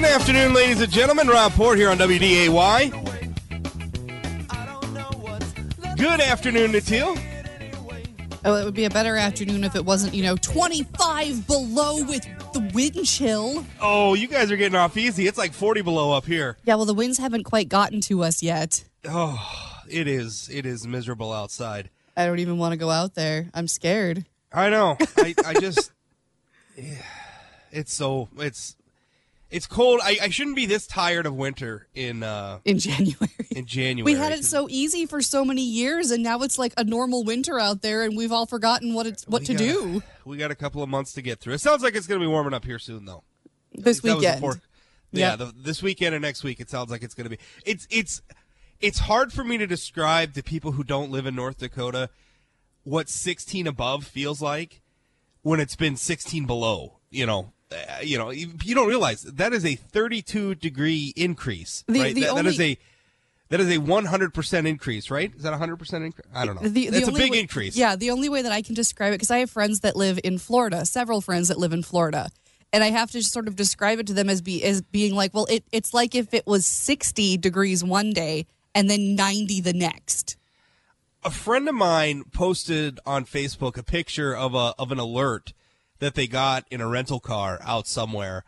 Good 0.00 0.08
afternoon, 0.12 0.54
ladies 0.54 0.80
and 0.80 0.90
gentlemen. 0.90 1.28
Rob 1.28 1.52
Port 1.52 1.76
here 1.76 1.90
on 1.90 1.98
WDAY. 1.98 2.90
Good 5.98 6.20
afternoon, 6.22 6.72
Natil. 6.72 7.20
Oh, 8.46 8.54
it 8.54 8.64
would 8.64 8.72
be 8.72 8.86
a 8.86 8.90
better 8.90 9.16
afternoon 9.16 9.62
if 9.62 9.76
it 9.76 9.84
wasn't, 9.84 10.14
you 10.14 10.22
know, 10.22 10.36
25 10.36 11.46
below 11.46 12.02
with 12.04 12.26
the 12.54 12.70
wind 12.72 13.04
chill. 13.04 13.66
Oh, 13.78 14.14
you 14.14 14.26
guys 14.26 14.50
are 14.50 14.56
getting 14.56 14.74
off 14.74 14.96
easy. 14.96 15.26
It's 15.26 15.36
like 15.36 15.52
40 15.52 15.82
below 15.82 16.16
up 16.16 16.24
here. 16.24 16.56
Yeah, 16.64 16.76
well, 16.76 16.86
the 16.86 16.94
winds 16.94 17.18
haven't 17.18 17.44
quite 17.44 17.68
gotten 17.68 18.00
to 18.00 18.22
us 18.22 18.42
yet. 18.42 18.84
Oh, 19.06 19.38
it 19.86 20.08
is. 20.08 20.48
It 20.50 20.64
is 20.64 20.86
miserable 20.86 21.30
outside. 21.30 21.90
I 22.16 22.24
don't 22.24 22.38
even 22.38 22.56
want 22.56 22.72
to 22.72 22.78
go 22.78 22.88
out 22.88 23.16
there. 23.16 23.50
I'm 23.52 23.68
scared. 23.68 24.24
I 24.50 24.70
know. 24.70 24.96
I, 25.18 25.34
I 25.44 25.54
just. 25.60 25.92
Yeah, 26.76 27.02
it's 27.72 27.92
so. 27.92 28.30
It's. 28.38 28.76
It's 29.50 29.66
cold. 29.66 30.00
I, 30.02 30.16
I 30.22 30.28
shouldn't 30.28 30.54
be 30.56 30.66
this 30.66 30.86
tired 30.86 31.26
of 31.26 31.34
winter 31.34 31.88
in 31.94 32.22
uh 32.22 32.60
In 32.64 32.78
January. 32.78 33.30
in 33.50 33.66
January. 33.66 34.14
We 34.14 34.18
had 34.18 34.30
it 34.32 34.44
so 34.44 34.68
easy 34.70 35.06
for 35.06 35.20
so 35.20 35.44
many 35.44 35.62
years, 35.62 36.10
and 36.12 36.22
now 36.22 36.40
it's 36.42 36.58
like 36.58 36.72
a 36.76 36.84
normal 36.84 37.24
winter 37.24 37.58
out 37.58 37.82
there, 37.82 38.02
and 38.02 38.16
we've 38.16 38.30
all 38.32 38.46
forgotten 38.46 38.94
what 38.94 39.06
it's 39.06 39.26
what 39.26 39.44
to 39.46 39.54
gotta- 39.54 39.64
do 39.64 40.02
We 40.24 40.36
got 40.36 40.50
a 40.52 40.54
couple 40.54 40.82
of 40.82 40.88
months 40.88 41.12
to 41.14 41.22
get 41.22 41.40
through. 41.40 41.54
It 41.54 41.60
sounds 41.60 41.82
like 41.82 41.94
it's 41.96 42.06
going 42.06 42.20
to 42.20 42.24
be 42.24 42.30
warming 42.30 42.54
up 42.54 42.64
here 42.64 42.78
soon, 42.78 43.06
though. 43.06 43.24
this 43.74 44.02
weekend. 44.02 44.40
yeah, 44.42 44.50
Yeah. 45.12 45.36
the, 45.36 45.52
this 45.56 45.82
weekend 45.82 46.14
and 46.14 46.22
next 46.22 46.44
week, 46.44 46.60
it 46.60 46.70
sounds 46.70 46.90
like 46.92 47.02
it's 47.02 47.14
going 47.14 47.24
to 47.28 47.30
be. 47.30 47.38
It's 47.66 47.88
it's 47.90 48.22
it's 48.80 49.00
hard 49.00 49.32
for 49.32 49.42
me 49.42 49.58
to 49.58 49.66
describe 49.66 50.34
to 50.34 50.42
people 50.44 50.72
who 50.72 50.84
don't 50.84 51.10
live 51.10 51.26
in 51.26 51.34
North 51.34 51.58
Dakota 51.58 52.08
what 52.84 53.08
16 53.10 53.66
above 53.66 54.04
feels 54.06 54.40
like 54.40 54.80
when 55.42 55.58
it's 55.60 55.76
been 55.76 55.96
16 55.96 56.46
below. 56.46 56.98
You 57.10 57.26
know, 57.26 57.52
Uh, 57.72 57.76
you 58.02 58.18
know, 58.18 58.30
you, 58.30 58.48
you 58.64 58.74
don't 58.74 58.88
realize 58.88 59.22
that 59.22 59.52
is 59.52 59.64
a 59.64 59.74
32 59.76 60.56
degree 60.56 61.12
increase. 61.16 61.84
The- 61.86 62.00
right? 62.00 62.14
the 62.14 62.22
That- 62.22 62.34
that 62.36 62.46
is 62.46 62.60
a 62.60 62.78
that 63.48 63.58
is 63.58 63.68
a 63.68 63.78
100 63.78 64.32
percent 64.32 64.66
increase, 64.68 65.10
right? 65.10 65.32
Is 65.34 65.42
that 65.42 65.48
a 65.48 65.58
100 65.58 65.76
percent 65.76 66.04
increase? 66.04 66.26
I 66.34 66.46
don't 66.46 66.54
know. 66.60 66.68
The, 66.68 66.88
the 66.88 66.98
it's 66.98 67.08
a 67.08 67.12
big 67.12 67.32
way- 67.32 67.40
increase. 67.40 67.76
Yeah, 67.76 67.96
the 67.96 68.10
only 68.10 68.28
way 68.28 68.42
that 68.42 68.52
I 68.52 68.62
can 68.62 68.74
describe 68.74 69.12
it, 69.12 69.16
because 69.16 69.30
I 69.30 69.38
have 69.38 69.50
friends 69.50 69.80
that 69.80 69.96
live 69.96 70.20
in 70.22 70.38
Florida, 70.38 70.84
several 70.86 71.20
friends 71.20 71.48
that 71.48 71.58
live 71.58 71.72
in 71.72 71.82
Florida, 71.82 72.30
and 72.72 72.84
I 72.84 72.90
have 72.90 73.10
to 73.12 73.22
sort 73.22 73.48
of 73.48 73.56
describe 73.56 73.98
it 73.98 74.06
to 74.08 74.14
them 74.14 74.28
as 74.30 74.40
be 74.40 74.62
as 74.64 74.82
being 74.82 75.14
like, 75.14 75.34
well, 75.34 75.46
it, 75.50 75.64
it's 75.72 75.92
like 75.92 76.14
if 76.14 76.32
it 76.32 76.46
was 76.46 76.64
60 76.66 77.38
degrees 77.38 77.82
one 77.82 78.10
day 78.12 78.46
and 78.74 78.88
then 78.88 79.16
90 79.16 79.60
the 79.62 79.72
next. 79.72 80.36
a 81.24 81.30
friend 81.30 81.68
of 81.68 81.74
mine 81.74 82.22
posted 82.32 83.00
on 83.04 83.24
Facebook 83.24 83.76
a 83.76 83.82
picture 83.82 84.34
of 84.34 84.54
a 84.54 84.74
of 84.78 84.92
an 84.92 84.98
alert 85.00 85.52
that 86.00 86.14
they 86.14 86.26
got 86.26 86.66
in 86.70 86.80
a 86.80 86.88
rental 86.88 87.20
car 87.20 87.58
out 87.62 87.86
somewhere, 87.86 88.44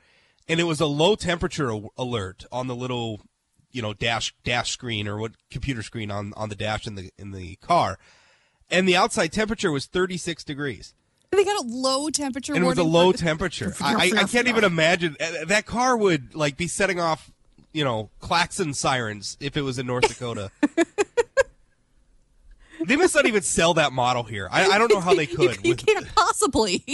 and 0.48 0.58
it 0.58 0.64
was 0.64 0.80
a 0.80 0.86
low 0.86 1.14
temperature 1.14 1.70
alert 1.96 2.44
on 2.50 2.66
the 2.66 2.74
little, 2.74 3.20
you 3.70 3.80
know, 3.80 3.94
dash 3.94 4.34
dash 4.44 4.70
screen 4.70 5.06
or 5.06 5.18
what 5.18 5.32
computer 5.50 5.82
screen 5.82 6.10
on 6.10 6.32
on 6.36 6.48
the 6.48 6.56
dash 6.56 6.86
in 6.86 6.96
the 6.96 7.10
in 7.16 7.30
the 7.30 7.56
car, 7.56 7.98
and 8.70 8.88
the 8.88 8.96
outside 8.96 9.32
temperature 9.32 9.70
was 9.70 9.86
36 9.86 10.42
degrees, 10.44 10.94
They 11.30 11.44
got 11.44 11.64
a 11.64 11.66
low 11.66 12.10
temperature 12.10 12.54
and 12.54 12.64
it 12.64 12.66
was 12.66 12.78
a 12.78 12.84
low 12.84 13.12
temperature. 13.28 13.74
I, 13.80 14.12
I, 14.16 14.24
can't 14.24 14.48
even 14.48 14.64
imagine 14.64 15.16
uh, 15.20 15.44
that 15.46 15.66
car 15.66 15.96
would 15.96 16.34
like 16.34 16.56
be 16.56 16.66
setting 16.66 16.98
off, 16.98 17.30
you 17.72 17.84
know, 17.84 18.10
klaxon 18.20 18.74
sirens 18.74 19.36
if 19.40 19.56
it 19.56 19.62
was 19.62 19.78
in 19.78 19.86
North 19.86 20.08
Dakota. 20.08 20.50
They 22.84 22.96
must 22.96 23.14
not 23.14 23.26
even 23.26 23.42
sell 23.42 23.74
that 23.74 23.92
model 23.92 24.22
here. 24.24 24.48
I, 24.50 24.66
I 24.70 24.78
don't 24.78 24.92
know 24.92 25.00
how 25.00 25.14
they 25.14 25.22
You- 25.28 25.36
could 25.36 25.64
You, 25.64 25.70
with 25.70 25.86
can't 25.86 26.06
possibly. 26.14 26.84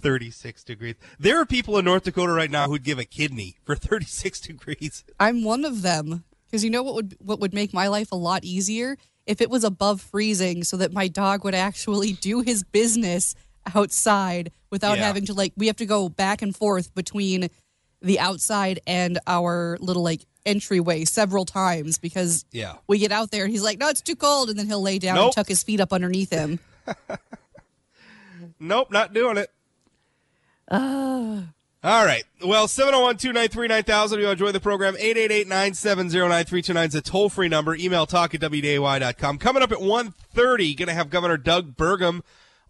36 0.00 0.64
degrees. 0.64 0.94
There 1.18 1.40
are 1.40 1.46
people 1.46 1.78
in 1.78 1.84
North 1.84 2.04
Dakota 2.04 2.32
right 2.32 2.50
now 2.50 2.66
who'd 2.68 2.82
give 2.84 2.98
a 2.98 3.04
kidney 3.04 3.56
for 3.64 3.76
36 3.76 4.40
degrees. 4.50 5.04
I'm 5.18 5.44
one 5.44 5.64
of 5.64 5.82
them 5.82 6.24
because 6.46 6.64
you 6.64 6.70
know 6.70 6.82
what 6.82 6.94
would 6.94 7.16
what 7.20 7.40
would 7.40 7.54
make 7.54 7.72
my 7.72 7.86
life 7.88 8.10
a 8.12 8.16
lot 8.16 8.44
easier 8.44 8.96
if 9.26 9.40
it 9.40 9.50
was 9.50 9.62
above 9.64 10.00
freezing, 10.00 10.64
so 10.64 10.76
that 10.78 10.92
my 10.92 11.06
dog 11.06 11.44
would 11.44 11.54
actually 11.54 12.12
do 12.20 12.40
his 12.40 12.64
business 12.64 13.34
outside 13.74 14.50
without 14.70 14.96
Yeah. 14.98 15.04
having 15.04 15.26
to 15.26 15.34
like 15.34 15.52
we 15.56 15.66
have 15.68 15.76
to 15.76 15.86
go 15.86 16.08
back 16.08 16.42
and 16.42 16.56
forth 16.56 16.94
between 16.94 17.48
the 18.02 18.18
outside 18.18 18.80
and 18.86 19.18
our 19.26 19.76
little 19.80 20.02
like 20.02 20.24
entryway 20.46 21.04
several 21.04 21.44
times 21.44 21.98
because 21.98 22.46
Yeah. 22.50 22.76
we 22.88 22.98
get 22.98 23.12
out 23.12 23.30
there 23.30 23.44
and 23.44 23.52
he's 23.52 23.62
like 23.62 23.78
no 23.78 23.88
it's 23.90 24.00
too 24.00 24.16
cold 24.16 24.48
and 24.48 24.58
then 24.58 24.66
he'll 24.66 24.80
lay 24.80 24.98
down 24.98 25.16
Nope. 25.16 25.24
and 25.26 25.34
tuck 25.34 25.48
his 25.48 25.62
feet 25.62 25.80
up 25.80 25.92
underneath 25.92 26.30
him 26.30 26.58
Nope, 28.58 28.90
not 28.90 29.12
doing 29.12 29.36
it. 29.36 29.50
All 31.82 32.04
right. 32.04 32.24
Well, 32.44 32.68
701 32.68 33.16
293 33.16 33.68
9000. 33.68 34.20
You 34.20 34.28
enjoy 34.28 34.52
the 34.52 34.60
program. 34.60 34.96
888 34.96 35.48
970 35.48 36.18
9329 36.18 36.88
is 36.88 36.94
a 36.94 37.00
toll 37.00 37.30
free 37.30 37.48
number. 37.48 37.74
Email 37.74 38.04
talk 38.04 38.34
at 38.34 38.40
WDAY.com. 38.42 39.38
Coming 39.38 39.62
up 39.62 39.72
at 39.72 39.78
1.30, 39.78 40.76
going 40.76 40.88
to 40.88 40.94
have 40.94 41.08
Governor 41.08 41.38
Doug 41.38 41.76
Burgum 41.76 42.20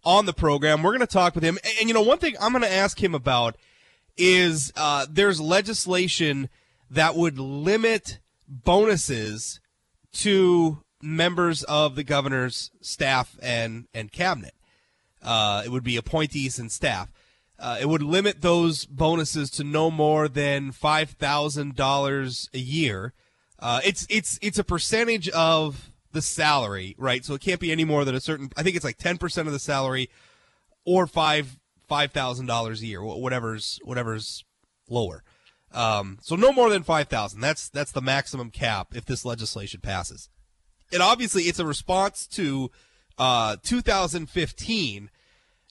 on 0.05 0.25
the 0.25 0.33
program. 0.33 0.81
We're 0.81 0.91
going 0.91 1.01
to 1.01 1.07
talk 1.07 1.35
with 1.35 1.43
him. 1.43 1.59
And, 1.63 1.73
and, 1.81 1.87
you 1.89 1.93
know, 1.93 2.01
one 2.01 2.19
thing 2.19 2.35
I'm 2.39 2.53
going 2.53 2.63
to 2.63 2.71
ask 2.71 3.03
him 3.03 3.13
about 3.13 3.57
is 4.15 4.71
uh, 4.77 5.05
there's 5.09 5.41
legislation 5.41 6.47
that 6.89 7.15
would 7.15 7.37
limit 7.37 8.19
bonuses 8.47 9.59
to 10.13 10.83
members 11.01 11.63
of 11.63 11.95
the 11.95 12.03
governor's 12.03 12.71
staff 12.79 13.37
and, 13.41 13.87
and 13.93 14.11
cabinet. 14.11 14.53
Uh, 15.21 15.63
it 15.65 15.69
would 15.69 15.83
be 15.83 15.97
appointees 15.97 16.59
and 16.59 16.71
staff. 16.71 17.11
Uh, 17.61 17.77
it 17.79 17.87
would 17.87 18.01
limit 18.01 18.41
those 18.41 18.85
bonuses 18.85 19.51
to 19.51 19.63
no 19.63 19.91
more 19.91 20.27
than 20.27 20.71
five 20.71 21.11
thousand 21.11 21.75
dollars 21.75 22.49
a 22.55 22.57
year. 22.57 23.13
Uh, 23.59 23.79
it's 23.85 24.07
it's 24.09 24.39
it's 24.41 24.57
a 24.57 24.63
percentage 24.63 25.29
of 25.29 25.91
the 26.11 26.23
salary, 26.23 26.95
right? 26.97 27.23
So 27.23 27.35
it 27.35 27.41
can't 27.41 27.59
be 27.59 27.71
any 27.71 27.85
more 27.85 28.03
than 28.03 28.15
a 28.15 28.19
certain. 28.19 28.49
I 28.57 28.63
think 28.63 28.75
it's 28.75 28.83
like 28.83 28.97
ten 28.97 29.19
percent 29.19 29.47
of 29.47 29.53
the 29.53 29.59
salary, 29.59 30.09
or 30.85 31.05
five 31.05 31.59
five 31.87 32.11
thousand 32.11 32.47
dollars 32.47 32.81
a 32.81 32.87
year, 32.87 33.03
whatever's 33.03 33.79
whatever's 33.83 34.43
lower. 34.89 35.23
Um, 35.71 36.17
so 36.21 36.35
no 36.35 36.51
more 36.51 36.71
than 36.71 36.81
five 36.81 37.09
thousand. 37.09 37.41
That's 37.41 37.69
that's 37.69 37.91
the 37.91 38.01
maximum 38.01 38.49
cap 38.49 38.95
if 38.95 39.05
this 39.05 39.23
legislation 39.23 39.81
passes. 39.81 40.29
And 40.91 41.03
obviously, 41.03 41.43
it's 41.43 41.59
a 41.59 41.65
response 41.65 42.25
to 42.27 42.71
uh, 43.19 43.57
2015 43.61 45.09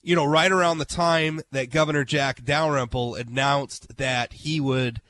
you 0.02 0.16
know, 0.16 0.24
right 0.24 0.50
around 0.50 0.78
the 0.78 0.84
time 0.84 1.40
that 1.52 1.70
Governor 1.70 2.04
Jack 2.04 2.44
Dalrymple 2.44 3.14
announced 3.14 3.96
that 3.98 4.32
he 4.32 4.60
would 4.60 5.00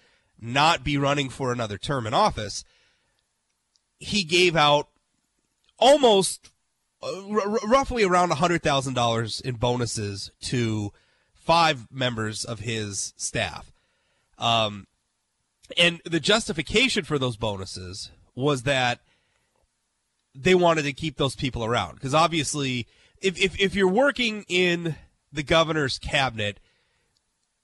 not 0.41 0.83
be 0.83 0.97
running 0.97 1.29
for 1.29 1.53
another 1.53 1.79
term 1.79 2.07
in 2.07 2.15
office, 2.15 2.65
he 3.99 4.25
gave 4.25 4.57
out 4.57 4.89
almost 5.79 6.51
uh, 7.03 7.29
r- 7.29 7.59
roughly 7.69 8.03
around 8.03 8.31
$100,000 8.31 9.43
in 9.43 9.55
bonuses 9.57 10.31
to 10.43 10.93
five 11.35 11.89
members 11.91 12.45
of 12.45 12.61
his 12.61 13.15
staff. 13.17 13.73
Um, 14.39 14.87
and 15.77 16.01
the 16.05 16.21
justification 16.21 17.05
for 17.05 17.19
those 17.19 17.37
bonuses 17.37 18.11
was 18.35 18.63
that 18.63 19.01
they 20.35 20.55
wanted 20.55 20.83
to 20.83 20.93
keep 20.93 21.17
those 21.17 21.37
people 21.37 21.65
around 21.65 21.95
because 21.95 22.15
obviously 22.15 22.87
if, 23.21 23.39
if 23.39 23.59
if 23.61 23.75
you're 23.75 23.89
working 23.89 24.45
in 24.49 24.97
the 25.33 25.43
governor's 25.43 25.99
cabinet 25.99 26.61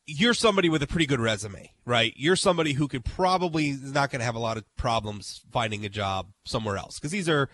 you're 0.06 0.34
somebody 0.34 0.68
with 0.68 0.82
a 0.82 0.86
pretty 0.86 1.06
good 1.06 1.20
resume 1.20 1.72
right? 1.86 2.12
You're 2.16 2.36
somebody 2.36 2.72
who 2.72 2.88
could 2.88 3.04
probably 3.04 3.70
is 3.70 3.92
not 3.92 4.10
going 4.10 4.18
to 4.18 4.26
have 4.26 4.34
a 4.34 4.40
lot 4.40 4.58
of 4.58 4.76
problems 4.76 5.42
finding 5.50 5.86
a 5.86 5.88
job 5.88 6.32
somewhere 6.44 6.76
else 6.76 6.98
because 6.98 7.12
these 7.12 7.28
are 7.28 7.48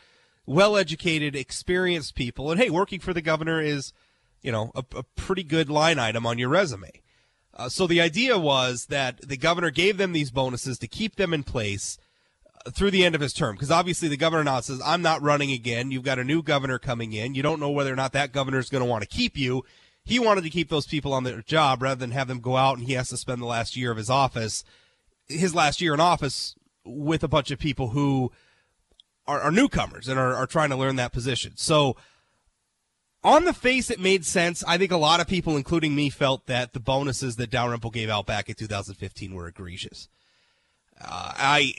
well 0.46 0.76
educated 0.76 1.36
experienced 1.36 2.16
people 2.16 2.50
and 2.50 2.60
hey 2.60 2.68
working 2.68 2.98
for 2.98 3.12
the 3.12 3.22
governor 3.22 3.60
is 3.60 3.92
you 4.40 4.50
know 4.50 4.72
a, 4.74 4.84
a 4.96 5.02
pretty 5.14 5.44
good 5.44 5.70
line 5.70 6.00
item 6.00 6.26
on 6.26 6.38
your 6.38 6.48
resume. 6.48 6.90
Uh, 7.54 7.68
so 7.68 7.86
the 7.86 8.00
idea 8.00 8.38
was 8.38 8.86
that 8.86 9.20
the 9.28 9.36
governor 9.36 9.70
gave 9.70 9.98
them 9.98 10.12
these 10.12 10.30
bonuses 10.30 10.78
to 10.78 10.88
keep 10.88 11.16
them 11.16 11.34
in 11.34 11.42
place 11.42 11.98
through 12.70 12.90
the 12.90 13.04
end 13.04 13.14
of 13.14 13.20
his 13.20 13.32
term 13.32 13.54
because 13.54 13.70
obviously 13.70 14.08
the 14.08 14.16
governor 14.16 14.44
now 14.44 14.60
says 14.60 14.80
i'm 14.84 15.02
not 15.02 15.22
running 15.22 15.50
again 15.50 15.90
you've 15.90 16.04
got 16.04 16.18
a 16.18 16.24
new 16.24 16.42
governor 16.42 16.78
coming 16.78 17.12
in 17.12 17.34
you 17.34 17.42
don't 17.42 17.60
know 17.60 17.70
whether 17.70 17.92
or 17.92 17.96
not 17.96 18.12
that 18.12 18.32
governor 18.32 18.58
is 18.58 18.70
going 18.70 18.82
to 18.82 18.88
want 18.88 19.02
to 19.02 19.08
keep 19.08 19.36
you 19.36 19.64
he 20.04 20.18
wanted 20.18 20.44
to 20.44 20.50
keep 20.50 20.68
those 20.68 20.86
people 20.86 21.12
on 21.12 21.24
their 21.24 21.42
job 21.42 21.82
rather 21.82 21.98
than 21.98 22.10
have 22.10 22.28
them 22.28 22.40
go 22.40 22.56
out 22.56 22.78
and 22.78 22.86
he 22.86 22.94
has 22.94 23.08
to 23.08 23.16
spend 23.16 23.40
the 23.40 23.46
last 23.46 23.76
year 23.76 23.90
of 23.90 23.96
his 23.96 24.10
office 24.10 24.64
his 25.26 25.54
last 25.54 25.80
year 25.80 25.94
in 25.94 26.00
office 26.00 26.54
with 26.84 27.22
a 27.22 27.28
bunch 27.28 27.50
of 27.50 27.58
people 27.58 27.88
who 27.88 28.30
are, 29.26 29.40
are 29.40 29.52
newcomers 29.52 30.08
and 30.08 30.18
are, 30.18 30.34
are 30.34 30.46
trying 30.46 30.70
to 30.70 30.76
learn 30.76 30.96
that 30.96 31.12
position 31.12 31.52
so 31.56 31.96
on 33.24 33.44
the 33.44 33.52
face, 33.52 33.88
it 33.88 34.00
made 34.00 34.26
sense. 34.26 34.64
I 34.66 34.78
think 34.78 34.90
a 34.90 34.96
lot 34.96 35.20
of 35.20 35.28
people, 35.28 35.56
including 35.56 35.94
me, 35.94 36.10
felt 36.10 36.46
that 36.46 36.72
the 36.72 36.80
bonuses 36.80 37.36
that 37.36 37.50
Dalrymple 37.50 37.90
gave 37.90 38.10
out 38.10 38.26
back 38.26 38.48
in 38.48 38.56
2015 38.56 39.32
were 39.32 39.46
egregious. 39.46 40.08
Uh, 41.04 41.32
I, 41.36 41.74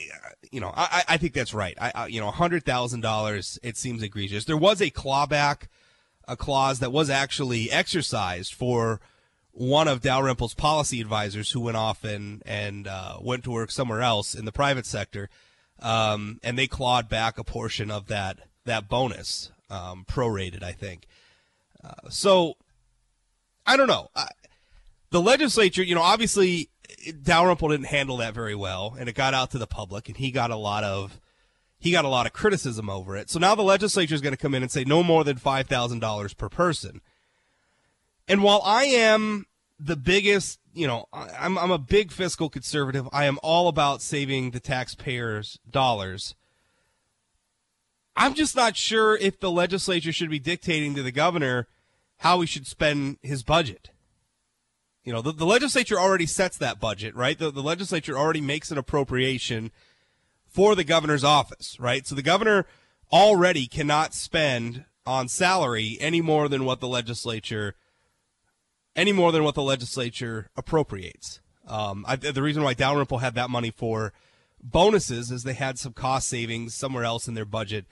you 0.50 0.60
know, 0.60 0.72
I, 0.74 1.04
I 1.08 1.16
think 1.16 1.32
that's 1.32 1.54
right. 1.54 1.76
I, 1.80 1.92
I 1.94 2.06
you 2.06 2.20
know, 2.20 2.30
hundred 2.30 2.64
thousand 2.64 3.00
dollars. 3.00 3.58
It 3.62 3.76
seems 3.76 4.02
egregious. 4.02 4.44
There 4.44 4.56
was 4.56 4.80
a 4.80 4.90
clawback, 4.90 5.68
a 6.28 6.36
clause 6.36 6.78
that 6.80 6.92
was 6.92 7.10
actually 7.10 7.70
exercised 7.70 8.54
for 8.54 9.00
one 9.52 9.86
of 9.88 10.00
Dalrymple's 10.00 10.54
policy 10.54 11.00
advisors 11.00 11.52
who 11.52 11.60
went 11.60 11.76
off 11.76 12.04
and 12.04 12.42
and 12.44 12.86
uh, 12.86 13.18
went 13.20 13.44
to 13.44 13.50
work 13.50 13.70
somewhere 13.70 14.02
else 14.02 14.34
in 14.34 14.44
the 14.44 14.52
private 14.52 14.86
sector, 14.86 15.30
um, 15.80 16.40
and 16.42 16.58
they 16.58 16.66
clawed 16.66 17.08
back 17.08 17.38
a 17.38 17.44
portion 17.44 17.90
of 17.90 18.08
that 18.08 18.40
that 18.64 18.88
bonus, 18.88 19.50
um, 19.70 20.04
prorated, 20.08 20.62
I 20.62 20.72
think. 20.72 21.06
Uh, 21.82 22.08
so 22.10 22.54
I 23.66 23.76
don't 23.76 23.88
know. 23.88 24.10
I, 24.14 24.28
the 25.10 25.20
legislature, 25.20 25.82
you 25.82 25.94
know, 25.94 26.02
obviously 26.02 26.68
Dalrymple 27.22 27.68
didn't 27.68 27.86
handle 27.86 28.18
that 28.18 28.34
very 28.34 28.54
well, 28.54 28.96
and 28.98 29.08
it 29.08 29.14
got 29.14 29.34
out 29.34 29.50
to 29.52 29.58
the 29.58 29.66
public, 29.66 30.08
and 30.08 30.16
he 30.16 30.30
got 30.30 30.50
a 30.50 30.56
lot 30.56 30.84
of 30.84 31.20
he 31.78 31.90
got 31.90 32.04
a 32.04 32.08
lot 32.08 32.26
of 32.26 32.32
criticism 32.32 32.88
over 32.88 33.16
it. 33.16 33.28
So 33.28 33.38
now 33.38 33.54
the 33.54 33.62
legislature 33.62 34.14
is 34.14 34.20
going 34.20 34.32
to 34.32 34.38
come 34.38 34.54
in 34.54 34.62
and 34.62 34.72
say 34.72 34.84
no 34.84 35.02
more 35.02 35.24
than 35.24 35.36
five 35.36 35.66
thousand 35.66 36.00
dollars 36.00 36.34
per 36.34 36.48
person. 36.48 37.00
And 38.26 38.42
while 38.42 38.62
I 38.64 38.84
am 38.84 39.46
the 39.78 39.96
biggest, 39.96 40.60
you 40.72 40.86
know, 40.86 41.06
I'm 41.12 41.58
I'm 41.58 41.70
a 41.70 41.78
big 41.78 42.10
fiscal 42.10 42.48
conservative. 42.48 43.08
I 43.12 43.26
am 43.26 43.38
all 43.42 43.68
about 43.68 44.00
saving 44.00 44.50
the 44.52 44.60
taxpayers' 44.60 45.58
dollars. 45.68 46.34
I'm 48.16 48.34
just 48.34 48.54
not 48.54 48.76
sure 48.76 49.16
if 49.16 49.40
the 49.40 49.50
legislature 49.50 50.12
should 50.12 50.30
be 50.30 50.38
dictating 50.38 50.94
to 50.94 51.02
the 51.02 51.12
governor 51.12 51.66
how 52.18 52.40
he 52.40 52.46
should 52.46 52.66
spend 52.66 53.18
his 53.22 53.42
budget. 53.42 53.90
You 55.04 55.12
know, 55.12 55.22
the, 55.22 55.32
the 55.32 55.46
legislature 55.46 55.98
already 55.98 56.26
sets 56.26 56.56
that 56.58 56.80
budget, 56.80 57.14
right? 57.14 57.38
The, 57.38 57.50
the 57.50 57.62
legislature 57.62 58.16
already 58.16 58.40
makes 58.40 58.70
an 58.70 58.78
appropriation 58.78 59.70
for 60.46 60.74
the 60.74 60.84
governor's 60.84 61.24
office, 61.24 61.78
right? 61.78 62.06
So 62.06 62.14
the 62.14 62.22
governor 62.22 62.66
already 63.12 63.66
cannot 63.66 64.14
spend 64.14 64.84
on 65.06 65.28
salary 65.28 65.98
any 66.00 66.22
more 66.22 66.48
than 66.48 66.64
what 66.64 66.80
the 66.80 66.88
legislature 66.88 67.74
any 68.96 69.12
more 69.12 69.32
than 69.32 69.42
what 69.42 69.56
the 69.56 69.62
legislature 69.62 70.48
appropriates. 70.56 71.40
Um, 71.66 72.04
I, 72.06 72.16
the 72.16 72.42
reason 72.42 72.62
why 72.62 72.74
Dalrymple 72.74 73.18
had 73.18 73.34
that 73.34 73.50
money 73.50 73.70
for 73.70 74.12
bonuses 74.62 75.30
is 75.30 75.42
they 75.42 75.54
had 75.54 75.78
some 75.78 75.92
cost 75.92 76.28
savings 76.28 76.74
somewhere 76.74 77.04
else 77.04 77.26
in 77.26 77.34
their 77.34 77.44
budget. 77.44 77.86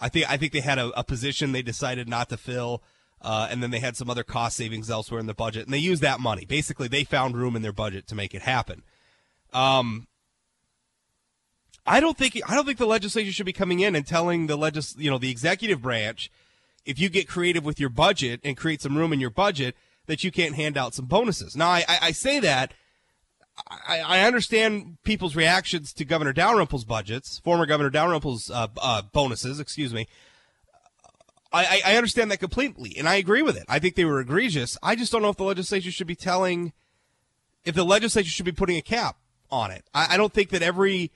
I 0.00 0.08
think 0.08 0.30
I 0.30 0.36
think 0.36 0.52
they 0.52 0.60
had 0.60 0.78
a, 0.78 0.88
a 0.98 1.04
position 1.04 1.52
they 1.52 1.62
decided 1.62 2.08
not 2.08 2.28
to 2.30 2.36
fill, 2.36 2.82
uh, 3.20 3.48
and 3.50 3.62
then 3.62 3.70
they 3.70 3.80
had 3.80 3.96
some 3.96 4.08
other 4.10 4.22
cost 4.22 4.56
savings 4.56 4.90
elsewhere 4.90 5.20
in 5.20 5.26
the 5.26 5.34
budget, 5.34 5.64
and 5.64 5.74
they 5.74 5.78
used 5.78 6.02
that 6.02 6.20
money. 6.20 6.44
Basically, 6.44 6.88
they 6.88 7.04
found 7.04 7.36
room 7.36 7.56
in 7.56 7.62
their 7.62 7.72
budget 7.72 8.06
to 8.08 8.14
make 8.14 8.34
it 8.34 8.42
happen. 8.42 8.82
Um, 9.52 10.06
I 11.86 12.00
don't 12.00 12.16
think 12.16 12.38
I 12.46 12.54
don't 12.54 12.66
think 12.66 12.78
the 12.78 12.86
legislature 12.86 13.32
should 13.32 13.46
be 13.46 13.52
coming 13.52 13.80
in 13.80 13.96
and 13.96 14.06
telling 14.06 14.46
the 14.46 14.56
legis 14.56 14.94
you 14.98 15.10
know 15.10 15.18
the 15.18 15.30
executive 15.30 15.82
branch 15.82 16.30
if 16.84 16.98
you 16.98 17.08
get 17.08 17.28
creative 17.28 17.64
with 17.64 17.80
your 17.80 17.88
budget 17.88 18.40
and 18.44 18.56
create 18.56 18.82
some 18.82 18.96
room 18.96 19.12
in 19.12 19.20
your 19.20 19.30
budget 19.30 19.74
that 20.06 20.22
you 20.22 20.30
can't 20.30 20.54
hand 20.54 20.76
out 20.76 20.94
some 20.94 21.06
bonuses. 21.06 21.56
Now 21.56 21.70
I, 21.70 21.84
I, 21.88 21.98
I 22.02 22.12
say 22.12 22.40
that 22.40 22.74
I, 23.86 24.00
I, 24.00 24.20
understand 24.20 24.98
people's 25.02 25.34
reactions 25.34 25.92
to 25.94 26.04
Governor 26.04 26.32
Dalrymple's 26.32 26.84
budgets, 26.84 27.38
former 27.40 27.66
Governor 27.66 27.90
Dalrymple's 27.90 28.50
uh, 28.50 28.68
uh, 28.80 29.02
bonuses, 29.12 29.58
excuse 29.58 29.92
me. 29.92 30.06
I, 31.52 31.80
I 31.84 31.96
understand 31.96 32.30
that 32.30 32.38
completely, 32.38 32.94
and 32.98 33.08
I 33.08 33.14
agree 33.14 33.42
with 33.42 33.56
it. 33.56 33.64
I 33.68 33.78
think 33.78 33.94
they 33.94 34.04
were 34.04 34.20
egregious. 34.20 34.76
I 34.82 34.94
just 34.94 35.10
don't 35.10 35.22
know 35.22 35.30
if 35.30 35.36
the 35.36 35.44
legislature 35.44 35.90
should 35.90 36.06
be 36.06 36.14
telling, 36.14 36.72
if 37.64 37.74
the 37.74 37.84
legislature 37.84 38.28
should 38.28 38.44
be 38.44 38.52
putting 38.52 38.76
a 38.76 38.82
cap 38.82 39.16
on 39.50 39.70
it. 39.70 39.84
I, 39.94 40.14
I 40.14 40.16
don't 40.18 40.32
think 40.32 40.50
that 40.50 40.62
every 40.62 41.10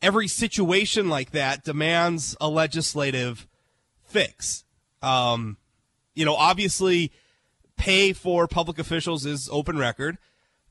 every 0.00 0.26
situation 0.26 1.08
like 1.08 1.30
that 1.30 1.64
demands 1.64 2.36
a 2.40 2.48
legislative 2.48 3.46
fix. 4.04 4.64
Um, 5.02 5.58
you 6.14 6.24
know, 6.24 6.34
obviously, 6.34 7.12
pay 7.76 8.12
for 8.12 8.48
public 8.48 8.78
officials 8.78 9.26
is 9.26 9.48
open 9.52 9.78
record. 9.78 10.18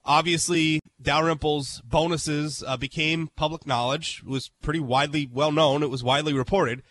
Obviously, 0.04 0.80
Dalrymple's 1.02 1.82
bonuses 1.82 2.64
uh, 2.66 2.78
became 2.78 3.30
public 3.36 3.68
knowledge. 3.68 4.24
It 4.26 4.30
was 4.30 4.50
pretty 4.62 4.80
widely 4.80 5.30
well 5.32 5.52
known. 5.52 5.84
It 5.84 5.90
was 5.90 6.04
widely 6.04 6.34
reported. 6.34 6.82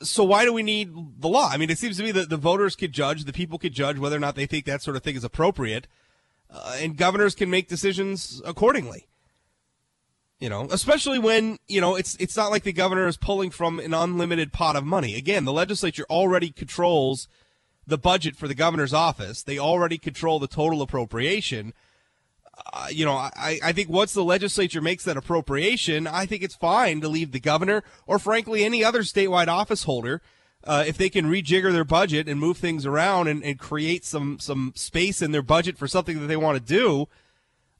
So 0.00 0.22
why 0.22 0.44
do 0.44 0.52
we 0.52 0.62
need 0.62 0.92
the 1.18 1.28
law? 1.28 1.48
I 1.50 1.56
mean, 1.56 1.70
it 1.70 1.78
seems 1.78 1.96
to 1.96 2.04
me 2.04 2.12
that 2.12 2.30
the 2.30 2.36
voters 2.36 2.76
could 2.76 2.92
judge, 2.92 3.24
the 3.24 3.32
people 3.32 3.58
could 3.58 3.72
judge 3.72 3.98
whether 3.98 4.16
or 4.16 4.20
not 4.20 4.36
they 4.36 4.46
think 4.46 4.64
that 4.64 4.82
sort 4.82 4.96
of 4.96 5.02
thing 5.02 5.16
is 5.16 5.24
appropriate, 5.24 5.88
uh, 6.50 6.76
and 6.80 6.96
governors 6.96 7.34
can 7.34 7.50
make 7.50 7.68
decisions 7.68 8.40
accordingly. 8.44 9.08
You 10.38 10.48
know, 10.48 10.68
especially 10.70 11.18
when, 11.18 11.58
you 11.66 11.80
know, 11.80 11.96
it's 11.96 12.14
it's 12.20 12.36
not 12.36 12.52
like 12.52 12.62
the 12.62 12.72
governor 12.72 13.08
is 13.08 13.16
pulling 13.16 13.50
from 13.50 13.80
an 13.80 13.92
unlimited 13.92 14.52
pot 14.52 14.76
of 14.76 14.84
money. 14.84 15.16
Again, 15.16 15.44
the 15.44 15.52
legislature 15.52 16.06
already 16.08 16.50
controls 16.50 17.26
the 17.84 17.98
budget 17.98 18.36
for 18.36 18.46
the 18.46 18.54
governor's 18.54 18.94
office. 18.94 19.42
They 19.42 19.58
already 19.58 19.98
control 19.98 20.38
the 20.38 20.46
total 20.46 20.80
appropriation. 20.80 21.72
Uh, 22.72 22.88
you 22.90 23.04
know, 23.04 23.14
I, 23.14 23.58
I 23.62 23.72
think 23.72 23.88
once 23.88 24.12
the 24.12 24.24
legislature 24.24 24.80
makes 24.80 25.04
that 25.04 25.16
appropriation, 25.16 26.06
I 26.06 26.26
think 26.26 26.42
it's 26.42 26.54
fine 26.54 27.00
to 27.00 27.08
leave 27.08 27.32
the 27.32 27.40
governor 27.40 27.82
or 28.06 28.18
frankly 28.18 28.64
any 28.64 28.84
other 28.84 29.02
statewide 29.02 29.48
office 29.48 29.84
holder 29.84 30.20
uh, 30.64 30.84
if 30.86 30.98
they 30.98 31.08
can 31.08 31.26
rejigger 31.26 31.72
their 31.72 31.84
budget 31.84 32.28
and 32.28 32.38
move 32.38 32.58
things 32.58 32.84
around 32.84 33.28
and, 33.28 33.42
and 33.42 33.58
create 33.58 34.04
some 34.04 34.38
some 34.38 34.72
space 34.74 35.22
in 35.22 35.32
their 35.32 35.42
budget 35.42 35.78
for 35.78 35.86
something 35.86 36.20
that 36.20 36.26
they 36.26 36.36
want 36.36 36.58
to 36.58 36.74
do, 36.74 37.08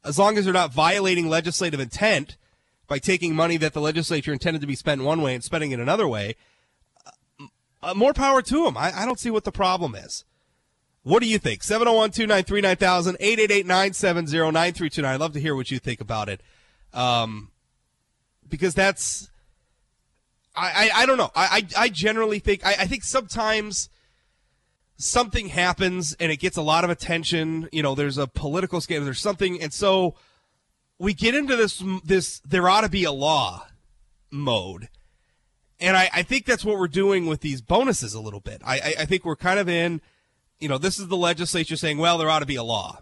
as 0.05 0.19
long 0.19 0.39
as 0.39 0.45
they're 0.45 0.55
not 0.55 0.73
violating 0.73 1.29
legislative 1.29 1.81
intent 1.81 2.37
by 2.87 2.99
taking 2.99 3.35
money 3.35 3.57
that 3.57 3.75
the 3.75 3.81
legislature 3.81 4.33
intended 4.33 4.61
to 4.61 4.67
be 4.67 4.75
spent 4.75 5.03
one 5.03 5.21
way 5.21 5.35
and 5.35 5.45
spending 5.45 5.73
it 5.73 5.81
another 5.81 6.09
way, 6.09 6.37
uh, 7.83 7.95
more 7.95 8.15
power 8.15 8.41
to 8.41 8.65
them. 8.65 8.77
I, 8.77 8.93
I 9.03 9.05
don't 9.05 9.21
see 9.21 9.31
what 9.31 9.45
the 9.45 9.53
problem 9.53 9.95
is. 9.95 10.25
What 11.03 11.23
do 11.23 11.29
you 11.29 11.39
think? 11.39 11.63
701 11.63 12.11
293 12.11 12.61
9000, 12.61 13.17
888 13.21 13.67
970 13.67 14.33
9329. 14.33 15.15
I'd 15.15 15.21
love 15.21 15.33
to 15.33 15.41
hear 15.41 15.55
what 15.55 15.71
you 15.71 15.79
think 15.79 16.01
about 16.01 16.29
it. 16.29 16.43
Um, 16.93 17.51
because 18.49 18.75
that's, 18.75 19.31
I, 20.55 20.91
I, 20.95 21.03
I 21.03 21.07
don't 21.07 21.19
know. 21.19 21.31
I, 21.35 21.65
I, 21.77 21.85
I 21.85 21.89
generally 21.89 22.39
think, 22.39 22.65
I, 22.65 22.71
I 22.81 22.87
think 22.87 23.05
sometimes 23.05 23.89
something 24.97 25.49
happens 25.49 26.15
and 26.19 26.33
it 26.33 26.39
gets 26.39 26.57
a 26.57 26.63
lot 26.63 26.85
of 26.85 26.91
attention. 26.91 27.69
You 27.73 27.83
know, 27.83 27.95
there's 27.95 28.19
a 28.19 28.27
political 28.27 28.81
scandal, 28.81 29.05
there's 29.05 29.21
something. 29.21 29.63
And 29.63 29.73
so, 29.73 30.15
we 30.99 31.15
get 31.15 31.35
into 31.35 31.57
this 31.57 31.83
this 32.05 32.41
there 32.41 32.69
ought 32.69 32.83
to 32.83 32.89
be 32.89 33.05
a 33.05 33.13
law 33.13 33.67
mode. 34.31 34.89
And 35.81 35.97
I, 35.97 36.11
I 36.13 36.23
think 36.23 36.45
that's 36.45 36.65
what 36.65 36.77
we're 36.79 36.89
doing 36.89 37.27
with 37.27 37.41
these 37.41 37.61
bonuses 37.61 38.13
a 38.13 38.21
little 38.21 38.41
bit. 38.41 38.61
I, 38.65 38.79
I, 38.79 38.95
I, 39.01 39.05
think 39.05 39.25
we're 39.25 39.37
kind 39.37 39.61
of 39.61 39.69
in, 39.69 40.01
you 40.61 40.69
know, 40.69 40.79
this 40.79 40.99
is 40.99 41.09
the 41.09 41.17
legislature 41.17 41.77
saying, 41.77 41.99
well, 41.99 42.19
there 42.19 42.31
ought 42.31 42.41
to 42.41 42.47
be 42.47 42.57
a 42.57 42.63
law. 42.63 43.01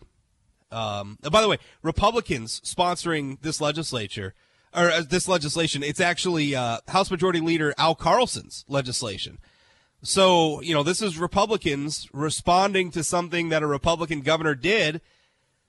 Um, 0.71 1.19
by 1.31 1.41
the 1.41 1.49
way, 1.49 1.59
Republicans 1.83 2.61
sponsoring 2.61 3.41
this 3.41 3.61
legislature 3.61 4.35
or 4.75 4.91
uh, 4.91 5.03
this 5.09 5.29
legislation, 5.29 5.83
it's 5.83 6.01
actually 6.01 6.55
uh, 6.55 6.79
House 6.89 7.11
Majority 7.11 7.41
Leader 7.41 7.75
Al 7.79 7.95
Carlson's 7.95 8.65
legislation. 8.69 9.39
So, 10.03 10.61
you 10.61 10.75
know, 10.75 10.83
this 10.83 11.01
is 11.01 11.19
Republicans 11.19 12.09
responding 12.13 12.91
to 12.93 13.03
something 13.03 13.49
that 13.49 13.63
a 13.63 13.67
Republican 13.67 14.21
governor 14.21 14.55
did 14.55 15.01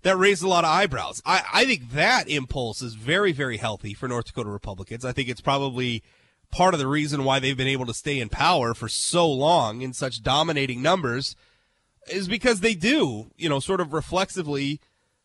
that 0.03 0.17
raised 0.17 0.43
a 0.43 0.47
lot 0.47 0.63
of 0.63 0.69
eyebrows. 0.69 1.21
I, 1.25 1.43
I 1.53 1.65
think 1.65 1.91
that 1.91 2.27
impulse 2.27 2.81
is 2.81 2.93
very, 2.95 3.31
very 3.31 3.57
healthy 3.57 3.93
for 3.93 4.07
North 4.07 4.25
Dakota 4.25 4.49
Republicans. 4.49 5.05
I 5.05 5.11
think 5.11 5.29
it's 5.29 5.41
probably 5.41 6.03
part 6.51 6.73
of 6.73 6.79
the 6.79 6.87
reason 6.87 7.23
why 7.23 7.39
they've 7.39 7.57
been 7.57 7.67
able 7.67 7.85
to 7.87 7.93
stay 7.93 8.19
in 8.19 8.29
power 8.29 8.73
for 8.73 8.87
so 8.87 9.29
long 9.29 9.81
in 9.81 9.93
such 9.93 10.21
dominating 10.21 10.81
numbers 10.81 11.35
is 12.09 12.27
because 12.27 12.59
they 12.59 12.73
do, 12.73 13.31
you 13.37 13.49
know, 13.49 13.59
sort 13.59 13.81
of 13.81 13.93
reflexively 13.93 14.79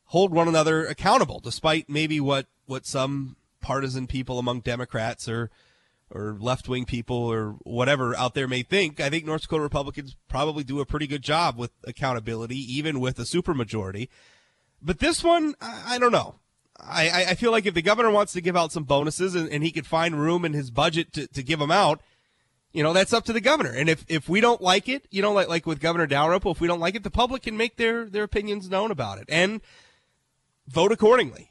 hold 0.07 0.33
one 0.33 0.49
another 0.49 0.87
accountable, 0.87 1.41
despite 1.41 1.89
maybe 1.89 2.21
what, 2.21 2.47
what 2.67 2.87
some 2.87 3.37
partisan 3.61 4.07
people 4.07 4.39
among 4.39 4.61
Democrats 4.61 5.29
or 5.29 5.51
or 6.15 6.37
left 6.39 6.69
wing 6.69 6.85
people 6.85 7.17
or 7.17 7.57
whatever 7.62 8.15
out 8.17 8.35
there 8.35 8.47
may 8.47 8.62
think. 8.62 9.01
I 9.01 9.09
think 9.09 9.25
North 9.25 9.43
Dakota 9.43 9.62
Republicans 9.62 10.15
probably 10.29 10.62
do 10.62 10.81
a 10.81 10.87
pretty 10.87 11.07
good 11.07 11.23
job 11.23 11.57
with 11.57 11.71
accountability, 11.85 12.57
even 12.57 13.01
with 13.01 13.19
a 13.19 13.23
supermajority. 13.23 14.09
But 14.83 14.99
this 14.99 15.25
one, 15.25 15.55
I, 15.61 15.95
I 15.95 15.99
don't 15.99 16.12
know. 16.12 16.35
I, 16.79 17.27
I 17.31 17.35
feel 17.35 17.53
like 17.53 17.65
if 17.65 17.75
the 17.75 17.83
governor 17.83 18.11
wants 18.11 18.33
to 18.33 18.41
give 18.41 18.57
out 18.57 18.73
some 18.73 18.85
bonuses 18.85 19.35
and, 19.35 19.49
and 19.49 19.62
he 19.62 19.71
could 19.71 19.87
find 19.87 20.21
room 20.21 20.45
in 20.45 20.53
his 20.53 20.71
budget 20.71 21.12
to, 21.15 21.27
to 21.29 21.43
give 21.43 21.61
them 21.61 21.71
out, 21.71 22.01
you 22.73 22.83
know, 22.83 22.93
that's 22.93 23.12
up 23.12 23.25
to 23.25 23.33
the 23.33 23.41
governor. 23.41 23.71
And 23.71 23.88
if, 23.88 24.05
if 24.09 24.29
we 24.29 24.41
don't 24.41 24.61
like 24.61 24.88
it, 24.88 25.07
you 25.11 25.23
know, 25.23 25.33
like, 25.33 25.49
like 25.49 25.67
with 25.67 25.81
Governor 25.81 26.07
Dalrymple, 26.07 26.52
if 26.52 26.61
we 26.61 26.69
don't 26.69 26.81
like 26.81 26.95
it, 26.95 27.02
the 27.02 27.11
public 27.11 27.43
can 27.43 27.57
make 27.57 27.76
their, 27.76 28.07
their 28.07 28.25
opinions 28.25 28.71
known 28.71 28.91
about 28.91 29.19
it 29.19 29.26
and 29.29 29.61
vote 30.67 30.93
accordingly. 30.93 31.50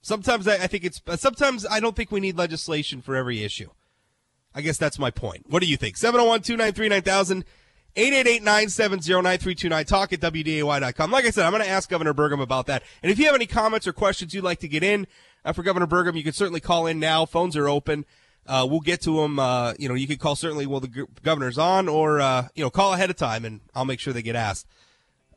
Sometimes 0.00 0.48
I, 0.48 0.54
I 0.54 0.66
think 0.66 0.84
it's, 0.84 1.00
sometimes 1.16 1.66
I 1.66 1.80
don't 1.80 1.94
think 1.94 2.10
we 2.10 2.20
need 2.20 2.36
legislation 2.36 3.00
for 3.00 3.14
every 3.14 3.44
issue. 3.44 3.70
I 4.54 4.60
guess 4.60 4.78
that's 4.78 4.98
my 4.98 5.10
point. 5.10 5.46
What 5.48 5.62
do 5.62 5.68
you 5.68 5.76
think? 5.76 5.96
701 5.96 6.42
293 6.42 6.88
9000. 6.88 7.44
888-970-9329. 7.96 9.86
Talk 9.86 10.12
at 10.12 10.20
WDAY.com. 10.20 11.10
Like 11.10 11.24
I 11.24 11.30
said, 11.30 11.44
I'm 11.44 11.50
going 11.52 11.64
to 11.64 11.68
ask 11.68 11.90
Governor 11.90 12.14
Burgum 12.14 12.40
about 12.40 12.66
that. 12.66 12.84
And 13.02 13.10
if 13.10 13.18
you 13.18 13.26
have 13.26 13.34
any 13.34 13.46
comments 13.46 13.88
or 13.88 13.92
questions 13.92 14.32
you'd 14.34 14.44
like 14.44 14.60
to 14.60 14.68
get 14.68 14.84
in 14.84 15.08
uh, 15.44 15.52
for 15.52 15.64
Governor 15.64 15.88
Burgum, 15.88 16.14
you 16.14 16.22
can 16.22 16.32
certainly 16.32 16.60
call 16.60 16.86
in 16.86 17.00
now. 17.00 17.26
Phones 17.26 17.56
are 17.56 17.68
open. 17.68 18.04
Uh, 18.48 18.66
we'll 18.68 18.80
get 18.80 19.02
to 19.02 19.20
them. 19.20 19.38
Uh, 19.38 19.74
you 19.78 19.88
know, 19.88 19.94
you 19.94 20.06
can 20.06 20.16
call 20.16 20.34
certainly 20.34 20.66
while 20.66 20.80
the 20.80 21.06
governor's 21.22 21.58
on 21.58 21.86
or, 21.88 22.20
uh, 22.20 22.48
you 22.54 22.64
know, 22.64 22.70
call 22.70 22.94
ahead 22.94 23.10
of 23.10 23.16
time 23.16 23.44
and 23.44 23.60
I'll 23.74 23.84
make 23.84 24.00
sure 24.00 24.12
they 24.12 24.22
get 24.22 24.34
asked. 24.36 24.66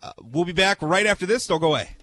Uh, 0.02 0.14
we'll 0.20 0.46
be 0.46 0.54
back 0.54 0.82
right 0.82 1.06
after 1.06 1.26
this. 1.26 1.46
Don't 1.46 1.60
go 1.60 1.68
away. 1.68 1.98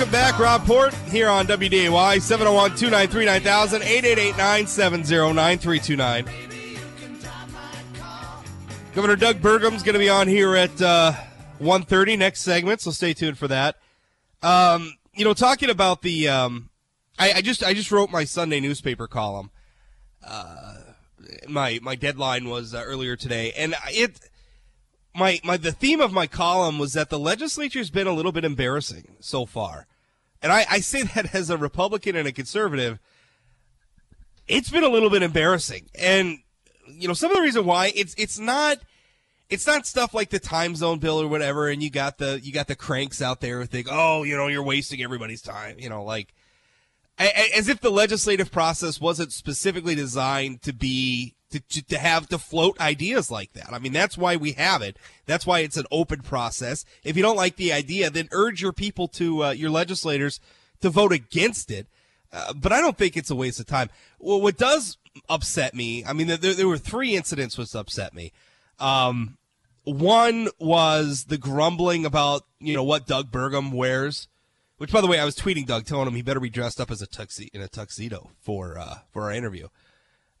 Welcome 0.00 0.12
back, 0.12 0.38
Rob 0.38 0.64
Port, 0.64 0.94
here 1.10 1.28
on 1.28 1.46
WDAY, 1.46 2.22
701 2.22 2.70
293 2.74 3.26
9000, 3.26 3.82
888 3.82 4.30
970 4.30 5.34
9329. 5.34 6.24
Governor 8.94 9.16
Doug 9.16 9.42
Burgum's 9.42 9.82
going 9.82 9.92
to 9.92 9.98
be 9.98 10.08
on 10.08 10.26
here 10.26 10.56
at 10.56 10.80
uh, 10.80 11.12
1.30 11.60 12.16
next 12.16 12.40
segment, 12.40 12.80
so 12.80 12.90
stay 12.90 13.12
tuned 13.12 13.36
for 13.36 13.46
that. 13.48 13.76
Um, 14.42 14.94
you 15.12 15.26
know, 15.26 15.34
talking 15.34 15.68
about 15.68 16.00
the, 16.00 16.28
um, 16.28 16.70
I, 17.18 17.32
I 17.34 17.42
just 17.42 17.62
I 17.62 17.74
just 17.74 17.92
wrote 17.92 18.10
my 18.10 18.24
Sunday 18.24 18.58
newspaper 18.58 19.06
column. 19.06 19.50
Uh, 20.26 20.76
my 21.46 21.78
my 21.82 21.94
deadline 21.94 22.48
was 22.48 22.72
uh, 22.72 22.82
earlier 22.82 23.16
today, 23.16 23.52
and 23.52 23.74
it 23.88 24.29
my 25.14 25.40
my 25.44 25.56
the 25.56 25.72
theme 25.72 26.00
of 26.00 26.12
my 26.12 26.26
column 26.26 26.78
was 26.78 26.92
that 26.92 27.10
the 27.10 27.18
legislature's 27.18 27.90
been 27.90 28.06
a 28.06 28.12
little 28.12 28.32
bit 28.32 28.44
embarrassing 28.44 29.16
so 29.20 29.46
far, 29.46 29.86
and 30.42 30.52
I, 30.52 30.66
I 30.70 30.80
say 30.80 31.02
that 31.14 31.34
as 31.34 31.50
a 31.50 31.58
Republican 31.58 32.16
and 32.16 32.28
a 32.28 32.32
conservative. 32.32 32.98
It's 34.48 34.70
been 34.70 34.82
a 34.82 34.88
little 34.88 35.10
bit 35.10 35.22
embarrassing, 35.22 35.90
and 35.94 36.38
you 36.88 37.06
know 37.06 37.14
some 37.14 37.30
of 37.30 37.36
the 37.36 37.42
reason 37.42 37.64
why 37.64 37.92
it's 37.94 38.14
it's 38.18 38.38
not 38.38 38.78
it's 39.48 39.66
not 39.66 39.86
stuff 39.86 40.14
like 40.14 40.30
the 40.30 40.38
time 40.38 40.76
zone 40.76 40.98
bill 40.98 41.20
or 41.20 41.28
whatever, 41.28 41.68
and 41.68 41.82
you 41.82 41.90
got 41.90 42.18
the 42.18 42.40
you 42.42 42.52
got 42.52 42.68
the 42.68 42.76
cranks 42.76 43.20
out 43.22 43.40
there 43.40 43.60
who 43.60 43.66
think, 43.66 43.88
oh, 43.90 44.22
you 44.22 44.36
know, 44.36 44.46
you're 44.46 44.62
wasting 44.62 45.02
everybody's 45.02 45.42
time, 45.42 45.76
you 45.78 45.88
know, 45.88 46.02
like 46.02 46.34
as 47.20 47.68
if 47.68 47.80
the 47.80 47.90
legislative 47.90 48.50
process 48.50 49.00
wasn't 49.00 49.32
specifically 49.32 49.94
designed 49.94 50.62
to 50.62 50.72
be 50.72 51.34
to, 51.50 51.60
to, 51.60 51.82
to 51.86 51.98
have 51.98 52.28
to 52.28 52.38
float 52.38 52.80
ideas 52.80 53.30
like 53.30 53.52
that. 53.54 53.72
I 53.72 53.78
mean, 53.78 53.92
that's 53.92 54.16
why 54.16 54.36
we 54.36 54.52
have 54.52 54.82
it. 54.82 54.96
That's 55.26 55.46
why 55.46 55.60
it's 55.60 55.76
an 55.76 55.86
open 55.90 56.22
process. 56.22 56.84
If 57.04 57.16
you 57.16 57.22
don't 57.22 57.36
like 57.36 57.56
the 57.56 57.72
idea, 57.72 58.10
then 58.10 58.28
urge 58.32 58.62
your 58.62 58.72
people 58.72 59.08
to 59.08 59.44
uh, 59.44 59.50
your 59.50 59.70
legislators 59.70 60.40
to 60.80 60.90
vote 60.90 61.12
against 61.12 61.70
it. 61.70 61.86
Uh, 62.32 62.52
but 62.52 62.72
I 62.72 62.80
don't 62.80 62.96
think 62.96 63.16
it's 63.16 63.30
a 63.30 63.34
waste 63.34 63.60
of 63.60 63.66
time. 63.66 63.90
Well, 64.18 64.40
what 64.40 64.56
does 64.56 64.96
upset 65.28 65.74
me? 65.74 66.04
I 66.04 66.12
mean, 66.12 66.28
there, 66.28 66.36
there 66.36 66.68
were 66.68 66.78
three 66.78 67.16
incidents 67.16 67.58
which 67.58 67.74
upset 67.74 68.14
me. 68.14 68.32
Um, 68.78 69.36
one 69.84 70.48
was 70.58 71.24
the 71.24 71.38
grumbling 71.38 72.04
about 72.04 72.42
you 72.60 72.74
know 72.74 72.84
what 72.84 73.06
Doug 73.06 73.30
Burgum 73.30 73.72
wears. 73.72 74.28
Which, 74.76 74.92
by 74.92 75.02
the 75.02 75.06
way, 75.06 75.18
I 75.18 75.26
was 75.26 75.36
tweeting 75.36 75.66
Doug, 75.66 75.84
telling 75.84 76.08
him 76.08 76.14
he 76.14 76.22
better 76.22 76.40
be 76.40 76.48
dressed 76.48 76.80
up 76.80 76.90
as 76.90 77.02
a 77.02 77.06
tuxedo 77.06 77.50
in 77.52 77.60
a 77.60 77.68
tuxedo 77.68 78.30
for 78.40 78.78
uh, 78.78 79.00
for 79.10 79.24
our 79.24 79.32
interview. 79.32 79.68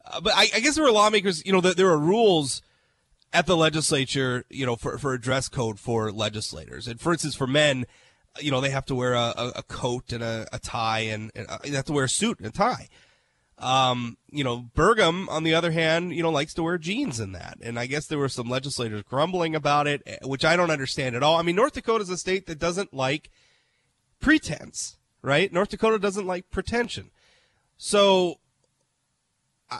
Uh, 0.04 0.20
but 0.20 0.32
I, 0.34 0.48
I 0.54 0.60
guess 0.60 0.74
there 0.74 0.84
were 0.84 0.92
lawmakers. 0.92 1.44
You 1.44 1.52
know, 1.52 1.60
there, 1.60 1.74
there 1.74 1.88
are 1.90 1.98
rules 1.98 2.62
at 3.32 3.46
the 3.46 3.56
legislature. 3.56 4.44
You 4.50 4.66
know, 4.66 4.76
for 4.76 4.98
for 4.98 5.12
a 5.12 5.20
dress 5.20 5.48
code 5.48 5.78
for 5.78 6.10
legislators, 6.12 6.86
and 6.86 7.00
for 7.00 7.12
instance, 7.12 7.34
for 7.34 7.46
men, 7.46 7.86
you 8.40 8.50
know, 8.50 8.60
they 8.60 8.70
have 8.70 8.86
to 8.86 8.94
wear 8.94 9.14
a, 9.14 9.34
a, 9.36 9.52
a 9.56 9.62
coat 9.62 10.12
and 10.12 10.22
a, 10.22 10.46
a 10.52 10.58
tie, 10.58 11.00
and, 11.00 11.30
and 11.34 11.46
uh, 11.48 11.58
they 11.62 11.70
have 11.70 11.84
to 11.86 11.92
wear 11.92 12.04
a 12.04 12.08
suit 12.08 12.38
and 12.38 12.46
a 12.46 12.52
tie. 12.52 12.88
Um, 13.60 14.16
you 14.30 14.42
know, 14.42 14.70
Burgum, 14.74 15.28
on 15.28 15.42
the 15.42 15.54
other 15.54 15.70
hand, 15.70 16.14
you 16.14 16.22
know, 16.22 16.30
likes 16.30 16.54
to 16.54 16.62
wear 16.62 16.78
jeans 16.78 17.20
in 17.20 17.32
that. 17.32 17.58
And 17.60 17.78
I 17.78 17.86
guess 17.86 18.06
there 18.06 18.18
were 18.18 18.30
some 18.30 18.48
legislators 18.48 19.02
grumbling 19.02 19.54
about 19.54 19.86
it, 19.86 20.02
eh, 20.06 20.16
which 20.24 20.46
I 20.46 20.56
don't 20.56 20.70
understand 20.70 21.14
at 21.14 21.22
all. 21.22 21.36
I 21.36 21.42
mean, 21.42 21.56
North 21.56 21.74
Dakota 21.74 22.02
is 22.02 22.08
a 22.08 22.16
state 22.16 22.46
that 22.46 22.58
doesn't 22.58 22.94
like 22.94 23.30
pretense, 24.18 24.96
right? 25.20 25.52
North 25.52 25.68
Dakota 25.68 25.98
doesn't 25.98 26.26
like 26.26 26.50
pretension. 26.50 27.10
So, 27.76 28.32
uh, 28.32 28.34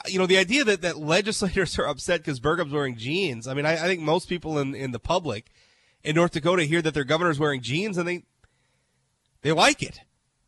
you 0.06 0.18
know, 0.18 0.26
the 0.26 0.38
idea 0.38 0.64
that, 0.64 0.82
that 0.82 0.99
legislators 0.99 1.78
are 1.78 1.87
upset 1.87 2.20
because 2.20 2.40
Burgum's 2.40 2.73
wearing 2.73 2.97
jeans, 2.97 3.47
I 3.47 3.54
mean, 3.54 3.66
I, 3.66 3.73
I 3.75 3.87
think 3.87 4.00
most 4.00 4.28
people 4.28 4.59
in, 4.59 4.75
in 4.75 4.92
the 4.92 4.99
public 4.99 5.50
in 6.02 6.16
North 6.16 6.32
Dakota 6.32 6.64
hear 6.64 6.82
that 6.82 6.94
their 6.94 7.04
governor's 7.04 7.38
wearing 7.38 7.61
jeans 7.61 7.99
and 7.99 8.09
they, 8.09 8.23
they 9.42 9.52
like 9.52 9.82
it. 9.82 10.00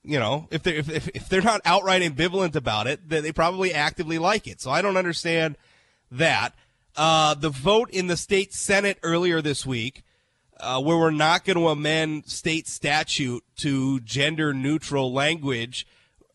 You 0.04 0.18
know, 0.18 0.48
if 0.50 0.64
they're, 0.64 0.74
if, 0.74 0.88
if, 0.88 1.08
if 1.14 1.28
they're 1.28 1.42
not 1.42 1.60
outright 1.64 2.02
ambivalent 2.02 2.56
about 2.56 2.88
it, 2.88 3.08
then 3.08 3.22
they 3.22 3.32
probably 3.32 3.72
actively 3.72 4.18
like 4.18 4.48
it. 4.48 4.60
So 4.60 4.70
I 4.70 4.82
don't 4.82 4.96
understand 4.96 5.56
that. 6.10 6.54
Uh, 6.96 7.34
the 7.34 7.50
vote 7.50 7.88
in 7.90 8.08
the 8.08 8.16
state 8.16 8.52
Senate 8.52 8.98
earlier 9.02 9.40
this 9.40 9.64
week, 9.64 10.02
uh, 10.58 10.80
where 10.80 10.98
we're 10.98 11.10
not 11.10 11.44
going 11.44 11.56
to 11.56 11.68
amend 11.68 12.26
state 12.26 12.66
statute 12.66 13.44
to 13.56 14.00
gender 14.00 14.52
neutral 14.52 15.12
language 15.12 15.86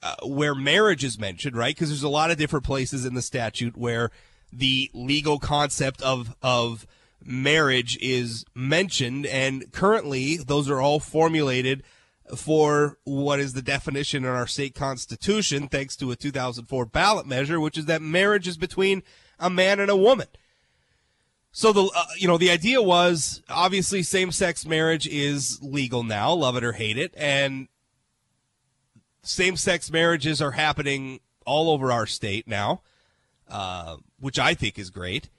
uh, 0.03 0.15
where 0.23 0.55
marriage 0.55 1.03
is 1.03 1.19
mentioned, 1.19 1.55
right? 1.55 1.75
Because 1.75 1.89
there's 1.89 2.03
a 2.03 2.09
lot 2.09 2.31
of 2.31 2.37
different 2.37 2.65
places 2.65 3.05
in 3.05 3.13
the 3.13 3.21
statute 3.21 3.75
where 3.75 4.11
the 4.51 4.89
legal 4.93 5.39
concept 5.39 6.01
of 6.01 6.35
of 6.41 6.85
marriage 7.23 7.97
is 8.01 8.45
mentioned, 8.55 9.25
and 9.25 9.71
currently 9.71 10.37
those 10.37 10.69
are 10.69 10.81
all 10.81 10.99
formulated 10.99 11.83
for 12.35 12.97
what 13.05 13.39
is 13.39 13.53
the 13.53 13.61
definition 13.61 14.25
in 14.25 14.29
our 14.29 14.47
state 14.47 14.75
constitution, 14.75 15.67
thanks 15.67 15.95
to 15.95 16.11
a 16.11 16.15
2004 16.15 16.85
ballot 16.85 17.25
measure, 17.25 17.59
which 17.59 17.77
is 17.77 17.85
that 17.85 18.01
marriage 18.01 18.47
is 18.47 18.57
between 18.57 19.01
a 19.39 19.49
man 19.49 19.79
and 19.79 19.89
a 19.89 19.95
woman. 19.95 20.27
So 21.51 21.73
the 21.73 21.89
uh, 21.95 22.05
you 22.17 22.27
know 22.27 22.37
the 22.37 22.51
idea 22.51 22.81
was 22.81 23.41
obviously 23.49 24.03
same 24.03 24.31
sex 24.31 24.65
marriage 24.65 25.07
is 25.07 25.59
legal 25.61 26.03
now, 26.03 26.33
love 26.33 26.55
it 26.55 26.63
or 26.63 26.73
hate 26.73 26.97
it, 26.97 27.13
and 27.17 27.67
same 29.27 29.55
sex 29.55 29.91
marriages 29.91 30.41
are 30.41 30.51
happening 30.51 31.19
all 31.45 31.69
over 31.69 31.91
our 31.91 32.05
state 32.05 32.47
now, 32.47 32.81
uh, 33.49 33.97
which 34.19 34.39
I 34.39 34.53
think 34.53 34.77
is 34.77 34.89
great. 34.89 35.29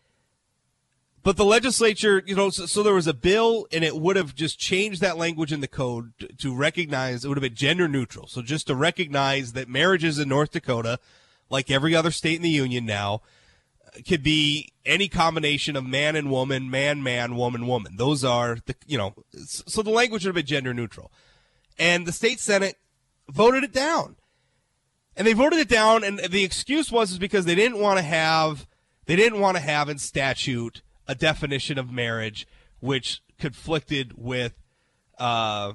But 1.23 1.37
the 1.37 1.45
legislature, 1.45 2.23
you 2.25 2.35
know, 2.35 2.49
so, 2.49 2.67
so, 2.67 2.83
there 2.83 2.95
was 2.95 3.07
a 3.07 3.13
bill, 3.13 3.67
and 3.73 3.85
it 3.85 3.97
would 3.97 4.17
have 4.17 4.35
just 4.35 4.59
changed 4.59 5.01
that 5.01 5.19
language 5.19 5.53
in 5.53 5.61
the 5.61 5.69
code 5.69 6.13
to, 6.21 6.29
to 6.29 6.55
recognize 6.55 7.25
it 7.25 7.29
would 7.29 7.37
have 7.37 7.43
been 7.43 7.55
gender 7.55 7.89
neutral. 7.89 8.27
So 8.29 8.41
just 8.41 8.69
to 8.69 8.75
recognize 8.75 9.53
that 9.53 9.69
marriages 9.69 10.19
in 10.19 10.29
North 10.29 10.53
Dakota, 10.53 10.99
like 11.51 11.71
every 11.71 11.95
other 11.95 12.11
state 12.11 12.37
in 12.37 12.43
the 12.43 12.49
union 12.49 12.87
now, 12.87 13.21
could 14.07 14.23
be 14.23 14.73
any 14.87 15.09
combination 15.09 15.77
of 15.77 15.85
man 15.85 16.17
and 16.17 16.31
woman, 16.31 16.71
man, 16.71 17.03
man, 17.03 17.37
woman, 17.37 17.67
woman. 17.67 17.97
Those 17.97 18.25
are 18.25 18.59
the, 18.65 18.75
you 18.87 18.97
know, 18.97 19.15
so 19.45 19.83
the 19.83 19.91
language 19.91 20.25
would 20.25 20.31
have 20.31 20.35
been 20.35 20.47
gender 20.47 20.73
neutral. 20.73 21.11
And 21.79 22.07
the 22.07 22.13
state 22.13 22.41
Senate 22.41 22.77
voted 23.31 23.65
it 23.65 23.73
down. 23.73 24.17
And 25.17 25.27
they 25.27 25.33
voted 25.33 25.59
it 25.59 25.69
down, 25.69 26.05
and 26.05 26.19
the 26.19 26.45
excuse 26.45 26.93
was 26.93 27.11
is 27.11 27.19
because 27.19 27.45
they 27.45 27.55
didn't 27.55 27.81
want 27.81 27.99
to 27.99 28.05
have, 28.05 28.69
they 29.07 29.17
didn't 29.17 29.41
want 29.41 29.57
to 29.57 29.63
have 29.63 29.89
in 29.89 29.99
statute 29.99 30.83
a 31.09 31.15
definition 31.15 31.79
of 31.79 31.91
marriage 31.91 32.47
which 32.81 33.21
conflicted 33.39 34.13
with, 34.17 34.55
uh, 35.19 35.73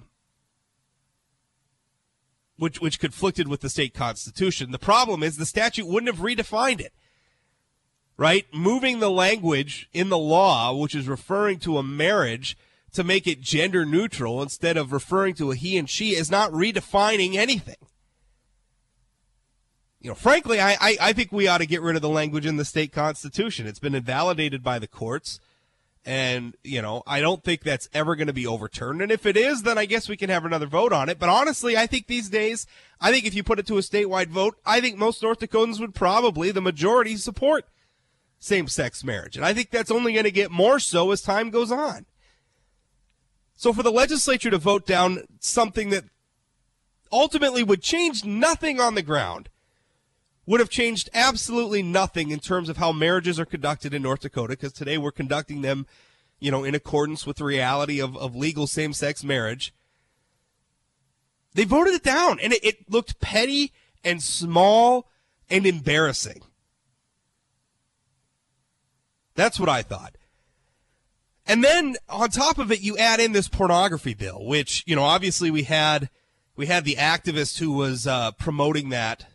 which 2.57 2.79
which 2.79 2.99
conflicted 2.99 3.49
with 3.49 3.59
the 3.59 3.69
state 3.69 3.93
constitution. 3.93 4.71
The 4.71 4.79
problem 4.79 5.23
is 5.23 5.35
the 5.35 5.45
statute 5.45 5.87
wouldn't 5.87 6.13
have 6.13 6.23
redefined 6.23 6.79
it 6.79 6.93
right? 8.17 8.45
Moving 8.53 8.99
the 8.99 9.11
language 9.11 9.89
in 9.93 10.09
the 10.09 10.17
law, 10.17 10.75
which 10.75 10.95
is 10.95 11.07
referring 11.07 11.59
to 11.59 11.77
a 11.77 11.83
marriage, 11.83 12.57
to 12.93 13.03
make 13.03 13.27
it 13.27 13.41
gender 13.41 13.85
neutral 13.85 14.41
instead 14.41 14.77
of 14.77 14.93
referring 14.93 15.33
to 15.35 15.51
a 15.51 15.55
he 15.55 15.77
and 15.77 15.89
she 15.89 16.15
is 16.15 16.31
not 16.31 16.51
redefining 16.51 17.35
anything. 17.35 17.75
You 19.99 20.09
know, 20.09 20.15
frankly, 20.15 20.59
I, 20.59 20.73
I, 20.79 20.97
I 20.99 21.13
think 21.13 21.31
we 21.31 21.47
ought 21.47 21.59
to 21.59 21.65
get 21.65 21.81
rid 21.81 21.95
of 21.95 22.01
the 22.01 22.09
language 22.09 22.45
in 22.45 22.57
the 22.57 22.65
state 22.65 22.91
constitution. 22.91 23.67
It's 23.67 23.79
been 23.79 23.95
invalidated 23.95 24.61
by 24.61 24.77
the 24.79 24.87
courts. 24.87 25.39
And, 26.05 26.55
you 26.65 26.81
know, 26.81 27.01
I 27.07 27.21
don't 27.21 27.41
think 27.41 27.61
that's 27.61 27.87
ever 27.93 28.17
going 28.17 28.27
to 28.27 28.33
be 28.33 28.45
overturned. 28.45 29.01
And 29.01 29.09
if 29.09 29.25
it 29.25 29.37
is, 29.37 29.63
then 29.63 29.77
I 29.77 29.85
guess 29.85 30.09
we 30.09 30.17
can 30.17 30.29
have 30.29 30.43
another 30.43 30.65
vote 30.65 30.91
on 30.91 31.07
it. 31.07 31.17
But 31.17 31.29
honestly, 31.29 31.77
I 31.77 31.87
think 31.87 32.07
these 32.07 32.29
days, 32.29 32.67
I 32.99 33.09
think 33.09 33.25
if 33.25 33.33
you 33.33 33.41
put 33.41 33.59
it 33.59 33.65
to 33.67 33.77
a 33.77 33.81
statewide 33.81 34.27
vote, 34.27 34.57
I 34.65 34.81
think 34.81 34.97
most 34.97 35.23
North 35.23 35.39
Dakotans 35.39 35.79
would 35.79 35.95
probably, 35.95 36.51
the 36.51 36.59
majority, 36.59 37.15
support 37.15 37.65
same 38.43 38.67
sex 38.67 39.05
marriage. 39.05 39.37
And 39.37 39.45
I 39.45 39.53
think 39.53 39.71
that's 39.71 39.89
only 39.89 40.11
going 40.11 40.25
to 40.25 40.31
get 40.31 40.51
more 40.51 40.77
so 40.77 41.11
as 41.11 41.21
time 41.21 41.49
goes 41.49 41.71
on. 41.71 42.05
So 43.63 43.71
for 43.71 43.81
the 43.81 43.93
legislature 43.93 44.49
to 44.49 44.57
vote 44.57 44.85
down 44.85 45.23
something 45.39 45.89
that 45.91 46.03
ultimately 47.13 47.63
would 47.63 47.81
change 47.81 48.25
nothing 48.25 48.81
on 48.81 48.95
the 48.95 49.01
ground, 49.01 49.47
would 50.45 50.59
have 50.59 50.69
changed 50.69 51.09
absolutely 51.13 51.81
nothing 51.81 52.29
in 52.29 52.41
terms 52.41 52.67
of 52.67 52.75
how 52.75 52.91
marriages 52.91 53.39
are 53.39 53.45
conducted 53.45 53.93
in 53.93 54.01
North 54.01 54.19
Dakota 54.19 54.49
because 54.49 54.73
today 54.73 54.97
we're 54.97 55.13
conducting 55.13 55.61
them, 55.61 55.87
you 56.41 56.51
know, 56.51 56.65
in 56.65 56.75
accordance 56.75 57.25
with 57.25 57.37
the 57.37 57.45
reality 57.45 58.01
of, 58.01 58.17
of 58.17 58.35
legal 58.35 58.67
same 58.67 58.91
sex 58.91 59.23
marriage. 59.23 59.73
They 61.53 61.63
voted 61.63 61.93
it 61.93 62.03
down 62.03 62.41
and 62.41 62.51
it, 62.51 62.65
it 62.65 62.91
looked 62.91 63.21
petty 63.21 63.71
and 64.03 64.21
small 64.21 65.07
and 65.49 65.65
embarrassing. 65.65 66.41
That's 69.35 69.57
what 69.57 69.69
I 69.69 69.83
thought. 69.83 70.17
And 71.45 71.63
then 71.63 71.97
on 72.07 72.29
top 72.29 72.57
of 72.57 72.71
it, 72.71 72.81
you 72.81 72.97
add 72.97 73.19
in 73.19 73.33
this 73.33 73.49
pornography 73.49 74.13
bill, 74.13 74.45
which, 74.45 74.83
you 74.85 74.95
know, 74.95 75.03
obviously 75.03 75.51
we 75.51 75.63
had, 75.63 76.09
we 76.55 76.67
had 76.67 76.85
the 76.85 76.95
activist 76.95 77.59
who 77.59 77.73
was 77.73 78.07
uh, 78.07 78.31
promoting 78.31 78.89
that 78.89 79.25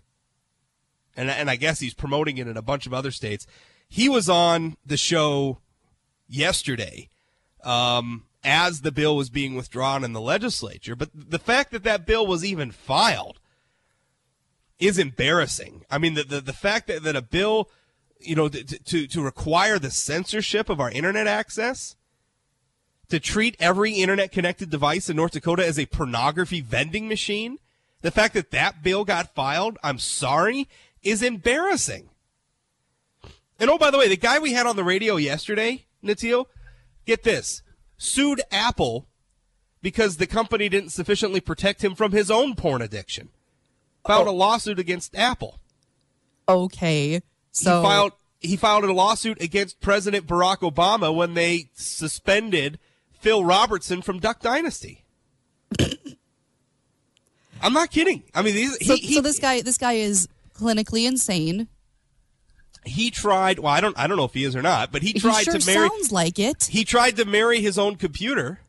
and 1.18 1.28
and 1.28 1.50
I 1.50 1.56
guess 1.56 1.80
he's 1.80 1.94
promoting 1.94 2.38
it 2.38 2.46
in 2.46 2.56
a 2.56 2.62
bunch 2.62 2.86
of 2.86 2.94
other 2.94 3.10
states. 3.10 3.46
He 3.88 4.08
was 4.08 4.30
on 4.30 4.76
the 4.86 4.96
show 4.96 5.58
yesterday 6.28 7.10
um, 7.64 8.24
as 8.44 8.82
the 8.82 8.92
bill 8.92 9.16
was 9.16 9.28
being 9.28 9.56
withdrawn 9.56 10.04
in 10.04 10.12
the 10.12 10.20
legislature. 10.20 10.94
But 10.94 11.10
the 11.12 11.40
fact 11.40 11.72
that 11.72 11.82
that 11.82 12.06
bill 12.06 12.26
was 12.26 12.44
even 12.44 12.70
filed 12.70 13.40
is 14.78 14.96
embarrassing. 14.96 15.84
I 15.90 15.98
mean, 15.98 16.14
the 16.14 16.22
the, 16.22 16.40
the 16.40 16.52
fact 16.52 16.86
that, 16.86 17.02
that 17.02 17.16
a 17.16 17.22
bill, 17.22 17.68
you 18.20 18.36
know, 18.36 18.48
to, 18.48 18.62
to 18.62 19.06
to 19.08 19.20
require 19.20 19.80
the 19.80 19.90
censorship 19.90 20.70
of 20.70 20.80
our 20.80 20.90
internet 20.90 21.26
access. 21.26 21.96
To 23.10 23.18
treat 23.18 23.56
every 23.58 23.92
internet 23.92 24.32
connected 24.32 24.68
device 24.70 25.08
in 25.08 25.16
North 25.16 25.32
Dakota 25.32 25.66
as 25.66 25.78
a 25.78 25.86
pornography 25.86 26.60
vending 26.60 27.08
machine, 27.08 27.58
the 28.02 28.10
fact 28.10 28.34
that 28.34 28.50
that 28.50 28.82
bill 28.82 29.04
got 29.04 29.34
filed, 29.34 29.78
I'm 29.82 29.98
sorry, 29.98 30.68
is 31.02 31.22
embarrassing. 31.22 32.10
And 33.58 33.70
oh, 33.70 33.78
by 33.78 33.90
the 33.90 33.98
way, 33.98 34.08
the 34.08 34.16
guy 34.16 34.38
we 34.38 34.52
had 34.52 34.66
on 34.66 34.76
the 34.76 34.84
radio 34.84 35.16
yesterday, 35.16 35.86
Natil, 36.04 36.46
get 37.06 37.24
this, 37.24 37.62
sued 37.96 38.40
Apple 38.52 39.06
because 39.82 40.16
the 40.16 40.26
company 40.26 40.68
didn't 40.68 40.90
sufficiently 40.90 41.40
protect 41.40 41.82
him 41.82 41.94
from 41.94 42.12
his 42.12 42.30
own 42.30 42.54
porn 42.54 42.82
addiction. 42.82 43.30
Filed 44.06 44.28
oh. 44.28 44.30
a 44.30 44.32
lawsuit 44.32 44.78
against 44.78 45.16
Apple. 45.16 45.58
Okay. 46.48 47.20
So 47.50 47.80
he 47.80 47.86
filed 47.86 48.12
he 48.40 48.56
filed 48.56 48.84
a 48.84 48.92
lawsuit 48.92 49.42
against 49.42 49.80
President 49.80 50.26
Barack 50.26 50.58
Obama 50.58 51.14
when 51.14 51.34
they 51.34 51.70
suspended 51.74 52.78
Phil 53.18 53.44
Robertson 53.44 54.02
from 54.02 54.18
Duck 54.18 54.40
Dynasty. 54.40 55.04
I'm 57.60 57.72
not 57.72 57.90
kidding. 57.90 58.22
I 58.34 58.42
mean, 58.42 58.54
these, 58.54 58.86
so, 58.86 58.94
he, 58.94 59.00
he, 59.00 59.14
so 59.14 59.20
this 59.20 59.38
guy 59.38 59.60
this 59.62 59.78
guy 59.78 59.94
is 59.94 60.28
clinically 60.54 61.06
insane. 61.06 61.68
he 62.84 63.10
tried. 63.10 63.58
Well, 63.58 63.72
I 63.72 63.80
don't. 63.80 63.98
I 63.98 64.06
don't 64.06 64.16
know 64.16 64.24
if 64.24 64.34
he 64.34 64.44
is 64.44 64.54
or 64.54 64.62
not, 64.62 64.92
but 64.92 65.02
he 65.02 65.12
He 65.12 65.20
tried 65.20 65.44
sure 65.44 65.58
to 65.58 65.66
marry. 65.66 65.88
sounds 65.88 66.12
like 66.12 66.38
it. 66.38 66.64
He 66.70 66.84
tried 66.84 67.16
to 67.16 67.24
marry 67.24 67.60
his 67.60 67.78
own 67.78 67.96
computer 67.96 68.60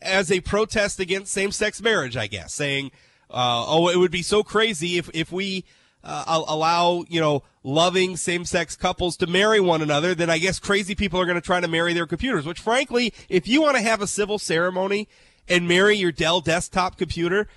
as 0.00 0.30
a 0.32 0.40
protest 0.40 1.00
against 1.00 1.32
same-sex 1.32 1.80
marriage. 1.82 2.16
I 2.16 2.26
guess 2.26 2.54
saying, 2.54 2.90
uh, 3.30 3.64
"Oh, 3.66 3.88
it 3.88 3.96
would 3.98 4.10
be 4.10 4.22
so 4.22 4.42
crazy 4.42 4.96
if 4.96 5.10
if 5.12 5.30
we 5.30 5.64
uh, 6.04 6.44
allow 6.46 7.04
you 7.08 7.20
know 7.20 7.42
loving 7.62 8.16
same-sex 8.16 8.76
couples 8.76 9.16
to 9.16 9.26
marry 9.26 9.60
one 9.60 9.82
another. 9.82 10.14
Then 10.14 10.30
I 10.30 10.38
guess 10.38 10.58
crazy 10.58 10.94
people 10.94 11.20
are 11.20 11.24
going 11.24 11.36
to 11.36 11.40
try 11.40 11.60
to 11.60 11.68
marry 11.68 11.94
their 11.94 12.06
computers. 12.06 12.46
Which, 12.46 12.60
frankly, 12.60 13.12
if 13.28 13.48
you 13.48 13.62
want 13.62 13.76
to 13.76 13.82
have 13.82 14.02
a 14.02 14.06
civil 14.06 14.38
ceremony 14.38 15.08
and 15.48 15.66
marry 15.66 15.96
your 15.96 16.12
Dell 16.12 16.40
desktop 16.40 16.96
computer, 16.98 17.48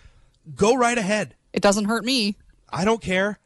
go 0.55 0.75
right 0.75 0.97
ahead. 0.97 1.35
It 1.53 1.61
doesn't 1.61 1.85
hurt 1.85 2.05
me. 2.05 2.37
I 2.69 2.85
don't 2.85 3.01
care. 3.01 3.39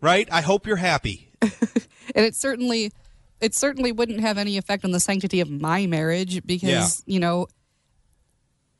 Right? 0.00 0.28
I 0.30 0.40
hope 0.42 0.66
you're 0.66 0.76
happy. 0.76 1.30
and 1.42 2.24
it 2.24 2.34
certainly 2.34 2.92
it 3.40 3.54
certainly 3.54 3.92
wouldn't 3.92 4.20
have 4.20 4.38
any 4.38 4.56
effect 4.56 4.84
on 4.84 4.92
the 4.92 5.00
sanctity 5.00 5.40
of 5.40 5.50
my 5.50 5.86
marriage 5.86 6.44
because 6.46 7.02
you 7.06 7.20
know 7.20 7.46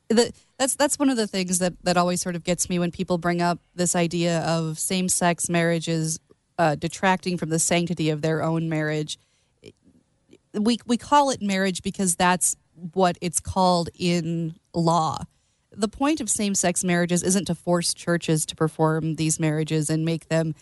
that's 0.09 0.75
that's 0.75 0.99
one 0.99 1.09
of 1.09 1.17
the 1.17 1.27
things 1.27 1.59
that 1.59 1.73
that 1.83 1.97
always 1.97 2.21
sort 2.21 2.35
of 2.35 2.43
gets 2.43 2.69
me 2.69 2.79
when 2.79 2.91
people 2.91 3.17
bring 3.17 3.41
up 3.41 3.59
this 3.73 3.95
idea 3.95 4.41
of 4.41 4.77
same 4.77 5.09
sex 5.09 5.49
marriages 5.49 6.19
uh, 6.57 6.75
detracting 6.75 7.37
from 7.37 7.49
the 7.49 7.59
sanctity 7.59 8.09
of 8.09 8.21
their 8.21 8.43
own 8.43 8.69
marriage. 8.69 9.17
We 10.53 10.79
we 10.85 10.97
call 10.97 11.29
it 11.31 11.41
marriage 11.41 11.81
because 11.81 12.15
that's 12.15 12.55
what 12.93 13.17
it's 13.21 13.39
called 13.39 13.89
in 13.97 14.55
law. 14.73 15.23
The 15.71 15.87
point 15.87 16.21
of 16.21 16.29
same 16.29 16.55
sex 16.55 16.83
marriages 16.83 17.23
isn't 17.23 17.45
to 17.45 17.55
force 17.55 17.93
churches 17.93 18.45
to 18.47 18.55
perform 18.55 19.15
these 19.15 19.39
marriages 19.39 19.89
and 19.89 20.05
make 20.05 20.29
them 20.29 20.55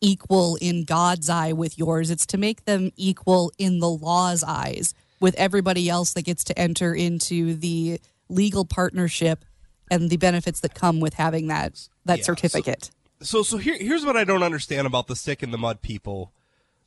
equal 0.00 0.56
in 0.60 0.84
God's 0.84 1.28
eye 1.28 1.52
with 1.52 1.78
yours. 1.78 2.10
It's 2.10 2.26
to 2.26 2.38
make 2.38 2.64
them 2.64 2.90
equal 2.96 3.52
in 3.58 3.80
the 3.80 3.90
law's 3.90 4.44
eyes 4.44 4.94
with 5.20 5.34
everybody 5.34 5.88
else 5.88 6.12
that 6.14 6.22
gets 6.22 6.44
to 6.44 6.58
enter 6.58 6.94
into 6.94 7.54
the 7.54 8.00
legal 8.30 8.64
partnership 8.64 9.44
and 9.90 10.08
the 10.08 10.16
benefits 10.16 10.60
that 10.60 10.74
come 10.74 11.00
with 11.00 11.14
having 11.14 11.48
that 11.48 11.88
that 12.04 12.18
Yeah, 12.18 12.24
so- 12.24 12.32
certificate. 12.34 12.90
So 13.22 13.42
so 13.42 13.58
here 13.58 13.76
here's 13.78 14.04
what 14.04 14.16
I 14.16 14.24
don't 14.24 14.42
understand 14.42 14.86
about 14.86 15.06
the 15.06 15.16
stick 15.16 15.42
in 15.42 15.50
the 15.50 15.58
mud 15.58 15.82
people 15.82 16.32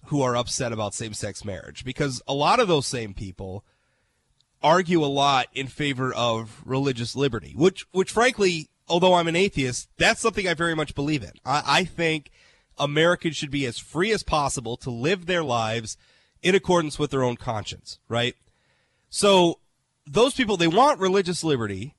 who 0.07 0.21
are 0.23 0.35
upset 0.35 0.71
about 0.73 0.93
same 0.93 1.13
sex 1.13 1.45
marriage 1.45 1.85
because 1.85 2.21
a 2.27 2.33
lot 2.33 2.59
of 2.59 2.67
those 2.67 2.87
same 2.87 3.13
people 3.13 3.63
argue 4.61 5.03
a 5.03 5.07
lot 5.07 5.47
in 5.53 5.67
favor 5.67 6.13
of 6.13 6.61
religious 6.65 7.15
liberty, 7.15 7.53
which 7.55 7.85
which 7.91 8.11
frankly, 8.11 8.69
although 8.87 9.13
I'm 9.13 9.27
an 9.27 9.35
atheist, 9.35 9.89
that's 9.97 10.21
something 10.21 10.47
I 10.47 10.53
very 10.55 10.75
much 10.75 10.95
believe 10.95 11.21
in. 11.23 11.31
I, 11.45 11.63
I 11.65 11.83
think 11.83 12.31
Americans 12.79 13.35
should 13.35 13.51
be 13.51 13.65
as 13.67 13.77
free 13.77 14.11
as 14.11 14.23
possible 14.23 14.75
to 14.77 14.89
live 14.89 15.25
their 15.27 15.43
lives 15.43 15.97
in 16.41 16.55
accordance 16.55 16.97
with 16.97 17.11
their 17.11 17.23
own 17.23 17.37
conscience, 17.37 17.99
right? 18.09 18.35
So 19.09 19.59
those 20.05 20.33
people 20.33 20.57
they 20.57 20.67
want 20.67 20.99
religious 20.99 21.43
liberty 21.43 21.95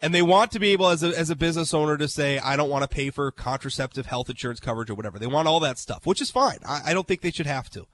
and 0.00 0.14
they 0.14 0.22
want 0.22 0.50
to 0.52 0.58
be 0.58 0.70
able 0.70 0.88
as 0.88 1.02
a, 1.02 1.08
as 1.08 1.30
a 1.30 1.36
business 1.36 1.72
owner 1.74 1.96
to 1.96 2.08
say 2.08 2.38
i 2.38 2.56
don't 2.56 2.70
want 2.70 2.82
to 2.82 2.88
pay 2.88 3.10
for 3.10 3.30
contraceptive 3.30 4.06
health 4.06 4.30
insurance 4.30 4.60
coverage 4.60 4.90
or 4.90 4.94
whatever. 4.94 5.18
They 5.18 5.26
want 5.26 5.48
all 5.48 5.60
that 5.60 5.78
stuff 5.78 6.06
which 6.06 6.20
is 6.20 6.30
fine. 6.30 6.58
I, 6.66 6.82
I 6.86 6.94
don't 6.94 7.06
think 7.06 7.20
they 7.20 7.30
should 7.30 7.46
have 7.46 7.70
to. 7.70 7.86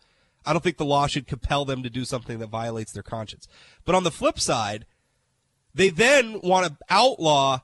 I 0.44 0.52
don't 0.52 0.62
think 0.62 0.76
the 0.76 0.84
law 0.84 1.06
should 1.06 1.26
compel 1.26 1.64
them 1.64 1.82
to 1.82 1.90
do 1.90 2.04
something 2.04 2.38
that 2.40 2.48
violates 2.48 2.92
their 2.92 3.04
conscience. 3.04 3.46
But 3.84 3.94
on 3.94 4.04
the 4.04 4.10
flip 4.10 4.38
side 4.40 4.86
they 5.74 5.88
then 5.88 6.40
want 6.42 6.66
to 6.66 6.76
outlaw 6.90 7.60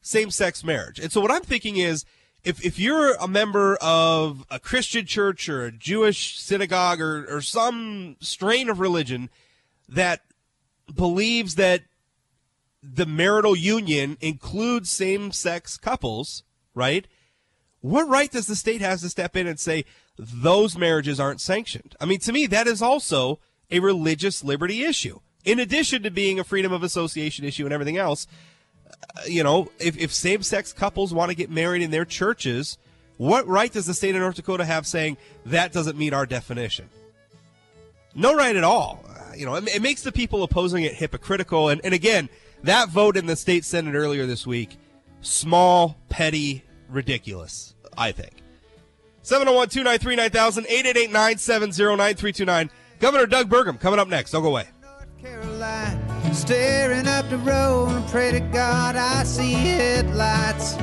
same-sex 0.00 0.64
marriage. 0.64 0.98
And 0.98 1.12
so 1.12 1.20
what 1.20 1.30
i'm 1.30 1.42
thinking 1.42 1.76
is 1.76 2.04
if, 2.44 2.64
if 2.64 2.76
you're 2.78 3.14
a 3.14 3.28
member 3.28 3.76
of 3.80 4.44
a 4.50 4.58
christian 4.58 5.06
church 5.06 5.48
or 5.48 5.64
a 5.64 5.72
jewish 5.72 6.40
synagogue 6.40 7.00
or, 7.00 7.24
or 7.26 7.40
some 7.40 8.16
strain 8.20 8.68
of 8.68 8.80
religion 8.80 9.30
that 9.88 10.22
believes 10.94 11.54
that 11.56 11.82
the 12.82 13.06
marital 13.06 13.56
union 13.56 14.16
includes 14.20 14.90
same 14.90 15.30
sex 15.30 15.76
couples, 15.76 16.42
right? 16.74 17.06
What 17.80 18.08
right 18.08 18.30
does 18.30 18.46
the 18.46 18.56
state 18.56 18.80
has 18.80 19.02
to 19.02 19.08
step 19.08 19.36
in 19.36 19.46
and 19.46 19.58
say 19.58 19.84
those 20.18 20.76
marriages 20.76 21.20
aren't 21.20 21.40
sanctioned? 21.40 21.96
I 22.00 22.06
mean, 22.06 22.20
to 22.20 22.32
me, 22.32 22.46
that 22.46 22.66
is 22.66 22.82
also 22.82 23.38
a 23.70 23.80
religious 23.80 24.44
liberty 24.44 24.84
issue. 24.84 25.20
In 25.44 25.58
addition 25.58 26.02
to 26.02 26.10
being 26.10 26.38
a 26.38 26.44
freedom 26.44 26.72
of 26.72 26.82
association 26.82 27.44
issue 27.44 27.64
and 27.64 27.72
everything 27.72 27.96
else, 27.96 28.26
uh, 29.16 29.22
you 29.26 29.42
know, 29.42 29.70
if, 29.78 29.96
if 29.98 30.12
same 30.12 30.42
sex 30.42 30.72
couples 30.72 31.12
want 31.12 31.30
to 31.30 31.36
get 31.36 31.50
married 31.50 31.82
in 31.82 31.90
their 31.90 32.04
churches, 32.04 32.78
what 33.16 33.46
right 33.46 33.72
does 33.72 33.86
the 33.86 33.94
state 33.94 34.14
of 34.14 34.20
North 34.20 34.36
Dakota 34.36 34.64
have 34.64 34.86
saying 34.86 35.16
that 35.46 35.72
doesn't 35.72 35.98
meet 35.98 36.12
our 36.12 36.26
definition? 36.26 36.88
No 38.14 38.34
right 38.34 38.54
at 38.54 38.64
all. 38.64 39.04
Uh, 39.08 39.34
you 39.34 39.46
know, 39.46 39.54
it, 39.54 39.76
it 39.76 39.82
makes 39.82 40.02
the 40.02 40.12
people 40.12 40.42
opposing 40.42 40.84
it 40.84 40.94
hypocritical. 40.94 41.68
And, 41.68 41.80
and 41.84 41.94
again, 41.94 42.28
that 42.62 42.88
vote 42.88 43.16
in 43.16 43.26
the 43.26 43.36
state 43.36 43.64
senate 43.64 43.94
earlier 43.94 44.26
this 44.26 44.46
week, 44.46 44.76
small, 45.20 45.96
petty, 46.08 46.64
ridiculous, 46.88 47.74
I 47.96 48.12
think. 48.12 48.42
701 49.22 49.68
293 49.68 50.16
9000 50.16 50.66
888 50.66 51.06
970 51.12 51.96
9329. 51.96 52.70
Governor 52.98 53.26
Doug 53.26 53.48
Burgum 53.48 53.80
coming 53.80 54.00
up 54.00 54.08
next. 54.08 54.32
Don't 54.32 54.42
go 54.42 54.48
away. 54.48 54.68
Carolina, 55.20 56.34
staring 56.34 57.06
up 57.06 57.28
the 57.30 57.38
road 57.38 57.90
and 57.90 58.06
pray 58.08 58.32
to 58.32 58.40
God 58.40 58.96
I 58.96 59.22
see 59.22 59.52
headlights. 59.52 60.76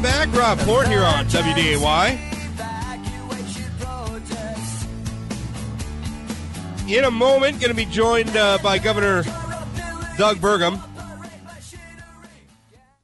Welcome 0.00 0.30
back. 0.30 0.38
Rob 0.38 0.58
Port 0.60 0.86
here 0.86 1.02
on 1.02 1.26
WDAY. 1.26 2.18
In 6.88 7.02
a 7.02 7.10
moment, 7.10 7.58
going 7.58 7.70
to 7.70 7.74
be 7.74 7.84
joined 7.84 8.36
uh, 8.36 8.58
by 8.62 8.78
Governor 8.78 9.24
Doug 10.16 10.36
Burgum. 10.36 10.80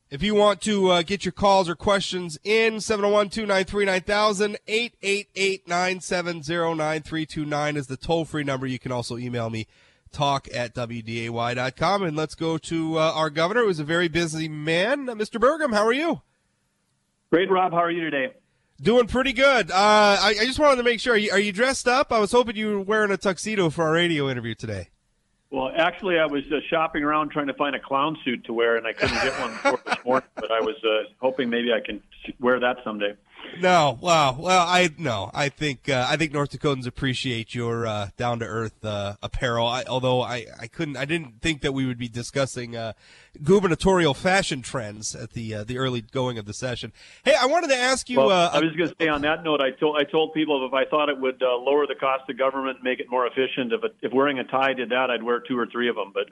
If 0.08 0.22
you 0.22 0.36
want 0.36 0.60
to 0.62 0.90
uh, 0.90 1.02
get 1.02 1.24
your 1.24 1.32
calls 1.32 1.68
or 1.68 1.74
questions 1.74 2.38
in, 2.44 2.80
701 2.80 3.28
293 3.28 3.84
9000, 3.86 4.56
888 4.68 5.66
970 5.66 6.38
9329 6.76 7.76
is 7.76 7.88
the 7.88 7.96
toll 7.96 8.24
free 8.24 8.44
number. 8.44 8.68
You 8.68 8.78
can 8.78 8.92
also 8.92 9.18
email 9.18 9.50
me, 9.50 9.66
talk 10.12 10.46
at 10.54 10.76
WDAY.com. 10.76 12.04
And 12.04 12.16
let's 12.16 12.36
go 12.36 12.56
to 12.58 12.98
uh, 13.00 13.12
our 13.12 13.30
governor, 13.30 13.64
who's 13.64 13.80
a 13.80 13.84
very 13.84 14.06
busy 14.06 14.48
man. 14.48 15.08
Uh, 15.08 15.16
Mr. 15.16 15.40
Burgum, 15.40 15.74
how 15.74 15.84
are 15.84 15.92
you? 15.92 16.22
Great, 17.34 17.50
Rob. 17.50 17.72
How 17.72 17.78
are 17.78 17.90
you 17.90 18.08
today? 18.08 18.32
Doing 18.80 19.08
pretty 19.08 19.32
good. 19.32 19.68
Uh, 19.68 19.74
I, 19.74 20.36
I 20.40 20.44
just 20.44 20.60
wanted 20.60 20.76
to 20.76 20.84
make 20.84 21.00
sure. 21.00 21.14
Are 21.14 21.16
you, 21.16 21.32
are 21.32 21.38
you 21.40 21.50
dressed 21.50 21.88
up? 21.88 22.12
I 22.12 22.20
was 22.20 22.30
hoping 22.30 22.54
you 22.54 22.68
were 22.68 22.80
wearing 22.80 23.10
a 23.10 23.16
tuxedo 23.16 23.70
for 23.70 23.82
our 23.82 23.94
radio 23.94 24.30
interview 24.30 24.54
today. 24.54 24.90
Well, 25.50 25.72
actually, 25.76 26.20
I 26.20 26.26
was 26.26 26.44
uh, 26.52 26.60
shopping 26.70 27.02
around 27.02 27.30
trying 27.30 27.48
to 27.48 27.54
find 27.54 27.74
a 27.74 27.80
clown 27.80 28.16
suit 28.24 28.44
to 28.44 28.52
wear, 28.52 28.76
and 28.76 28.86
I 28.86 28.92
couldn't 28.92 29.16
get 29.16 29.32
one 29.40 29.50
before 29.50 29.82
this 29.84 30.04
morning. 30.04 30.28
But 30.36 30.52
I 30.52 30.60
was 30.60 30.76
uh, 30.84 31.10
hoping 31.20 31.50
maybe 31.50 31.72
I 31.72 31.84
can 31.84 32.00
wear 32.38 32.60
that 32.60 32.76
someday. 32.84 33.16
No, 33.60 33.98
wow. 34.00 34.36
Well, 34.38 34.66
I 34.66 34.90
no. 34.98 35.30
I 35.32 35.48
think 35.48 35.88
uh, 35.88 36.06
I 36.08 36.16
think 36.16 36.32
North 36.32 36.50
Dakotans 36.50 36.86
appreciate 36.86 37.54
your 37.54 37.86
uh, 37.86 38.08
down 38.16 38.40
to 38.40 38.46
earth 38.46 38.84
uh, 38.84 39.14
apparel. 39.22 39.66
I, 39.66 39.84
although 39.84 40.22
I, 40.22 40.46
I 40.60 40.66
couldn't, 40.66 40.96
I 40.96 41.04
didn't 41.04 41.40
think 41.40 41.62
that 41.62 41.72
we 41.72 41.86
would 41.86 41.98
be 41.98 42.08
discussing 42.08 42.76
uh, 42.76 42.92
gubernatorial 43.42 44.14
fashion 44.14 44.62
trends 44.62 45.14
at 45.14 45.32
the 45.32 45.54
uh, 45.54 45.64
the 45.64 45.78
early 45.78 46.00
going 46.00 46.38
of 46.38 46.46
the 46.46 46.52
session. 46.52 46.92
Hey, 47.24 47.34
I 47.40 47.46
wanted 47.46 47.68
to 47.68 47.76
ask 47.76 48.08
you. 48.08 48.18
Well, 48.18 48.30
uh, 48.30 48.50
I 48.52 48.60
was 48.60 48.74
going 48.76 48.90
to 48.90 48.96
say 49.00 49.08
on 49.08 49.22
that 49.22 49.44
note, 49.44 49.60
I 49.60 49.70
told 49.70 49.96
I 49.96 50.04
told 50.04 50.34
people 50.34 50.66
if 50.66 50.74
I 50.74 50.84
thought 50.84 51.08
it 51.08 51.18
would 51.18 51.42
uh, 51.42 51.56
lower 51.56 51.86
the 51.86 51.94
cost 51.94 52.28
of 52.28 52.38
government, 52.38 52.76
and 52.76 52.84
make 52.84 53.00
it 53.00 53.10
more 53.10 53.26
efficient, 53.26 53.72
if 53.72 53.84
it, 53.84 53.96
if 54.02 54.12
wearing 54.12 54.38
a 54.38 54.44
tie 54.44 54.72
did 54.74 54.90
that, 54.90 55.10
I'd 55.10 55.22
wear 55.22 55.40
two 55.40 55.58
or 55.58 55.66
three 55.66 55.88
of 55.88 55.96
them. 55.96 56.12
But 56.12 56.28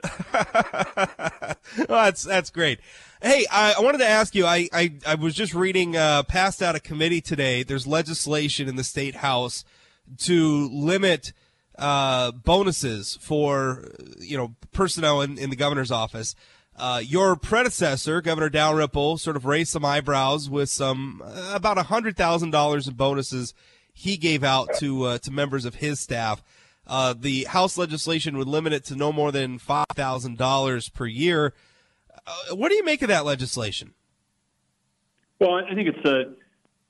well, 1.89 2.03
that's 2.05 2.23
that's 2.23 2.49
great. 2.49 2.79
Hey, 3.23 3.45
I, 3.49 3.75
I 3.77 3.79
wanted 3.79 3.99
to 3.99 4.05
ask 4.05 4.35
you. 4.35 4.45
I 4.45 4.67
I, 4.73 4.95
I 5.07 5.15
was 5.15 5.33
just 5.33 5.53
reading 5.53 5.95
uh, 5.95 6.23
passed 6.23 6.61
out 6.61 6.75
of 6.75 6.83
committee 6.83 7.21
today. 7.21 7.63
There's 7.63 7.87
legislation 7.87 8.67
in 8.67 8.75
the 8.75 8.83
state 8.83 9.15
house 9.15 9.63
to 10.23 10.67
limit 10.67 11.31
uh, 11.79 12.33
bonuses 12.33 13.17
for 13.21 13.87
you 14.19 14.35
know 14.35 14.55
personnel 14.73 15.21
in, 15.21 15.37
in 15.37 15.49
the 15.49 15.55
governor's 15.55 15.89
office. 15.89 16.35
Uh, 16.75 17.01
your 17.01 17.37
predecessor, 17.37 18.19
Governor 18.19 18.49
Dalrymple, 18.49 19.17
sort 19.19 19.37
of 19.37 19.45
raised 19.45 19.71
some 19.71 19.85
eyebrows 19.85 20.49
with 20.49 20.69
some 20.69 21.21
uh, 21.23 21.53
about 21.55 21.77
hundred 21.77 22.17
thousand 22.17 22.51
dollars 22.51 22.89
in 22.89 22.95
bonuses 22.95 23.53
he 23.93 24.17
gave 24.17 24.43
out 24.43 24.67
to 24.79 25.03
uh, 25.05 25.17
to 25.19 25.31
members 25.31 25.63
of 25.63 25.75
his 25.75 26.01
staff. 26.01 26.43
Uh, 26.85 27.13
the 27.17 27.45
House 27.45 27.77
legislation 27.77 28.37
would 28.37 28.49
limit 28.49 28.73
it 28.73 28.83
to 28.83 28.97
no 28.97 29.13
more 29.13 29.31
than 29.31 29.59
five 29.59 29.85
thousand 29.93 30.37
dollars 30.37 30.89
per 30.89 31.05
year. 31.05 31.53
Uh, 32.25 32.55
what 32.55 32.69
do 32.69 32.75
you 32.75 32.83
make 32.83 33.01
of 33.01 33.09
that 33.09 33.25
legislation? 33.25 33.93
well, 35.43 35.55
I 35.55 35.75
think 35.75 35.89
it's 35.89 36.07
a 36.07 36.33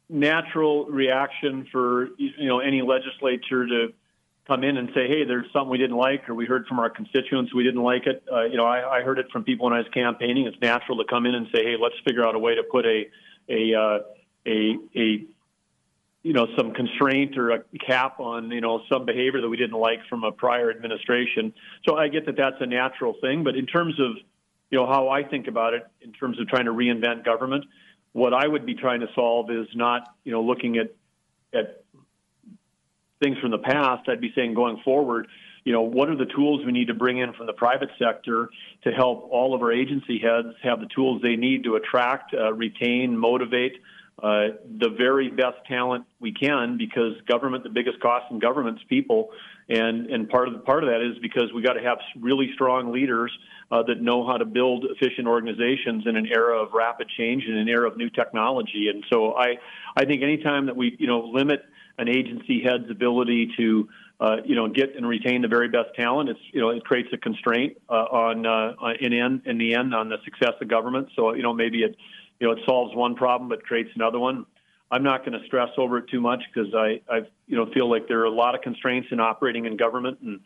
natural 0.09 0.85
reaction 0.85 1.67
for 1.71 2.09
you 2.17 2.47
know 2.47 2.59
any 2.59 2.81
legislature 2.81 3.65
to 3.65 3.93
come 4.47 4.63
in 4.63 4.77
and 4.77 4.89
say, 4.93 5.07
"Hey, 5.07 5.23
there's 5.25 5.45
something 5.51 5.69
we 5.69 5.79
didn't 5.79 5.97
like, 5.97 6.29
or 6.29 6.35
we 6.35 6.45
heard 6.45 6.67
from 6.67 6.79
our 6.79 6.89
constituents 6.89 7.53
we 7.53 7.63
didn't 7.63 7.81
like 7.81 8.05
it." 8.05 8.23
Uh, 8.31 8.43
you 8.43 8.57
know, 8.57 8.65
I, 8.65 8.99
I 8.99 9.01
heard 9.01 9.17
it 9.17 9.27
from 9.31 9.43
people 9.43 9.65
when 9.65 9.73
I 9.73 9.79
was 9.79 9.87
campaigning. 9.93 10.45
It's 10.45 10.59
natural 10.61 10.97
to 10.99 11.05
come 11.05 11.25
in 11.25 11.33
and 11.33 11.47
say, 11.53 11.63
"Hey, 11.63 11.75
let's 11.81 11.95
figure 12.05 12.25
out 12.25 12.35
a 12.35 12.39
way 12.39 12.53
to 12.55 12.63
put 12.63 12.85
a 12.85 13.05
a 13.49 13.73
uh, 13.73 13.99
a 14.45 14.77
a 14.95 15.25
you 16.21 16.33
know 16.33 16.47
some 16.55 16.73
constraint 16.73 17.37
or 17.37 17.51
a 17.51 17.63
cap 17.85 18.19
on 18.19 18.51
you 18.51 18.61
know 18.61 18.81
some 18.91 19.05
behavior 19.05 19.41
that 19.41 19.49
we 19.49 19.57
didn't 19.57 19.79
like 19.79 20.05
from 20.09 20.23
a 20.23 20.31
prior 20.31 20.69
administration." 20.69 21.53
So 21.87 21.97
I 21.97 22.07
get 22.09 22.27
that 22.27 22.37
that's 22.37 22.57
a 22.59 22.67
natural 22.67 23.15
thing, 23.19 23.43
but 23.43 23.55
in 23.55 23.65
terms 23.65 23.99
of 23.99 24.17
you 24.69 24.79
know 24.79 24.87
how 24.87 25.09
I 25.09 25.23
think 25.23 25.47
about 25.47 25.73
it, 25.73 25.83
in 26.01 26.11
terms 26.13 26.39
of 26.39 26.47
trying 26.47 26.65
to 26.65 26.71
reinvent 26.71 27.25
government, 27.25 27.65
what 28.11 28.33
I 28.33 28.47
would 28.47 28.65
be 28.65 28.75
trying 28.75 29.01
to 29.01 29.07
solve 29.15 29.51
is 29.51 29.67
not 29.75 30.15
you 30.23 30.31
know 30.31 30.41
looking 30.41 30.77
at 30.77 30.95
at 31.53 31.83
things 33.21 33.37
from 33.39 33.51
the 33.51 33.57
past, 33.59 34.09
I'd 34.09 34.19
be 34.19 34.33
saying 34.35 34.53
going 34.53 34.81
forward, 34.83 35.27
you 35.63 35.71
know, 35.71 35.81
what 35.81 36.09
are 36.09 36.17
the 36.17 36.25
tools 36.25 36.65
we 36.65 36.71
need 36.71 36.87
to 36.87 36.93
bring 36.93 37.19
in 37.19 37.33
from 37.33 37.45
the 37.45 37.53
private 37.53 37.89
sector 37.97 38.49
to 38.83 38.91
help 38.91 39.29
all 39.31 39.55
of 39.55 39.61
our 39.61 39.71
agency 39.71 40.19
heads 40.19 40.55
have 40.61 40.79
the 40.81 40.87
tools 40.93 41.21
they 41.21 41.37
need 41.37 41.63
to 41.63 41.75
attract, 41.75 42.33
uh, 42.33 42.53
retain, 42.53 43.17
motivate 43.17 43.81
uh, 44.21 44.55
the 44.79 44.89
very 44.97 45.29
best 45.29 45.57
talent 45.67 46.05
we 46.19 46.31
can 46.31 46.77
because 46.77 47.13
government, 47.27 47.63
the 47.63 47.69
biggest 47.69 47.99
cost 47.99 48.31
in 48.31 48.39
government's 48.39 48.81
people. 48.87 49.31
And, 49.69 50.07
and 50.07 50.29
part 50.29 50.47
of 50.47 50.53
the, 50.53 50.59
part 50.59 50.83
of 50.83 50.89
that 50.89 51.01
is 51.01 51.17
because 51.21 51.51
we 51.53 51.61
got 51.61 51.73
to 51.73 51.81
have 51.81 51.97
really 52.19 52.51
strong 52.53 52.91
leaders 52.91 53.31
uh, 53.71 53.83
that 53.83 54.01
know 54.01 54.25
how 54.25 54.37
to 54.37 54.45
build 54.45 54.85
efficient 54.85 55.27
organizations 55.27 56.05
in 56.05 56.15
an 56.15 56.27
era 56.27 56.61
of 56.61 56.73
rapid 56.73 57.07
change 57.17 57.43
and 57.47 57.57
an 57.57 57.67
era 57.67 57.89
of 57.89 57.97
new 57.97 58.09
technology. 58.09 58.87
And 58.93 59.03
so 59.11 59.35
I, 59.35 59.57
I 59.95 60.05
think 60.05 60.21
anytime 60.21 60.67
that 60.67 60.75
we, 60.75 60.95
you 60.99 61.07
know, 61.07 61.21
limit 61.21 61.63
an 61.97 62.09
agency 62.09 62.61
head's 62.63 62.89
ability 62.89 63.53
to 63.57 63.87
uh, 64.19 64.37
you 64.45 64.55
know 64.55 64.67
get 64.67 64.95
and 64.95 65.07
retain 65.07 65.41
the 65.41 65.47
very 65.47 65.67
best 65.67 65.89
talent. 65.95 66.29
It's 66.29 66.39
you 66.51 66.61
know 66.61 66.69
it 66.69 66.83
creates 66.85 67.09
a 67.13 67.17
constraint 67.17 67.77
uh, 67.89 67.93
on 67.93 68.45
uh, 68.45 68.73
in 68.99 69.13
end 69.13 69.41
in 69.45 69.57
the 69.57 69.75
end 69.75 69.93
on 69.93 70.09
the 70.09 70.17
success 70.23 70.53
of 70.61 70.67
government. 70.67 71.09
So 71.15 71.33
you 71.33 71.43
know 71.43 71.53
maybe 71.53 71.83
it 71.83 71.95
you 72.43 72.49
know 72.49 72.55
it 72.55 72.65
solves 72.65 72.93
one 72.93 73.15
problem 73.15 73.47
but 73.47 73.63
creates 73.63 73.89
another 73.95 74.19
one. 74.19 74.45
I'm 74.91 75.01
not 75.01 75.25
going 75.25 75.39
to 75.39 75.45
stress 75.45 75.69
over 75.77 75.99
it 75.99 76.09
too 76.09 76.19
much 76.19 76.41
because 76.53 76.73
I 76.75 76.99
I 77.09 77.19
you 77.47 77.55
know 77.55 77.71
feel 77.73 77.89
like 77.89 78.09
there 78.09 78.19
are 78.19 78.25
a 78.25 78.31
lot 78.31 78.53
of 78.53 78.61
constraints 78.61 79.07
in 79.11 79.19
operating 79.19 79.65
in 79.65 79.77
government 79.77 80.19
and. 80.21 80.41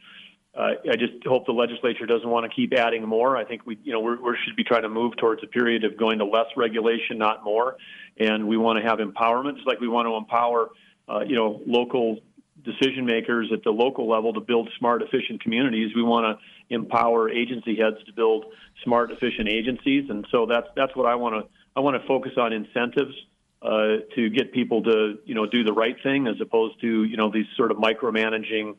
Uh, 0.56 0.72
I 0.92 0.96
just 0.96 1.14
hope 1.24 1.46
the 1.46 1.52
legislature 1.52 2.08
doesn't 2.08 2.28
want 2.28 2.50
to 2.50 2.56
keep 2.56 2.74
adding 2.74 3.06
more. 3.08 3.38
I 3.38 3.46
think 3.46 3.68
we, 3.68 3.78
you 3.84 3.94
know, 3.94 4.00
we 4.00 4.36
should 4.44 4.56
be 4.56 4.64
trying 4.64 4.82
to 4.82 4.90
move 4.90 5.16
towards 5.18 5.44
a 5.44 5.46
period 5.46 5.84
of 5.84 5.96
going 6.00 6.18
to 6.18 6.26
less 6.26 6.48
regulation, 6.56 7.20
not 7.20 7.44
more. 7.44 7.76
And 8.20 8.48
we 8.48 8.58
want 8.58 8.82
to 8.82 8.90
have 8.90 8.98
empowerment, 8.98 9.64
like 9.68 9.80
we 9.80 9.88
want 9.88 10.08
to 10.08 10.16
empower 10.16 10.70
uh, 11.08 11.20
you 11.20 11.36
know, 11.36 11.62
local 11.68 12.18
decision 12.64 13.06
makers 13.06 13.50
at 13.54 13.64
the 13.64 13.70
local 13.70 14.10
level 14.10 14.34
to 14.34 14.40
build 14.40 14.70
smart, 14.78 15.02
efficient 15.02 15.42
communities. 15.42 15.92
We 15.96 16.04
want 16.04 16.26
to 16.26 16.76
empower 16.76 17.30
agency 17.30 17.76
heads 17.76 17.98
to 18.06 18.14
build 18.14 18.46
smart, 18.84 19.12
efficient 19.12 19.48
agencies, 19.48 20.10
and 20.10 20.26
so 20.32 20.46
that's 20.46 20.68
that's 20.76 20.96
what 20.96 21.06
I 21.06 21.16
want 21.16 21.36
to 21.36 21.57
I 21.78 21.80
want 21.80 22.02
to 22.02 22.08
focus 22.08 22.32
on 22.38 22.54
incentives 22.54 23.14
uh, 23.62 23.98
to 24.16 24.30
get 24.32 24.52
people 24.52 24.82
to 24.82 25.20
you 25.26 25.36
know 25.36 25.46
do 25.46 25.64
the 25.64 25.74
right 25.74 25.96
thing 26.02 26.26
as 26.28 26.36
opposed 26.42 26.82
to 26.82 27.04
you 27.04 27.18
know 27.18 27.32
these 27.32 27.46
sort 27.56 27.70
of 27.70 27.78
micromanaging 27.78 28.76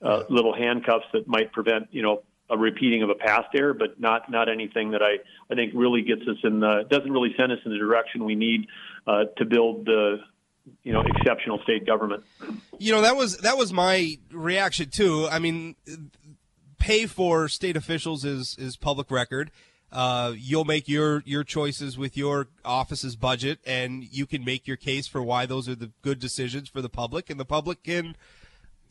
uh, 0.00 0.22
little 0.28 0.54
handcuffs 0.54 1.06
that 1.12 1.26
might 1.26 1.50
prevent 1.52 1.88
you 1.90 2.02
know 2.02 2.22
a 2.48 2.56
repeating 2.56 3.02
of 3.02 3.10
a 3.10 3.16
past 3.16 3.48
error, 3.52 3.74
but 3.74 3.98
not 4.00 4.30
not 4.30 4.48
anything 4.48 4.92
that 4.92 5.02
I 5.02 5.16
I 5.50 5.56
think 5.56 5.72
really 5.74 6.02
gets 6.02 6.22
us 6.22 6.36
in 6.44 6.60
the 6.60 6.84
doesn't 6.88 7.10
really 7.10 7.34
send 7.36 7.50
us 7.50 7.58
in 7.64 7.72
the 7.72 7.78
direction 7.78 8.24
we 8.24 8.36
need 8.36 8.68
uh, 9.08 9.24
to 9.38 9.44
build 9.44 9.84
the 9.84 10.18
you 10.84 10.92
know 10.92 11.02
exceptional 11.02 11.58
state 11.64 11.84
government. 11.84 12.22
You 12.78 12.92
know 12.92 13.00
that 13.00 13.16
was 13.16 13.38
that 13.38 13.58
was 13.58 13.72
my 13.72 14.18
reaction 14.30 14.90
too. 14.90 15.26
I 15.28 15.40
mean, 15.40 15.74
pay 16.78 17.06
for 17.06 17.48
state 17.48 17.76
officials 17.76 18.24
is 18.24 18.54
is 18.56 18.76
public 18.76 19.10
record. 19.10 19.50
Uh, 19.92 20.34
you'll 20.36 20.64
make 20.64 20.88
your 20.88 21.22
your 21.24 21.44
choices 21.44 21.96
with 21.96 22.16
your 22.16 22.48
office's 22.64 23.16
budget, 23.16 23.60
and 23.64 24.04
you 24.04 24.26
can 24.26 24.44
make 24.44 24.66
your 24.66 24.76
case 24.76 25.06
for 25.06 25.22
why 25.22 25.46
those 25.46 25.68
are 25.68 25.76
the 25.76 25.90
good 26.02 26.18
decisions 26.18 26.68
for 26.68 26.82
the 26.82 26.88
public, 26.88 27.30
and 27.30 27.38
the 27.38 27.44
public 27.44 27.82
can 27.84 28.16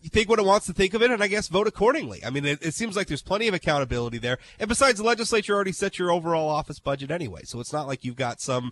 think 0.09 0.29
what 0.29 0.39
it 0.39 0.45
wants 0.45 0.65
to 0.67 0.73
think 0.73 0.93
of 0.93 1.01
it, 1.01 1.11
and 1.11 1.21
I 1.21 1.27
guess 1.27 1.47
vote 1.47 1.67
accordingly. 1.67 2.23
I 2.23 2.29
mean, 2.29 2.45
it, 2.45 2.59
it 2.61 2.73
seems 2.73 2.95
like 2.95 3.07
there's 3.07 3.21
plenty 3.21 3.47
of 3.47 3.53
accountability 3.53 4.17
there. 4.17 4.37
And 4.59 4.69
besides, 4.69 4.99
the 4.99 5.05
legislature 5.05 5.53
already 5.53 5.71
set 5.71 5.97
your 5.99 6.11
overall 6.11 6.49
office 6.49 6.79
budget 6.79 7.11
anyway, 7.11 7.41
so 7.43 7.59
it's 7.59 7.73
not 7.73 7.87
like 7.87 8.05
you've 8.05 8.15
got 8.15 8.39
some 8.39 8.71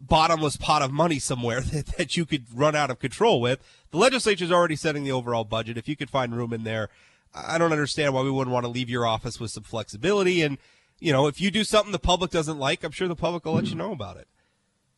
bottomless 0.00 0.56
pot 0.56 0.82
of 0.82 0.92
money 0.92 1.18
somewhere 1.18 1.60
that, 1.72 1.86
that 1.98 2.16
you 2.16 2.24
could 2.26 2.44
run 2.54 2.74
out 2.74 2.90
of 2.90 2.98
control 2.98 3.40
with. 3.40 3.60
The 3.90 3.98
legislature's 3.98 4.52
already 4.52 4.76
setting 4.76 5.04
the 5.04 5.12
overall 5.12 5.44
budget. 5.44 5.76
If 5.76 5.88
you 5.88 5.96
could 5.96 6.10
find 6.10 6.34
room 6.34 6.52
in 6.52 6.64
there, 6.64 6.88
I 7.34 7.58
don't 7.58 7.72
understand 7.72 8.14
why 8.14 8.22
we 8.22 8.30
wouldn't 8.30 8.52
want 8.52 8.64
to 8.64 8.70
leave 8.70 8.90
your 8.90 9.06
office 9.06 9.38
with 9.38 9.50
some 9.50 9.62
flexibility. 9.62 10.42
And, 10.42 10.58
you 11.00 11.12
know, 11.12 11.26
if 11.26 11.40
you 11.40 11.50
do 11.50 11.64
something 11.64 11.92
the 11.92 11.98
public 11.98 12.30
doesn't 12.30 12.58
like, 12.58 12.84
I'm 12.84 12.92
sure 12.92 13.08
the 13.08 13.16
public 13.16 13.44
will 13.44 13.54
let 13.54 13.66
you 13.66 13.74
know 13.74 13.92
about 13.92 14.16
it. 14.18 14.28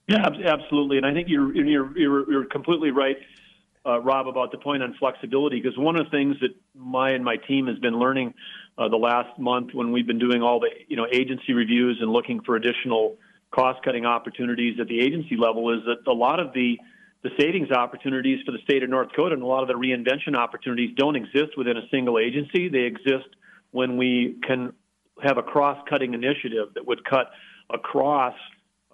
Yeah, 0.09 0.27
absolutely. 0.47 0.97
And 0.97 1.07
I 1.07 1.15
think 1.15 1.29
you're 1.29 1.55
you're 1.55 1.97
you're, 1.97 2.31
you're 2.31 2.45
completely 2.45 2.91
right, 2.91 3.17
uh, 3.87 4.01
Rob, 4.01 4.27
about 4.27 4.51
the 4.51 4.59
point 4.59 4.83
on 4.83 4.95
flexibility. 4.99 5.61
Because 5.61 5.79
one 5.79 5.97
of 5.97 6.05
the 6.05 6.11
things 6.11 6.37
that 6.41 6.51
my 6.75 7.11
and 7.13 7.25
my 7.25 7.37
team 7.37 7.67
has 7.69 7.79
been 7.79 7.99
learning 7.99 8.35
uh, 8.77 8.89
the 8.89 8.97
last 8.97 9.39
month 9.39 9.71
when 9.73 9.93
we've 9.93 10.07
been 10.07 10.19
doing 10.19 10.43
all 10.43 10.59
the 10.61 10.69
you 10.89 10.97
know 10.97 11.07
agency 11.13 11.53
reviews 11.53 11.99
and 12.01 12.11
looking 12.11 12.41
for 12.43 12.57
additional 12.57 13.17
cost 13.53 13.83
cutting 13.85 14.05
opportunities 14.05 14.81
at 14.81 14.89
the 14.89 15.01
agency 15.01 15.37
level 15.37 15.73
is 15.73 15.85
that 15.85 16.11
a 16.11 16.15
lot 16.15 16.41
of 16.41 16.53
the 16.53 16.79
the 17.23 17.31
savings 17.39 17.71
opportunities 17.71 18.41
for 18.45 18.51
the 18.51 18.59
state 18.65 18.83
of 18.83 18.91
North 18.91 19.11
Dakota 19.11 19.35
and 19.35 19.43
a 19.43 19.47
lot 19.47 19.63
of 19.63 19.69
the 19.69 19.75
reinvention 19.75 20.37
opportunities 20.37 20.91
don't 20.97 21.15
exist 21.15 21.57
within 21.57 21.77
a 21.77 21.89
single 21.89 22.19
agency. 22.19 22.69
They 22.69 22.81
exist 22.81 23.29
when 23.71 23.97
we 23.97 24.39
can 24.45 24.73
have 25.23 25.39
a 25.39 25.43
cross 25.43 25.79
cutting 25.89 26.15
initiative 26.15 26.69
that 26.75 26.87
would 26.87 27.05
cut 27.05 27.31
across 27.73 28.35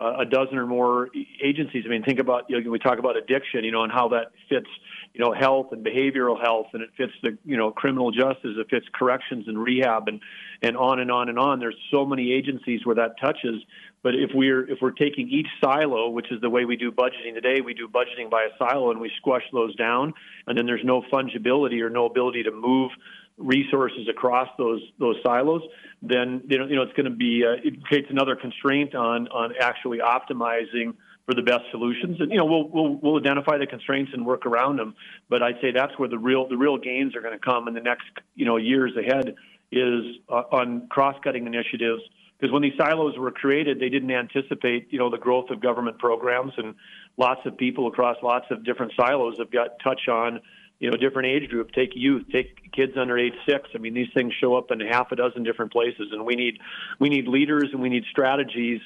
uh, 0.00 0.18
a 0.20 0.24
dozen 0.24 0.56
or 0.58 0.66
more 0.66 1.08
agencies. 1.44 1.84
I 1.84 1.88
mean, 1.88 2.04
think 2.04 2.20
about 2.20 2.44
you 2.48 2.60
know, 2.60 2.70
we 2.70 2.78
talk 2.78 2.98
about 2.98 3.16
addiction, 3.16 3.64
you 3.64 3.72
know, 3.72 3.82
and 3.82 3.92
how 3.92 4.08
that 4.08 4.30
fits, 4.48 4.68
you 5.12 5.24
know, 5.24 5.32
health 5.32 5.68
and 5.72 5.84
behavioral 5.84 6.40
health, 6.40 6.66
and 6.72 6.82
it 6.82 6.90
fits 6.96 7.12
the 7.22 7.36
you 7.44 7.56
know 7.56 7.72
criminal 7.72 8.12
justice, 8.12 8.52
it 8.56 8.66
fits 8.70 8.86
corrections 8.94 9.48
and 9.48 9.58
rehab, 9.58 10.06
and 10.06 10.20
and 10.62 10.76
on 10.76 11.00
and 11.00 11.10
on 11.10 11.28
and 11.28 11.38
on. 11.38 11.58
There's 11.58 11.76
so 11.90 12.06
many 12.06 12.32
agencies 12.32 12.86
where 12.86 12.96
that 12.96 13.18
touches. 13.20 13.62
But 14.02 14.14
if 14.14 14.30
we're 14.32 14.70
if 14.70 14.78
we're 14.80 14.92
taking 14.92 15.28
each 15.28 15.48
silo, 15.60 16.10
which 16.10 16.30
is 16.30 16.40
the 16.40 16.50
way 16.50 16.64
we 16.64 16.76
do 16.76 16.92
budgeting 16.92 17.34
today, 17.34 17.60
we 17.60 17.74
do 17.74 17.88
budgeting 17.88 18.30
by 18.30 18.44
a 18.44 18.56
silo 18.56 18.92
and 18.92 19.00
we 19.00 19.10
squash 19.16 19.42
those 19.52 19.74
down, 19.74 20.14
and 20.46 20.56
then 20.56 20.66
there's 20.66 20.84
no 20.84 21.02
fungibility 21.12 21.80
or 21.82 21.90
no 21.90 22.06
ability 22.06 22.44
to 22.44 22.52
move 22.52 22.92
resources 23.38 24.08
across 24.08 24.48
those 24.58 24.80
those 24.98 25.16
silos, 25.24 25.62
then 26.02 26.42
you 26.48 26.58
know, 26.58 26.66
you 26.66 26.76
know 26.76 26.82
it's 26.82 26.92
going 26.92 27.10
to 27.10 27.16
be 27.16 27.44
uh, 27.44 27.56
it 27.62 27.82
creates 27.84 28.08
another 28.10 28.36
constraint 28.36 28.94
on 28.94 29.28
on 29.28 29.54
actually 29.60 29.98
optimizing 29.98 30.94
for 31.26 31.34
the 31.34 31.42
best 31.42 31.64
solutions. 31.70 32.20
And 32.20 32.30
you 32.30 32.38
know 32.38 32.44
we'll 32.44 32.68
we'll 32.68 32.94
we'll 32.96 33.18
identify 33.18 33.58
the 33.58 33.66
constraints 33.66 34.12
and 34.14 34.26
work 34.26 34.46
around 34.46 34.76
them. 34.76 34.94
But 35.28 35.42
I'd 35.42 35.60
say 35.60 35.70
that's 35.72 35.98
where 35.98 36.08
the 36.08 36.18
real 36.18 36.48
the 36.48 36.56
real 36.56 36.78
gains 36.78 37.14
are 37.14 37.20
going 37.20 37.38
to 37.38 37.44
come 37.44 37.68
in 37.68 37.74
the 37.74 37.80
next 37.80 38.06
you 38.34 38.44
know 38.44 38.56
years 38.56 38.92
ahead 38.96 39.34
is 39.70 40.16
uh, 40.28 40.42
on 40.50 40.88
cross-cutting 40.88 41.46
initiatives. 41.46 42.02
Because 42.38 42.52
when 42.52 42.62
these 42.62 42.74
silos 42.78 43.18
were 43.18 43.32
created, 43.32 43.80
they 43.80 43.88
didn't 43.88 44.12
anticipate, 44.12 44.86
you 44.92 44.98
know, 44.98 45.10
the 45.10 45.18
growth 45.18 45.50
of 45.50 45.60
government 45.60 45.98
programs, 45.98 46.52
and 46.56 46.76
lots 47.16 47.40
of 47.46 47.56
people 47.56 47.88
across 47.88 48.16
lots 48.22 48.46
of 48.52 48.64
different 48.64 48.92
silos 48.96 49.38
have 49.38 49.50
got 49.50 49.70
touch 49.82 50.08
on 50.08 50.40
you 50.78 50.90
know, 50.90 50.96
different 50.96 51.28
age 51.28 51.50
group. 51.50 51.72
Take 51.72 51.90
youth, 51.94 52.24
take 52.30 52.72
kids 52.72 52.92
under 52.96 53.18
age 53.18 53.34
six. 53.48 53.68
I 53.74 53.78
mean, 53.78 53.94
these 53.94 54.08
things 54.14 54.32
show 54.40 54.56
up 54.56 54.70
in 54.70 54.80
half 54.80 55.10
a 55.12 55.16
dozen 55.16 55.42
different 55.42 55.72
places, 55.72 56.08
and 56.12 56.24
we 56.24 56.36
need 56.36 56.60
we 56.98 57.08
need 57.08 57.26
leaders 57.26 57.70
and 57.72 57.82
we 57.82 57.88
need 57.88 58.04
strategies 58.10 58.80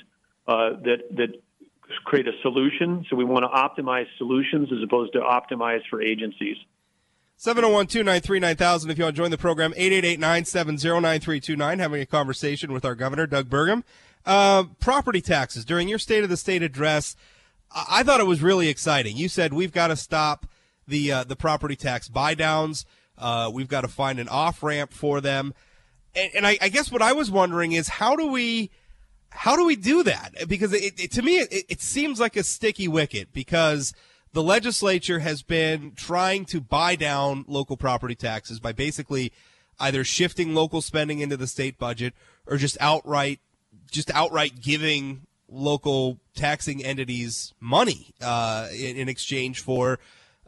uh, 0.48 0.70
that 0.84 1.02
that 1.16 1.42
create 2.04 2.26
a 2.26 2.32
solution. 2.42 3.04
So 3.10 3.16
we 3.16 3.24
want 3.24 3.44
to 3.44 3.48
optimize 3.48 4.06
solutions 4.18 4.70
as 4.72 4.78
opposed 4.82 5.12
to 5.12 5.20
optimize 5.20 5.82
for 5.90 6.02
agencies. 6.02 6.56
701-293-9000 7.38 8.90
if 8.90 8.98
you 8.98 9.04
want 9.04 9.16
to 9.16 9.20
join 9.20 9.30
the 9.32 9.38
program 9.38 9.72
888-970-9329 9.72 11.78
having 11.80 12.00
a 12.00 12.06
conversation 12.06 12.72
with 12.72 12.84
our 12.84 12.94
governor 12.94 13.26
Doug 13.26 13.48
Burgum 13.48 13.82
uh, 14.24 14.62
property 14.78 15.20
taxes 15.20 15.64
during 15.64 15.88
your 15.88 15.98
state 15.98 16.22
of 16.22 16.30
the 16.30 16.36
state 16.36 16.62
address 16.62 17.16
I-, 17.72 17.86
I 17.88 18.04
thought 18.04 18.20
it 18.20 18.28
was 18.28 18.42
really 18.42 18.68
exciting 18.68 19.16
you 19.16 19.28
said 19.28 19.52
we've 19.52 19.72
got 19.72 19.88
to 19.88 19.96
stop 19.96 20.46
the 20.92 21.10
uh, 21.10 21.24
the 21.24 21.34
property 21.34 21.74
tax 21.74 22.08
buy 22.08 22.34
downs 22.34 22.84
uh, 23.18 23.50
we've 23.52 23.68
got 23.68 23.82
to 23.82 23.88
find 23.88 24.18
an 24.18 24.28
off 24.28 24.62
ramp 24.62 24.92
for 24.92 25.20
them. 25.20 25.54
And, 26.14 26.30
and 26.36 26.46
I, 26.46 26.58
I, 26.60 26.68
guess 26.68 26.90
what 26.90 27.02
I 27.02 27.12
was 27.12 27.30
wondering 27.30 27.72
is 27.72 27.88
how 27.88 28.16
do 28.16 28.26
we 28.26 28.70
how 29.30 29.56
do 29.56 29.64
we 29.64 29.76
do 29.76 30.02
that? 30.02 30.34
Because 30.46 30.74
it, 30.74 31.00
it, 31.00 31.12
to 31.12 31.22
me 31.22 31.38
it, 31.38 31.64
it 31.68 31.80
seems 31.80 32.20
like 32.20 32.36
a 32.36 32.42
sticky 32.42 32.88
wicket 32.88 33.32
because 33.32 33.94
the 34.32 34.42
legislature 34.42 35.20
has 35.20 35.42
been 35.42 35.92
trying 35.94 36.44
to 36.46 36.60
buy 36.60 36.96
down 36.96 37.44
local 37.48 37.76
property 37.76 38.14
taxes 38.14 38.60
by 38.60 38.72
basically 38.72 39.32
either 39.80 40.04
shifting 40.04 40.54
local 40.54 40.82
spending 40.82 41.20
into 41.20 41.36
the 41.36 41.46
state 41.46 41.78
budget 41.78 42.12
or 42.46 42.56
just 42.56 42.76
outright 42.80 43.40
just 43.90 44.10
outright 44.10 44.60
giving 44.60 45.26
local 45.48 46.18
taxing 46.34 46.84
entities 46.84 47.54
money 47.60 48.14
uh, 48.20 48.68
in, 48.74 48.96
in, 48.96 49.08
exchange 49.08 49.60
for 49.60 49.98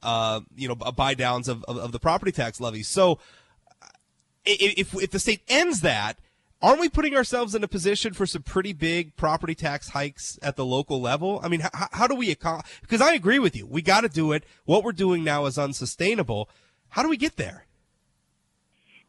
uh, 0.05 0.41
you 0.55 0.69
know 0.69 0.75
buy 0.75 1.15
downs 1.15 1.49
of, 1.49 1.65
of, 1.65 1.79
of, 1.79 1.93
the 1.93 1.99
property 1.99 2.31
tax 2.31 2.61
levies. 2.61 2.89
So 2.89 3.19
if 4.45 4.95
if 4.95 5.11
the 5.11 5.19
state 5.19 5.43
ends 5.49 5.81
that, 5.81 6.19
aren't 6.63 6.81
we 6.81 6.89
putting 6.89 7.17
ourselves 7.17 7.55
in 7.55 7.65
a 7.65 7.69
position 7.69 8.13
for 8.13 8.27
some 8.27 8.43
pretty 8.43 8.73
big 8.73 9.17
property 9.17 9.55
tax 9.55 9.91
hikes 9.91 10.39
at 10.43 10.57
the 10.57 10.65
local 10.65 11.01
level? 11.01 11.41
I 11.43 11.49
mean, 11.49 11.61
how, 11.61 11.89
how 11.93 12.07
do 12.07 12.15
we 12.15 12.31
accomplish? 12.31 12.71
Because 12.83 13.01
I 13.01 13.15
agree 13.15 13.39
with 13.39 13.57
you, 13.57 13.67
we 13.67 13.83
got 13.83 14.03
to 14.03 14.09
do 14.09 14.33
it. 14.33 14.45
What 14.65 14.85
we're 14.85 14.93
doing 14.93 15.25
now 15.25 15.47
is 15.47 15.59
unsustainable. 15.59 16.49
How 16.91 17.03
do 17.03 17.09
we 17.09 17.17
get 17.17 17.37
there? 17.37 17.67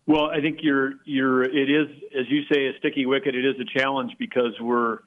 Well, 0.08 0.26
I 0.26 0.40
think 0.40 0.60
you're 0.62 0.94
you're 1.06 1.44
it 1.44 1.70
is 1.70 1.88
as 2.18 2.26
you 2.30 2.44
say 2.52 2.68
a 2.68 2.78
sticky 2.80 3.06
wicket. 3.06 3.36
It 3.36 3.46
is 3.46 3.56
a 3.60 3.80
challenge 3.80 4.12
because 4.20 4.54
we're 4.62 5.00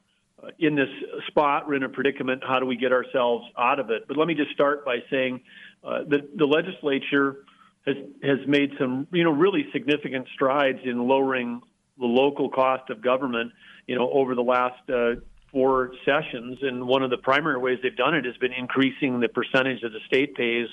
uh, 0.42 0.51
in 0.59 0.74
this 0.74 0.88
spot. 1.29 1.68
We're 1.68 1.74
in 1.74 1.85
a 1.85 1.88
predicament. 1.88 2.42
How 2.46 2.59
do 2.59 2.66
we 2.66 2.77
get 2.77 2.92
ourselves 2.92 3.46
out 3.57 3.79
of 3.79 3.90
it? 3.90 4.07
But 4.09 4.16
let 4.16 4.27
me 4.27 4.35
just 4.35 4.51
start 4.51 4.85
by 4.85 4.98
saying 5.11 5.40
uh, 5.85 6.01
that 6.09 6.37
the 6.37 6.47
legislature 6.47 7.45
has 7.87 7.97
has 8.23 8.38
made 8.47 8.71
some 8.79 9.07
you 9.12 9.25
know 9.25 9.33
really 9.33 9.67
significant 9.73 10.27
strides 10.35 10.81
in 10.85 11.07
lowering 11.07 11.61
the 11.99 12.07
local 12.07 12.49
cost 12.49 12.91
of 12.91 13.03
government, 13.03 13.53
you 13.87 13.97
know, 13.97 14.11
over 14.11 14.35
the 14.35 14.43
last 14.43 14.88
uh, 14.88 15.21
four 15.51 15.93
sessions. 16.05 16.59
And 16.62 16.87
one 16.87 17.03
of 17.03 17.11
the 17.11 17.19
primary 17.19 17.59
ways 17.59 17.79
they've 17.83 17.97
done 17.97 18.14
it 18.14 18.25
has 18.25 18.37
been 18.37 18.53
increasing 18.53 19.21
the 19.21 19.29
percentage 19.29 19.83
that 19.83 19.91
the 19.91 20.01
state 20.07 20.35
pays 20.35 20.69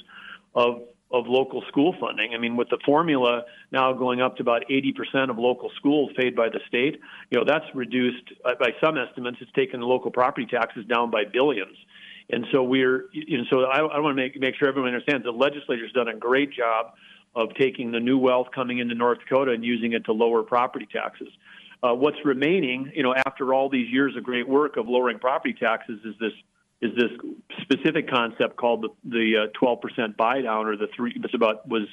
of 0.53 0.83
of 1.11 1.27
local 1.27 1.63
school 1.67 1.95
funding. 1.99 2.33
I 2.33 2.39
mean, 2.39 2.57
with 2.57 2.69
the 2.69 2.79
formula 2.83 3.43
now 3.71 3.93
going 3.93 4.21
up 4.21 4.37
to 4.37 4.41
about 4.41 4.63
80% 4.69 5.29
of 5.29 5.37
local 5.37 5.71
schools 5.77 6.11
paid 6.17 6.35
by 6.35 6.49
the 6.49 6.59
state, 6.67 6.99
you 7.29 7.39
know, 7.39 7.45
that's 7.45 7.65
reduced 7.75 8.23
uh, 8.43 8.55
by 8.59 8.71
some 8.83 8.97
estimates. 8.97 9.37
It's 9.39 9.51
taken 9.51 9.79
the 9.79 9.85
local 9.85 10.09
property 10.09 10.47
taxes 10.49 10.83
down 10.85 11.11
by 11.11 11.23
billions. 11.31 11.77
And 12.29 12.45
so 12.51 12.63
we're, 12.63 13.05
you 13.11 13.37
know, 13.37 13.43
so 13.51 13.63
I, 13.65 13.79
I 13.79 13.99
want 13.99 14.17
to 14.17 14.21
make 14.21 14.39
make 14.39 14.55
sure 14.55 14.67
everyone 14.67 14.93
understands 14.93 15.25
the 15.25 15.31
legislature's 15.31 15.91
done 15.91 16.07
a 16.07 16.15
great 16.15 16.51
job 16.51 16.93
of 17.35 17.53
taking 17.55 17.91
the 17.91 17.99
new 17.99 18.17
wealth 18.17 18.47
coming 18.53 18.79
into 18.79 18.95
North 18.95 19.19
Dakota 19.19 19.51
and 19.51 19.63
using 19.63 19.93
it 19.93 20.05
to 20.05 20.13
lower 20.13 20.41
property 20.41 20.87
taxes. 20.91 21.27
Uh, 21.83 21.93
what's 21.93 22.17
remaining, 22.23 22.91
you 22.95 23.03
know, 23.03 23.13
after 23.13 23.53
all 23.53 23.69
these 23.69 23.91
years 23.91 24.15
of 24.15 24.23
great 24.23 24.47
work 24.47 24.77
of 24.77 24.87
lowering 24.87 25.19
property 25.19 25.53
taxes, 25.53 25.99
is 26.03 26.15
this 26.19 26.31
is 26.81 26.91
this 26.95 27.11
specific 27.61 28.09
concept 28.09 28.55
called 28.55 28.81
the 28.81 28.89
the 29.09 29.49
uh, 29.49 29.65
12% 29.65 30.17
buy 30.17 30.41
down, 30.41 30.65
or 30.65 30.75
the 30.77 30.87
three. 30.95 31.13
It's 31.15 31.33
about 31.33 31.67
was 31.67 31.87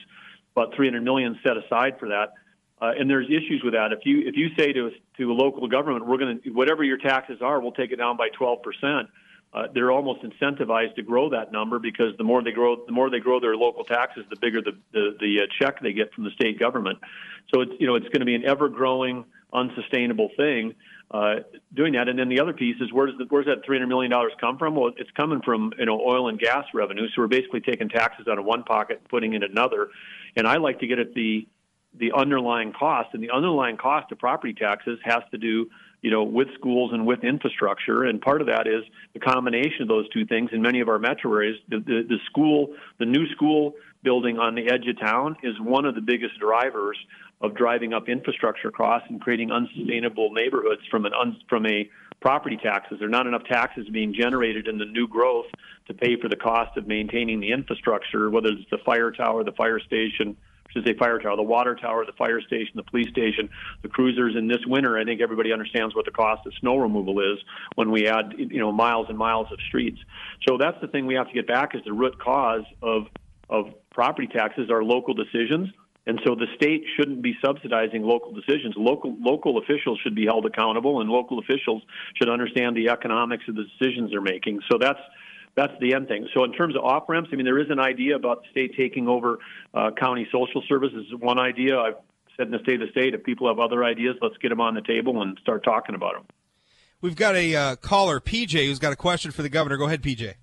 about 0.56 0.74
300 0.74 1.02
million 1.02 1.38
set 1.42 1.56
aside 1.56 1.98
for 1.98 2.08
that. 2.08 2.34
Uh, 2.80 2.92
and 2.98 3.08
there's 3.08 3.26
issues 3.26 3.62
with 3.62 3.74
that. 3.74 3.92
If 3.92 4.00
you 4.04 4.22
if 4.26 4.36
you 4.36 4.48
say 4.56 4.72
to 4.72 4.90
to 5.18 5.30
a 5.30 5.34
local 5.34 5.68
government, 5.68 6.06
we're 6.06 6.18
going 6.18 6.40
to 6.40 6.50
whatever 6.50 6.82
your 6.82 6.98
taxes 6.98 7.42
are, 7.42 7.60
we'll 7.60 7.72
take 7.72 7.92
it 7.92 7.96
down 7.96 8.16
by 8.16 8.28
12 8.30 8.62
percent 8.62 9.08
uh, 9.54 9.64
they're 9.74 9.90
almost 9.90 10.22
incentivized 10.22 10.94
to 10.94 11.02
grow 11.02 11.28
that 11.28 11.52
number 11.52 11.78
because 11.78 12.16
the 12.16 12.24
more 12.24 12.42
they 12.42 12.52
grow, 12.52 12.86
the 12.86 12.92
more 12.92 13.10
they 13.10 13.20
grow 13.20 13.38
their 13.38 13.54
local 13.54 13.84
taxes, 13.84 14.24
the 14.30 14.36
bigger 14.40 14.62
the 14.62 14.72
the, 14.92 15.16
the 15.20 15.40
uh, 15.42 15.46
check 15.60 15.80
they 15.82 15.92
get 15.92 16.12
from 16.14 16.24
the 16.24 16.30
state 16.30 16.58
government. 16.58 16.98
So 17.52 17.60
it's 17.60 17.72
you 17.78 17.86
know 17.86 17.94
it's 17.94 18.06
going 18.06 18.20
to 18.20 18.26
be 18.26 18.34
an 18.34 18.44
ever 18.46 18.68
growing, 18.68 19.24
unsustainable 19.52 20.30
thing. 20.36 20.74
Uh, 21.10 21.40
doing 21.74 21.92
that, 21.92 22.08
and 22.08 22.18
then 22.18 22.30
the 22.30 22.40
other 22.40 22.54
piece 22.54 22.76
is 22.80 22.90
where's 22.90 23.12
the, 23.18 23.26
where's 23.28 23.44
that 23.44 23.62
three 23.66 23.76
hundred 23.76 23.88
million 23.88 24.10
dollars 24.10 24.32
come 24.40 24.56
from? 24.56 24.74
Well, 24.74 24.92
it's 24.96 25.10
coming 25.10 25.42
from 25.44 25.74
you 25.78 25.84
know 25.84 26.00
oil 26.00 26.28
and 26.28 26.38
gas 26.38 26.64
revenue. 26.72 27.06
So 27.08 27.20
we're 27.20 27.28
basically 27.28 27.60
taking 27.60 27.90
taxes 27.90 28.26
out 28.28 28.38
of 28.38 28.46
one 28.46 28.62
pocket 28.62 29.00
and 29.00 29.08
putting 29.10 29.34
in 29.34 29.42
another. 29.42 29.88
And 30.34 30.48
I 30.48 30.56
like 30.56 30.80
to 30.80 30.86
get 30.86 30.98
at 30.98 31.12
the 31.12 31.46
the 31.98 32.12
underlying 32.16 32.72
cost, 32.72 33.10
and 33.12 33.22
the 33.22 33.30
underlying 33.30 33.76
cost 33.76 34.10
of 34.12 34.18
property 34.18 34.54
taxes 34.54 34.98
has 35.04 35.22
to 35.30 35.36
do 35.36 35.68
you 36.02 36.10
know, 36.10 36.24
with 36.24 36.48
schools 36.54 36.92
and 36.92 37.06
with 37.06 37.24
infrastructure. 37.24 38.04
And 38.04 38.20
part 38.20 38.40
of 38.40 38.48
that 38.48 38.66
is 38.66 38.82
the 39.14 39.20
combination 39.20 39.82
of 39.82 39.88
those 39.88 40.08
two 40.10 40.26
things. 40.26 40.50
In 40.52 40.60
many 40.60 40.80
of 40.80 40.88
our 40.88 40.98
metro 40.98 41.32
areas, 41.32 41.56
the, 41.68 41.78
the, 41.78 42.02
the 42.08 42.18
school, 42.26 42.74
the 42.98 43.06
new 43.06 43.26
school 43.28 43.74
building 44.02 44.38
on 44.38 44.56
the 44.56 44.68
edge 44.68 44.86
of 44.88 44.98
town 44.98 45.36
is 45.44 45.54
one 45.60 45.84
of 45.84 45.94
the 45.94 46.00
biggest 46.00 46.38
drivers 46.40 46.98
of 47.40 47.54
driving 47.54 47.92
up 47.92 48.08
infrastructure 48.08 48.70
costs 48.70 49.06
and 49.10 49.20
creating 49.20 49.52
unsustainable 49.52 50.32
neighborhoods 50.32 50.82
from 50.90 51.06
an 51.06 51.12
un, 51.14 51.36
from 51.48 51.66
a 51.66 51.88
property 52.20 52.56
taxes. 52.56 52.98
There 52.98 53.08
are 53.08 53.10
not 53.10 53.26
enough 53.26 53.44
taxes 53.44 53.88
being 53.88 54.14
generated 54.14 54.68
in 54.68 54.78
the 54.78 54.84
new 54.84 55.06
growth 55.06 55.46
to 55.86 55.94
pay 55.94 56.20
for 56.20 56.28
the 56.28 56.36
cost 56.36 56.76
of 56.76 56.86
maintaining 56.86 57.40
the 57.40 57.52
infrastructure, 57.52 58.30
whether 58.30 58.48
it's 58.48 58.70
the 58.70 58.78
fire 58.78 59.10
tower, 59.10 59.44
the 59.44 59.52
fire 59.52 59.80
station, 59.80 60.36
should 60.72 60.86
say 60.86 60.94
fire 60.94 61.18
tower, 61.18 61.36
the 61.36 61.42
water 61.42 61.74
tower, 61.74 62.04
the 62.04 62.12
fire 62.12 62.40
station, 62.40 62.72
the 62.74 62.82
police 62.82 63.08
station, 63.10 63.48
the 63.82 63.88
cruisers. 63.88 64.34
In 64.36 64.48
this 64.48 64.64
winter, 64.66 64.98
I 64.98 65.04
think 65.04 65.20
everybody 65.20 65.52
understands 65.52 65.94
what 65.94 66.04
the 66.04 66.10
cost 66.10 66.46
of 66.46 66.52
snow 66.60 66.76
removal 66.76 67.20
is 67.20 67.38
when 67.74 67.90
we 67.90 68.06
add 68.06 68.34
you 68.36 68.60
know 68.60 68.72
miles 68.72 69.06
and 69.08 69.18
miles 69.18 69.46
of 69.52 69.58
streets. 69.68 69.98
So 70.48 70.58
that's 70.58 70.80
the 70.80 70.88
thing 70.88 71.06
we 71.06 71.14
have 71.14 71.28
to 71.28 71.34
get 71.34 71.46
back 71.46 71.74
is 71.74 71.82
the 71.84 71.92
root 71.92 72.18
cause 72.18 72.64
of 72.82 73.06
of 73.48 73.66
property 73.90 74.28
taxes 74.28 74.70
are 74.70 74.82
local 74.82 75.14
decisions. 75.14 75.68
And 76.04 76.20
so 76.26 76.34
the 76.34 76.46
state 76.56 76.82
shouldn't 76.96 77.22
be 77.22 77.36
subsidizing 77.44 78.02
local 78.02 78.32
decisions. 78.32 78.74
Local 78.76 79.14
local 79.20 79.58
officials 79.58 80.00
should 80.02 80.16
be 80.16 80.26
held 80.26 80.46
accountable, 80.46 81.00
and 81.00 81.08
local 81.08 81.38
officials 81.38 81.82
should 82.16 82.28
understand 82.28 82.76
the 82.76 82.88
economics 82.88 83.44
of 83.48 83.54
the 83.54 83.64
decisions 83.78 84.10
they're 84.10 84.20
making. 84.20 84.60
So 84.70 84.78
that's 84.78 84.98
that's 85.54 85.72
the 85.80 85.94
end 85.94 86.08
thing. 86.08 86.28
So 86.34 86.44
in 86.44 86.52
terms 86.52 86.76
of 86.76 86.82
off 86.82 87.04
ramps, 87.08 87.30
I 87.32 87.36
mean, 87.36 87.44
there 87.44 87.58
is 87.58 87.70
an 87.70 87.78
idea 87.78 88.16
about 88.16 88.42
the 88.42 88.48
state 88.50 88.74
taking 88.76 89.08
over 89.08 89.38
uh, 89.74 89.90
county 89.98 90.26
social 90.32 90.62
services. 90.68 91.06
One 91.18 91.38
idea 91.38 91.78
I've 91.78 91.94
said 92.36 92.46
in 92.46 92.52
the 92.52 92.58
state 92.60 92.80
of 92.80 92.88
the 92.88 92.92
state. 92.92 93.14
If 93.14 93.24
people 93.24 93.48
have 93.48 93.58
other 93.58 93.84
ideas, 93.84 94.16
let's 94.22 94.36
get 94.38 94.48
them 94.48 94.60
on 94.60 94.74
the 94.74 94.80
table 94.80 95.20
and 95.22 95.38
start 95.42 95.64
talking 95.64 95.94
about 95.94 96.14
them. 96.14 96.24
We've 97.00 97.16
got 97.16 97.34
a 97.34 97.54
uh, 97.54 97.76
caller, 97.76 98.20
PJ, 98.20 98.66
who's 98.66 98.78
got 98.78 98.92
a 98.92 98.96
question 98.96 99.32
for 99.32 99.42
the 99.42 99.48
governor. 99.48 99.76
Go 99.76 99.86
ahead, 99.86 100.02
PJ. 100.02 100.34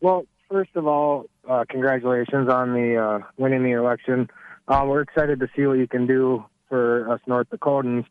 Well, 0.00 0.26
first 0.50 0.70
of 0.74 0.86
all, 0.86 1.26
uh, 1.48 1.64
congratulations 1.68 2.48
on 2.48 2.74
the 2.74 2.96
uh, 2.96 3.26
winning 3.36 3.62
the 3.62 3.70
election. 3.70 4.28
Uh, 4.66 4.84
we're 4.86 5.02
excited 5.02 5.40
to 5.40 5.48
see 5.56 5.66
what 5.66 5.78
you 5.78 5.86
can 5.86 6.06
do 6.06 6.44
for 6.68 7.10
us 7.10 7.20
North 7.26 7.48
Dakotans. 7.50 8.04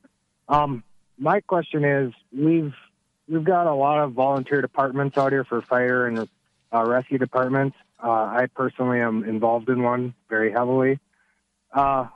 Um, 0.47 0.83
my 1.17 1.41
question 1.41 1.83
is, 1.83 2.13
we've 2.31 2.73
we've 3.33 3.43
got 3.43 3.65
a 3.65 3.73
lot 3.73 3.99
of 3.99 4.13
volunteer 4.13 4.61
departments 4.61 5.17
out 5.17 5.31
here 5.31 5.43
for 5.43 5.61
fire 5.63 6.05
and 6.05 6.29
uh, 6.71 6.85
rescue 6.85 7.17
departments. 7.17 7.75
Uh, 8.01 8.11
I 8.11 8.47
personally 8.53 8.99
am 8.99 9.23
involved 9.23 9.69
in 9.69 9.81
one 9.81 10.13
very 10.29 10.51
heavily. 10.51 10.99
Uh, 11.71 12.07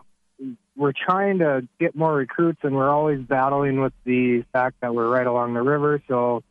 we're 0.75 0.93
trying 0.93 1.39
to 1.39 1.67
get 1.79 1.95
more 1.95 2.13
recruits, 2.13 2.59
and 2.61 2.75
we're 2.75 2.89
always 2.89 3.19
battling 3.21 3.81
with 3.81 3.93
the 4.03 4.43
fact 4.53 4.75
that 4.81 4.93
we're 4.93 5.09
right 5.09 5.25
along 5.25 5.55
the 5.55 5.63
river. 5.63 6.03
So 6.07 6.43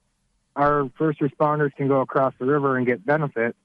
our 0.57 0.91
first 0.99 1.21
responders 1.21 1.73
can 1.77 1.87
go 1.87 2.01
across 2.01 2.35
the 2.41 2.47
river 2.47 2.77
and 2.77 2.85
get 2.85 3.07
benefits 3.07 3.57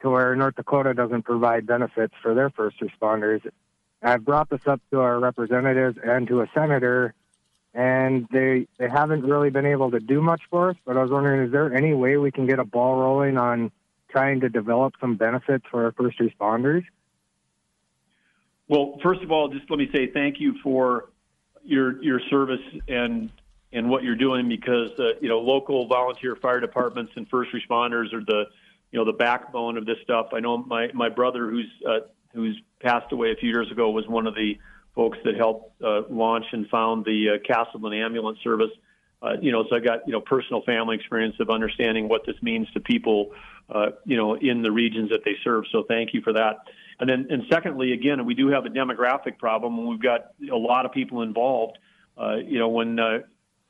to 0.00 0.08
where 0.08 0.34
North 0.36 0.54
Dakota 0.54 0.94
doesn't 0.94 1.22
provide 1.24 1.66
benefits 1.66 2.14
for 2.22 2.34
their 2.34 2.48
first 2.48 2.80
responders. 2.80 3.46
I've 4.00 4.24
brought 4.24 4.48
this 4.48 4.66
up 4.66 4.80
to 4.90 5.00
our 5.00 5.18
representatives 5.18 5.98
and 6.02 6.26
to 6.28 6.40
a 6.40 6.48
senator, 6.54 7.12
and 7.78 8.26
they 8.32 8.66
they 8.76 8.88
haven't 8.88 9.22
really 9.22 9.50
been 9.50 9.64
able 9.64 9.92
to 9.92 10.00
do 10.00 10.20
much 10.20 10.42
for 10.50 10.70
us. 10.70 10.76
But 10.84 10.96
I 10.96 11.02
was 11.02 11.12
wondering, 11.12 11.46
is 11.46 11.52
there 11.52 11.72
any 11.72 11.94
way 11.94 12.16
we 12.16 12.32
can 12.32 12.44
get 12.44 12.58
a 12.58 12.64
ball 12.64 12.98
rolling 12.98 13.38
on 13.38 13.70
trying 14.10 14.40
to 14.40 14.48
develop 14.48 14.94
some 15.00 15.14
benefits 15.14 15.64
for 15.70 15.84
our 15.84 15.92
first 15.92 16.18
responders? 16.18 16.84
Well, 18.66 18.98
first 19.00 19.22
of 19.22 19.30
all, 19.30 19.48
just 19.48 19.70
let 19.70 19.78
me 19.78 19.88
say 19.94 20.10
thank 20.12 20.40
you 20.40 20.56
for 20.60 21.10
your 21.62 22.02
your 22.02 22.20
service 22.28 22.60
and 22.88 23.30
and 23.72 23.88
what 23.88 24.02
you're 24.02 24.16
doing 24.16 24.48
because 24.48 24.90
uh, 24.98 25.12
you 25.20 25.28
know 25.28 25.38
local 25.38 25.86
volunteer 25.86 26.34
fire 26.34 26.58
departments 26.58 27.12
and 27.14 27.28
first 27.28 27.50
responders 27.52 28.12
are 28.12 28.24
the 28.24 28.46
you 28.90 28.98
know 28.98 29.04
the 29.04 29.16
backbone 29.16 29.76
of 29.76 29.86
this 29.86 29.98
stuff. 30.02 30.30
I 30.32 30.40
know 30.40 30.56
my 30.56 30.88
my 30.94 31.10
brother 31.10 31.48
who's 31.48 31.70
uh, 31.88 32.00
who's 32.34 32.60
passed 32.80 33.12
away 33.12 33.30
a 33.30 33.36
few 33.36 33.50
years 33.50 33.70
ago 33.70 33.88
was 33.90 34.08
one 34.08 34.26
of 34.26 34.34
the 34.34 34.58
folks 34.98 35.16
that 35.24 35.36
helped 35.36 35.80
uh, 35.80 36.02
launch 36.10 36.44
and 36.50 36.68
found 36.68 37.04
the 37.04 37.36
uh, 37.36 37.46
Castleton 37.46 37.96
ambulance 37.96 38.40
service. 38.42 38.72
Uh, 39.22 39.34
you 39.40 39.52
know, 39.52 39.64
so 39.70 39.76
I 39.76 39.78
got 39.78 40.00
you 40.06 40.12
know 40.12 40.20
personal 40.20 40.62
family 40.62 40.96
experience 40.96 41.36
of 41.38 41.50
understanding 41.50 42.08
what 42.08 42.26
this 42.26 42.34
means 42.42 42.68
to 42.72 42.80
people, 42.80 43.30
uh, 43.72 43.90
you 44.04 44.16
know, 44.16 44.34
in 44.34 44.62
the 44.62 44.72
regions 44.72 45.10
that 45.10 45.20
they 45.24 45.36
serve. 45.44 45.64
So 45.70 45.84
thank 45.86 46.14
you 46.14 46.20
for 46.22 46.32
that. 46.32 46.56
And 46.98 47.08
then, 47.08 47.28
and 47.30 47.44
secondly, 47.48 47.92
again, 47.92 48.26
we 48.26 48.34
do 48.34 48.48
have 48.48 48.66
a 48.66 48.70
demographic 48.70 49.38
problem, 49.38 49.78
and 49.78 49.86
we've 49.88 50.02
got 50.02 50.32
a 50.50 50.56
lot 50.56 50.84
of 50.84 50.90
people 50.90 51.22
involved. 51.22 51.78
Uh, 52.20 52.36
you 52.44 52.58
know, 52.58 52.68
when 52.68 52.98
uh, 52.98 53.18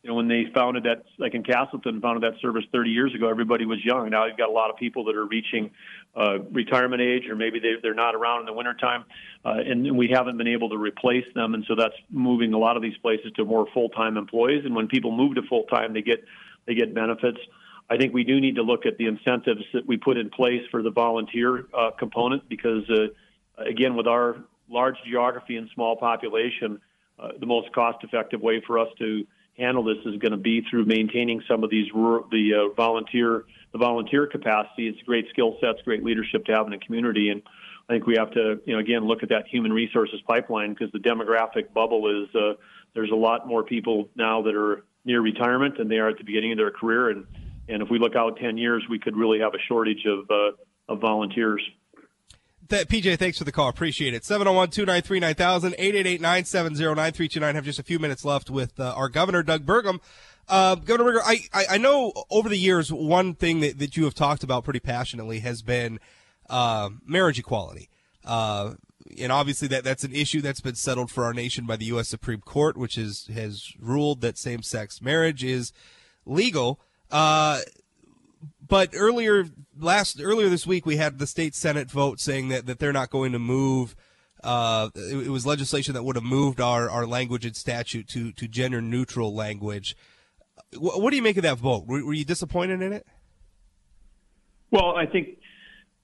you 0.03 0.09
know 0.09 0.14
when 0.14 0.29
they 0.29 0.47
founded 0.55 0.85
that, 0.85 1.05
like 1.19 1.35
in 1.35 1.43
Castleton, 1.43 2.01
founded 2.01 2.23
that 2.23 2.41
service 2.41 2.64
30 2.73 2.88
years 2.88 3.14
ago, 3.14 3.29
everybody 3.29 3.67
was 3.67 3.85
young. 3.85 4.09
Now 4.09 4.25
you've 4.25 4.38
got 4.38 4.49
a 4.49 4.53
lot 4.53 4.71
of 4.71 4.77
people 4.77 5.05
that 5.05 5.14
are 5.17 5.27
reaching 5.27 5.73
uh, 6.18 6.38
retirement 6.50 7.00
age, 7.00 7.28
or 7.28 7.37
maybe 7.37 7.61
they, 7.61 7.74
they're 7.81 7.94
not 7.94 8.14
around 8.14 8.40
in 8.40 8.46
the 8.46 8.52
wintertime, 8.52 9.04
uh, 9.44 9.62
and 9.64 9.96
we 9.96 10.09
haven't 10.09 10.37
been 10.37 10.48
able 10.48 10.68
to 10.68 10.76
replace 10.76 11.24
them. 11.35 11.54
And 11.54 11.64
so 11.68 11.76
that's 11.76 11.94
moving 12.11 12.52
a 12.54 12.59
lot 12.59 12.76
of 12.76 12.83
these 12.83 12.96
places 12.98 13.31
to 13.37 13.44
more 13.44 13.66
full-time 13.72 14.16
employees. 14.16 14.64
And 14.64 14.74
when 14.74 14.88
people 14.88 15.12
move 15.12 15.37
to 15.37 15.42
full-time, 15.42 15.92
they 15.92 16.02
get 16.02 16.24
they 16.66 16.74
get 16.74 16.92
benefits. 16.92 17.38
I 17.88 17.96
think 17.96 18.12
we 18.12 18.24
do 18.24 18.40
need 18.40 18.57
to 18.57 18.62
look 18.62 18.85
at 18.85 18.98
the 18.98 19.07
incentives 19.07 19.62
that 19.72 19.87
we 19.87 19.96
put 19.96 20.18
in 20.18 20.28
place 20.28 20.62
for 20.70 20.83
the 20.83 20.90
volunteer 20.90 21.66
uh, 21.72 21.90
component 21.98 22.46
because, 22.48 22.85
uh, 22.90 23.07
again, 23.64 23.96
with 23.96 24.07
our 24.07 24.37
large 24.68 24.96
geography 25.07 25.57
and 25.57 25.70
small 25.74 25.96
population, 25.96 26.81
uh, 27.18 27.28
the 27.40 27.46
most 27.46 27.72
cost-effective 27.72 28.42
way 28.42 28.62
for 28.66 28.78
us 28.78 28.88
to 28.98 29.26
handle 29.57 29.83
this 29.83 29.96
is 30.04 30.16
going 30.18 30.33
to 30.33 30.37
be 30.37 30.62
through 30.68 30.85
maintaining 30.85 31.42
some 31.48 31.64
of 31.64 31.70
these 31.70 31.87
rural, 31.94 32.26
the 32.31 32.52
uh, 32.54 32.74
volunteer 32.74 33.44
the 33.72 33.78
volunteer 33.78 34.26
capacity. 34.26 34.88
It's 34.88 35.00
great 35.02 35.26
skill 35.31 35.57
sets, 35.61 35.78
great 35.85 36.04
leadership 36.04 36.44
to 36.46 36.52
have 36.52 36.66
in 36.66 36.72
a 36.72 36.78
community, 36.78 37.31
and 37.31 37.42
I 37.88 37.94
think 37.94 38.07
we 38.07 38.16
have 38.16 38.31
to, 38.33 38.61
you 38.66 38.74
know, 38.74 38.78
again 38.78 39.07
look 39.07 39.22
at 39.22 39.28
that 39.31 39.46
human 39.48 39.72
resources 39.72 40.20
pipeline 40.26 40.74
because 40.74 40.92
the 40.92 40.98
demographic 40.98 41.72
bubble 41.72 42.22
is 42.22 42.35
uh, 42.35 42.54
there's 42.94 43.11
a 43.11 43.16
lot 43.16 43.46
more 43.46 43.62
people 43.62 44.09
now 44.14 44.42
that 44.42 44.54
are 44.54 44.85
near 45.04 45.20
retirement 45.20 45.78
than 45.78 45.88
they 45.88 45.96
are 45.96 46.09
at 46.09 46.18
the 46.18 46.24
beginning 46.24 46.52
of 46.52 46.59
their 46.59 46.70
career, 46.70 47.11
and 47.11 47.26
and 47.68 47.83
if 47.83 47.90
we 47.90 47.98
look 47.98 48.16
out 48.16 48.38
10 48.38 48.57
years, 48.57 48.85
we 48.88 48.98
could 48.98 49.16
really 49.16 49.40
have 49.40 49.54
a 49.54 49.59
shortage 49.68 50.04
of, 50.07 50.31
uh, 50.31 50.92
of 50.92 51.00
volunteers. 51.00 51.62
That, 52.68 52.88
PJ, 52.88 53.18
thanks 53.18 53.38
for 53.38 53.44
the 53.44 53.52
call. 53.52 53.68
Appreciate 53.68 54.14
it. 54.14 54.24
701 54.24 54.70
293 54.70 55.20
9000, 55.20 55.74
888 55.78 56.20
970 56.20 56.85
9329. 56.85 57.54
Have 57.54 57.64
just 57.64 57.78
a 57.78 57.83
few 57.83 57.98
minutes 57.98 58.24
left 58.24 58.50
with 58.50 58.78
uh, 58.78 58.92
our 58.94 59.09
governor, 59.09 59.42
Doug 59.42 59.64
Burgum. 59.64 60.00
Uh, 60.48 60.76
Governor 60.76 61.12
Burgum, 61.12 61.22
I, 61.24 61.40
I, 61.52 61.64
I, 61.72 61.78
know 61.78 62.12
over 62.30 62.48
the 62.48 62.56
years, 62.56 62.90
one 62.90 63.34
thing 63.34 63.61
that, 63.61 63.78
that 63.78 63.96
you 63.96 64.04
have 64.04 64.14
talked 64.14 64.42
about 64.42 64.64
pretty 64.64 64.80
passionately 64.80 65.40
has 65.40 65.61
been 65.61 66.00
uh, 66.48 66.88
marriage 67.04 67.38
equality. 67.38 67.90
Uh, 68.24 68.74
and 69.20 69.32
obviously 69.32 69.68
that 69.68 69.84
that's 69.84 70.04
an 70.04 70.14
issue 70.14 70.40
that's 70.40 70.61
been 70.61 70.74
settled 70.74 71.11
for 71.11 71.24
our 71.24 71.32
nation 71.32 71.66
by 71.66 71.76
the 71.76 71.87
U.S. 71.87 72.08
Supreme 72.08 72.40
Court, 72.40 72.76
which 72.76 72.98
is 72.98 73.28
has 73.32 73.72
ruled 73.78 74.20
that 74.20 74.37
same-sex 74.38 75.00
marriage 75.00 75.44
is 75.44 75.72
legal. 76.26 76.80
Uh, 77.11 77.61
but 78.66 78.90
earlier 78.94 79.46
last 79.78 80.20
earlier 80.20 80.48
this 80.48 80.66
week, 80.66 80.84
we 80.84 80.96
had 80.96 81.18
the 81.18 81.26
state 81.26 81.54
senate 81.54 81.90
vote 81.90 82.20
saying 82.20 82.48
that, 82.48 82.66
that 82.66 82.78
they're 82.78 82.92
not 82.92 83.11
going 83.11 83.32
to 83.32 83.38
move. 83.38 83.96
Uh, 84.44 84.90
it, 84.94 85.26
it, 85.26 85.30
was 85.30 85.44
legislation 85.44 85.94
that 85.94 86.04
would 86.04 86.14
have 86.14 86.24
moved 86.24 86.61
our, 86.61 86.88
our 86.88 87.06
language 87.06 87.44
and 87.44 87.56
statute 87.56 88.06
to, 88.06 88.30
to 88.30 88.46
gender 88.46 88.80
neutral 88.80 89.34
language. 89.34 89.96
What, 90.76 91.11
do 91.11 91.16
you 91.16 91.22
make 91.22 91.37
of 91.37 91.44
that 91.44 91.59
vote? 91.59 91.87
Were, 91.87 92.04
were, 92.04 92.12
you 92.12 92.24
disappointed 92.24 92.83
in 92.83 92.92
it? 92.92 93.07
Well, 94.70 94.96
I 94.96 95.07
think 95.07 95.38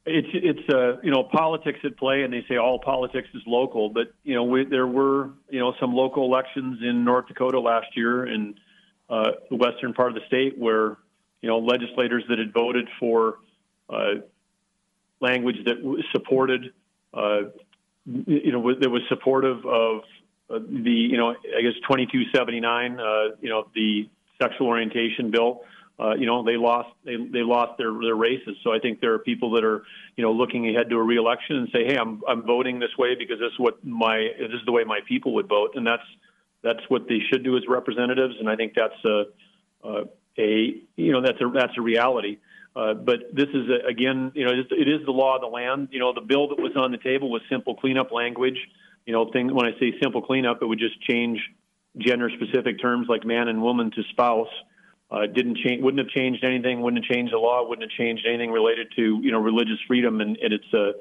it's 0.07 0.29
it's 0.33 0.74
uh, 0.74 1.00
you 1.03 1.11
know 1.11 1.24
politics 1.24 1.81
at 1.85 1.96
play, 1.98 2.22
and 2.22 2.33
they 2.33 2.44
say 2.48 2.57
all 2.57 2.79
politics 2.79 3.29
is 3.35 3.42
local. 3.46 3.90
But 3.90 4.14
you 4.22 4.35
know 4.35 4.44
we, 4.44 4.64
there 4.64 4.87
were 4.87 5.31
you 5.50 5.61
know 5.61 5.74
some 5.81 5.94
local 5.94 6.24
elections 6.24 6.79
in 6.83 7.05
North 7.05 7.29
Dakota 7.29 7.61
last 7.61 7.88
year, 7.94 8.27
in 8.27 8.55
uh, 9.11 9.33
the 9.50 9.57
western 9.57 9.92
part 9.92 10.09
of 10.09 10.14
the 10.14 10.27
state 10.27 10.59
where 10.59 10.96
you 11.42 11.48
know 11.48 11.59
legislators 11.59 12.24
that 12.29 12.38
had 12.38 12.53
voted 12.55 12.88
for 12.98 13.37
uh, 13.90 14.14
language 15.20 15.57
that 15.66 15.77
supported 16.12 16.72
uh, 17.12 17.42
you 18.07 18.53
know 18.53 18.74
that 18.74 18.90
was 18.90 19.03
supportive 19.09 19.64
of 19.66 20.00
uh, 20.50 20.59
the 20.59 20.90
you 20.90 21.16
know 21.16 21.31
I 21.31 21.62
guess 21.62 21.74
2279 21.88 22.98
uh, 22.98 23.37
you 23.40 23.48
know 23.48 23.68
the 23.74 24.09
sexual 24.40 24.68
orientation 24.68 25.31
bill. 25.31 25.62
Uh, 25.99 26.14
you 26.16 26.27
know 26.27 26.42
they 26.42 26.57
lost 26.57 26.88
they 27.05 27.14
they 27.16 27.42
lost 27.42 27.79
their 27.79 27.92
their 28.03 28.16
races. 28.16 28.57
So 28.64 28.73
I 28.73 28.81
think 28.81 29.01
there 29.01 29.14
are 29.14 29.18
people 29.20 29.53
that 29.53 29.64
are 29.64 29.85
you 30.16 30.25
know 30.25 30.33
looking 30.33 30.68
ahead 30.68 30.90
to 30.90 30.97
a 30.97 31.03
reelection 31.03 31.57
and 31.57 31.68
say, 31.73 31.85
hey, 31.87 31.97
I'm 31.97 32.20
I'm 32.27 32.42
voting 32.42 32.81
this 32.81 32.90
way 32.99 33.14
because 33.14 33.38
this 33.38 33.53
is 33.53 33.59
what 33.59 33.85
my 33.85 34.29
this 34.38 34.51
is 34.51 34.66
the 34.66 34.73
way 34.73 34.83
my 34.83 35.01
people 35.07 35.35
would 35.35 35.49
vote, 35.49 35.73
and 35.77 35.87
that's 35.87 36.03
that's 36.64 36.81
what 36.88 37.07
they 37.09 37.20
should 37.31 37.44
do 37.44 37.57
as 37.57 37.62
representatives, 37.68 38.35
and 38.40 38.49
I 38.49 38.57
think 38.57 38.73
that's 38.75 39.05
a, 39.05 39.25
a, 39.85 40.03
a 40.38 40.75
you 40.97 41.12
know 41.12 41.20
that's 41.20 41.40
a 41.40 41.49
that's 41.55 41.79
a 41.79 41.83
reality. 41.83 42.38
Uh, 42.75 42.94
but 42.94 43.33
this 43.33 43.49
is 43.55 43.68
a, 43.70 43.87
again, 43.87 44.33
you 44.35 44.44
know, 44.44 44.51
it 44.53 44.88
is 44.88 45.05
the 45.05 45.12
law 45.12 45.37
of 45.37 45.42
the 45.42 45.47
land. 45.47 45.88
You 45.92 46.01
know, 46.01 46.12
the 46.12 46.20
bill 46.20 46.49
that 46.49 46.59
was 46.59 46.73
on 46.77 46.90
the 46.90 46.99
table 46.99 47.31
was 47.31 47.42
simple 47.49 47.77
cleanup 47.77 48.11
language. 48.11 48.59
You 49.07 49.12
know, 49.12 49.31
thing 49.31 49.55
when 49.55 49.66
I 49.66 49.79
say 49.79 49.92
simple 50.03 50.23
cleanup, 50.23 50.61
it 50.61 50.66
would 50.66 50.81
just 50.81 51.01
change 51.03 51.38
gender-specific 51.98 52.80
terms 52.80 53.07
like 53.09 53.24
man 53.24 53.48
and 53.48 53.62
woman 53.62 53.90
to 53.92 54.02
spouse. 54.11 54.48
Uh, 55.11 55.26
didn't 55.26 55.59
change, 55.59 55.83
wouldn't 55.83 56.00
have 56.04 56.09
changed 56.09 56.42
anything. 56.42 56.80
Wouldn't 56.80 57.04
have 57.04 57.14
changed 57.14 57.33
the 57.33 57.38
law. 57.38 57.68
Wouldn't 57.68 57.88
have 57.88 57.96
changed 57.96 58.26
anything 58.26 58.50
related 58.50 58.88
to 58.96 59.20
you 59.22 59.30
know 59.30 59.38
religious 59.38 59.78
freedom. 59.87 60.20
And, 60.20 60.37
and 60.38 60.52
it's 60.52 60.74
uh, 60.74 60.92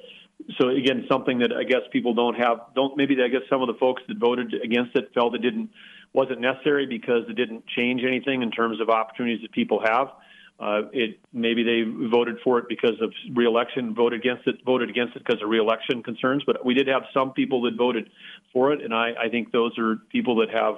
so 0.60 0.70
again 0.70 1.06
something 1.10 1.40
that 1.40 1.52
I 1.54 1.64
guess 1.64 1.82
people 1.92 2.14
don't 2.14 2.36
have. 2.36 2.60
Don't 2.76 2.96
maybe 2.98 3.16
I 3.24 3.30
guess 3.30 3.42
some 3.50 3.62
of 3.62 3.68
the 3.68 3.80
folks 3.80 4.04
that 4.08 4.18
voted 4.18 4.54
against 4.64 4.96
it 4.96 5.12
felt 5.14 5.34
it 5.36 5.42
didn't 5.42 5.70
wasn't 6.12 6.42
necessary 6.42 6.86
because 6.86 7.24
it 7.28 7.36
didn't 7.36 7.66
change 7.68 8.02
anything 8.06 8.44
in 8.44 8.52
terms 8.52 8.80
of 8.80 8.90
opportunities 8.90 9.42
that 9.42 9.52
people 9.52 9.82
have. 9.84 10.10
Uh, 10.60 10.84
it 10.94 11.20
maybe 11.34 11.64
they 11.64 11.82
voted 12.10 12.38
for 12.44 12.60
it 12.60 12.66
because 12.70 13.02
of 13.02 13.12
reelection, 13.34 13.94
voted 13.94 14.20
against 14.20 14.48
it, 14.48 14.56
voted 14.66 14.90
against 14.90 15.16
it 15.16 15.24
because 15.26 15.42
of 15.42 15.50
reelection 15.50 16.04
concerns. 16.04 16.44
But 16.46 16.64
we 16.64 16.74
did 16.74 16.88
have 16.88 17.04
some 17.14 17.34
people 17.34 17.64
that 17.64 17.76
voted 17.76 18.10
for 18.54 18.72
it, 18.72 18.82
and 18.82 18.94
I, 18.94 19.14
I 19.20 19.30
think 19.30 19.52
those 19.52 19.78
are 19.78 19.98
people 20.10 20.38
that 20.38 20.50
have, 20.52 20.76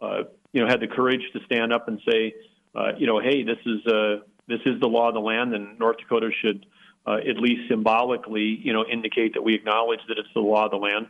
uh, 0.00 0.22
you 0.52 0.62
know, 0.62 0.68
had 0.68 0.80
the 0.80 0.86
courage 0.86 1.22
to 1.32 1.40
stand 1.44 1.72
up 1.72 1.88
and 1.88 2.00
say, 2.08 2.34
uh, 2.74 2.92
you 2.96 3.06
know, 3.06 3.20
hey, 3.20 3.42
this 3.42 3.58
is 3.66 3.86
uh, 3.86 4.16
this 4.46 4.60
is 4.64 4.80
the 4.80 4.86
law 4.86 5.08
of 5.08 5.14
the 5.14 5.20
land, 5.20 5.54
and 5.54 5.78
North 5.78 5.98
Dakota 5.98 6.30
should 6.40 6.64
uh, 7.06 7.16
at 7.16 7.38
least 7.38 7.68
symbolically, 7.68 8.58
you 8.62 8.72
know, 8.72 8.84
indicate 8.90 9.34
that 9.34 9.42
we 9.42 9.54
acknowledge 9.54 10.00
that 10.08 10.18
it's 10.18 10.28
the 10.34 10.40
law 10.40 10.66
of 10.66 10.70
the 10.70 10.76
land 10.76 11.06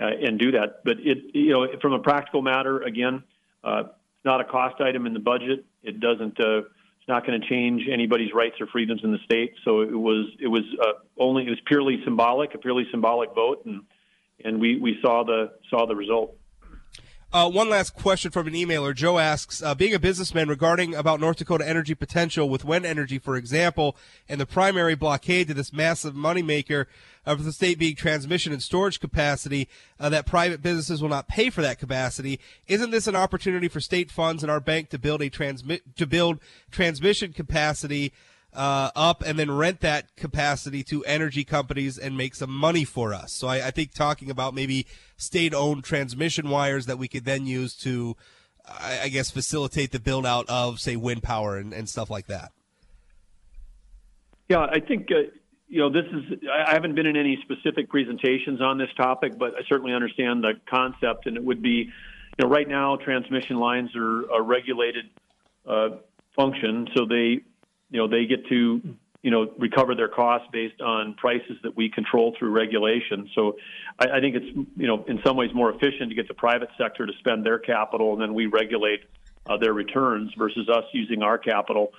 uh, 0.00 0.06
and 0.06 0.38
do 0.38 0.52
that. 0.52 0.80
But 0.84 0.98
it, 1.00 1.18
you 1.34 1.52
know, 1.52 1.66
from 1.80 1.92
a 1.92 1.98
practical 2.00 2.42
matter, 2.42 2.82
again, 2.82 3.22
uh, 3.62 3.84
not 4.24 4.40
a 4.40 4.44
cost 4.44 4.80
item 4.80 5.06
in 5.06 5.14
the 5.14 5.20
budget. 5.20 5.64
It 5.82 6.00
doesn't. 6.00 6.38
Uh, 6.40 6.62
it's 7.04 7.08
not 7.10 7.26
going 7.26 7.38
to 7.38 7.46
change 7.46 7.82
anybody's 7.92 8.32
rights 8.32 8.54
or 8.62 8.66
freedoms 8.66 9.02
in 9.04 9.12
the 9.12 9.18
state. 9.26 9.52
So 9.62 9.82
it 9.82 9.92
was. 9.92 10.24
It 10.40 10.48
was 10.48 10.62
uh, 10.80 10.92
only. 11.18 11.46
It 11.46 11.50
was 11.50 11.60
purely 11.66 12.00
symbolic, 12.02 12.54
a 12.54 12.58
purely 12.58 12.86
symbolic 12.90 13.34
vote, 13.34 13.60
and 13.66 13.82
and 14.42 14.58
we 14.58 14.78
we 14.78 14.96
saw 15.02 15.22
the 15.22 15.52
saw 15.68 15.84
the 15.84 15.94
result. 15.94 16.34
Uh, 17.34 17.50
one 17.50 17.68
last 17.68 17.96
question 17.96 18.30
from 18.30 18.46
an 18.46 18.54
emailer. 18.54 18.94
Joe 18.94 19.18
asks, 19.18 19.60
uh, 19.60 19.74
being 19.74 19.92
a 19.92 19.98
businessman 19.98 20.48
regarding 20.48 20.94
about 20.94 21.18
North 21.18 21.38
Dakota 21.38 21.68
energy 21.68 21.92
potential 21.92 22.48
with 22.48 22.64
wind 22.64 22.86
energy, 22.86 23.18
for 23.18 23.34
example, 23.34 23.96
and 24.28 24.40
the 24.40 24.46
primary 24.46 24.94
blockade 24.94 25.48
to 25.48 25.54
this 25.54 25.72
massive 25.72 26.14
moneymaker 26.14 26.86
of 27.26 27.42
the 27.42 27.50
state 27.50 27.76
being 27.76 27.96
transmission 27.96 28.52
and 28.52 28.62
storage 28.62 29.00
capacity, 29.00 29.68
uh, 29.98 30.08
that 30.10 30.26
private 30.26 30.62
businesses 30.62 31.02
will 31.02 31.08
not 31.08 31.26
pay 31.26 31.50
for 31.50 31.60
that 31.60 31.80
capacity. 31.80 32.38
Isn't 32.68 32.92
this 32.92 33.08
an 33.08 33.16
opportunity 33.16 33.66
for 33.66 33.80
state 33.80 34.12
funds 34.12 34.44
and 34.44 34.50
our 34.52 34.60
bank 34.60 34.90
to 34.90 34.98
build 35.00 35.20
a 35.20 35.28
transmit 35.28 35.96
to 35.96 36.06
build 36.06 36.38
transmission 36.70 37.32
capacity? 37.32 38.12
Uh, 38.54 38.90
up 38.94 39.22
and 39.26 39.38
then 39.38 39.50
rent 39.50 39.80
that 39.80 40.14
capacity 40.16 40.82
to 40.84 41.04
energy 41.04 41.44
companies 41.44 41.98
and 41.98 42.16
make 42.16 42.34
some 42.34 42.50
money 42.50 42.84
for 42.84 43.12
us. 43.12 43.32
So 43.32 43.48
I, 43.48 43.66
I 43.66 43.70
think 43.70 43.92
talking 43.92 44.30
about 44.30 44.54
maybe 44.54 44.86
state-owned 45.16 45.84
transmission 45.84 46.48
wires 46.48 46.86
that 46.86 46.98
we 46.98 47.08
could 47.08 47.24
then 47.24 47.46
use 47.46 47.74
to, 47.78 48.16
I, 48.66 49.00
I 49.04 49.08
guess, 49.08 49.30
facilitate 49.30 49.92
the 49.92 50.00
build 50.00 50.24
out 50.24 50.48
of, 50.48 50.78
say, 50.80 50.96
wind 50.96 51.22
power 51.22 51.56
and, 51.56 51.72
and 51.72 51.88
stuff 51.88 52.10
like 52.10 52.26
that. 52.28 52.52
Yeah, 54.48 54.60
I 54.60 54.80
think 54.80 55.08
uh, 55.10 55.30
you 55.68 55.80
know 55.80 55.90
this 55.90 56.04
is. 56.12 56.38
I 56.52 56.74
haven't 56.74 56.94
been 56.94 57.06
in 57.06 57.16
any 57.16 57.38
specific 57.42 57.88
presentations 57.88 58.60
on 58.60 58.76
this 58.76 58.90
topic, 58.94 59.38
but 59.38 59.54
I 59.54 59.62
certainly 59.66 59.94
understand 59.94 60.44
the 60.44 60.60
concept, 60.68 61.26
and 61.26 61.36
it 61.38 61.42
would 61.42 61.62
be, 61.62 61.90
you 62.38 62.44
know, 62.44 62.48
right 62.48 62.68
now 62.68 62.96
transmission 62.96 63.56
lines 63.56 63.96
are 63.96 64.24
a 64.30 64.42
regulated 64.42 65.06
uh, 65.66 65.88
function, 66.36 66.88
so 66.94 67.06
they, 67.06 67.40
you 67.94 68.00
know, 68.00 68.08
they 68.08 68.26
get 68.26 68.44
to, 68.48 68.82
you 69.22 69.30
know, 69.30 69.52
recover 69.56 69.94
their 69.94 70.08
costs 70.08 70.48
based 70.52 70.80
on 70.80 71.14
prices 71.14 71.56
that 71.62 71.76
we 71.76 71.88
control 71.88 72.34
through 72.36 72.50
regulation. 72.50 73.30
So, 73.36 73.56
I, 74.00 74.16
I 74.16 74.20
think 74.20 74.34
it's, 74.34 74.68
you 74.76 74.88
know, 74.88 75.04
in 75.06 75.20
some 75.24 75.36
ways 75.36 75.50
more 75.54 75.70
efficient 75.70 76.08
to 76.08 76.14
get 76.16 76.26
the 76.26 76.34
private 76.34 76.70
sector 76.76 77.06
to 77.06 77.12
spend 77.20 77.46
their 77.46 77.60
capital, 77.60 78.12
and 78.12 78.20
then 78.20 78.34
we 78.34 78.46
regulate 78.46 79.04
uh, 79.46 79.56
their 79.58 79.72
returns 79.72 80.32
versus 80.36 80.68
us 80.68 80.84
using 80.92 81.22
our 81.22 81.38
capital. 81.38 81.92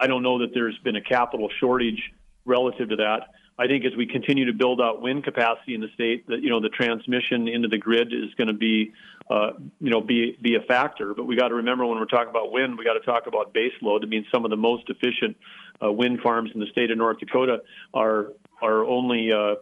I 0.00 0.06
don't 0.06 0.22
know 0.22 0.38
that 0.38 0.54
there's 0.54 0.78
been 0.78 0.96
a 0.96 1.02
capital 1.02 1.50
shortage 1.60 2.10
relative 2.46 2.88
to 2.88 2.96
that. 2.96 3.28
I 3.58 3.66
think 3.66 3.84
as 3.84 3.94
we 3.96 4.06
continue 4.06 4.46
to 4.46 4.52
build 4.52 4.80
out 4.80 5.00
wind 5.00 5.24
capacity 5.24 5.74
in 5.74 5.80
the 5.80 5.88
state, 5.94 6.26
that 6.28 6.42
you 6.42 6.50
know 6.50 6.60
the 6.60 6.70
transmission 6.70 7.48
into 7.48 7.68
the 7.68 7.78
grid 7.78 8.12
is 8.12 8.34
going 8.36 8.48
to 8.48 8.54
be, 8.54 8.92
uh, 9.30 9.50
you 9.80 9.90
know, 9.90 10.00
be 10.00 10.36
be 10.40 10.56
a 10.56 10.60
factor. 10.60 11.14
But 11.14 11.24
we 11.24 11.36
got 11.36 11.48
to 11.48 11.54
remember 11.54 11.86
when 11.86 11.98
we're 11.98 12.06
talking 12.06 12.28
about 12.28 12.52
wind, 12.52 12.78
we 12.78 12.84
got 12.84 12.94
to 12.94 13.00
talk 13.00 13.26
about 13.26 13.52
base 13.52 13.72
load. 13.80 14.04
I 14.04 14.06
mean, 14.06 14.26
some 14.32 14.44
of 14.44 14.50
the 14.50 14.56
most 14.56 14.84
efficient 14.88 15.36
uh, 15.82 15.90
wind 15.90 16.20
farms 16.22 16.50
in 16.54 16.60
the 16.60 16.66
state 16.66 16.90
of 16.90 16.98
North 16.98 17.18
Dakota 17.18 17.62
are 17.92 18.32
are 18.62 18.84
only, 18.84 19.30
uh, 19.32 19.56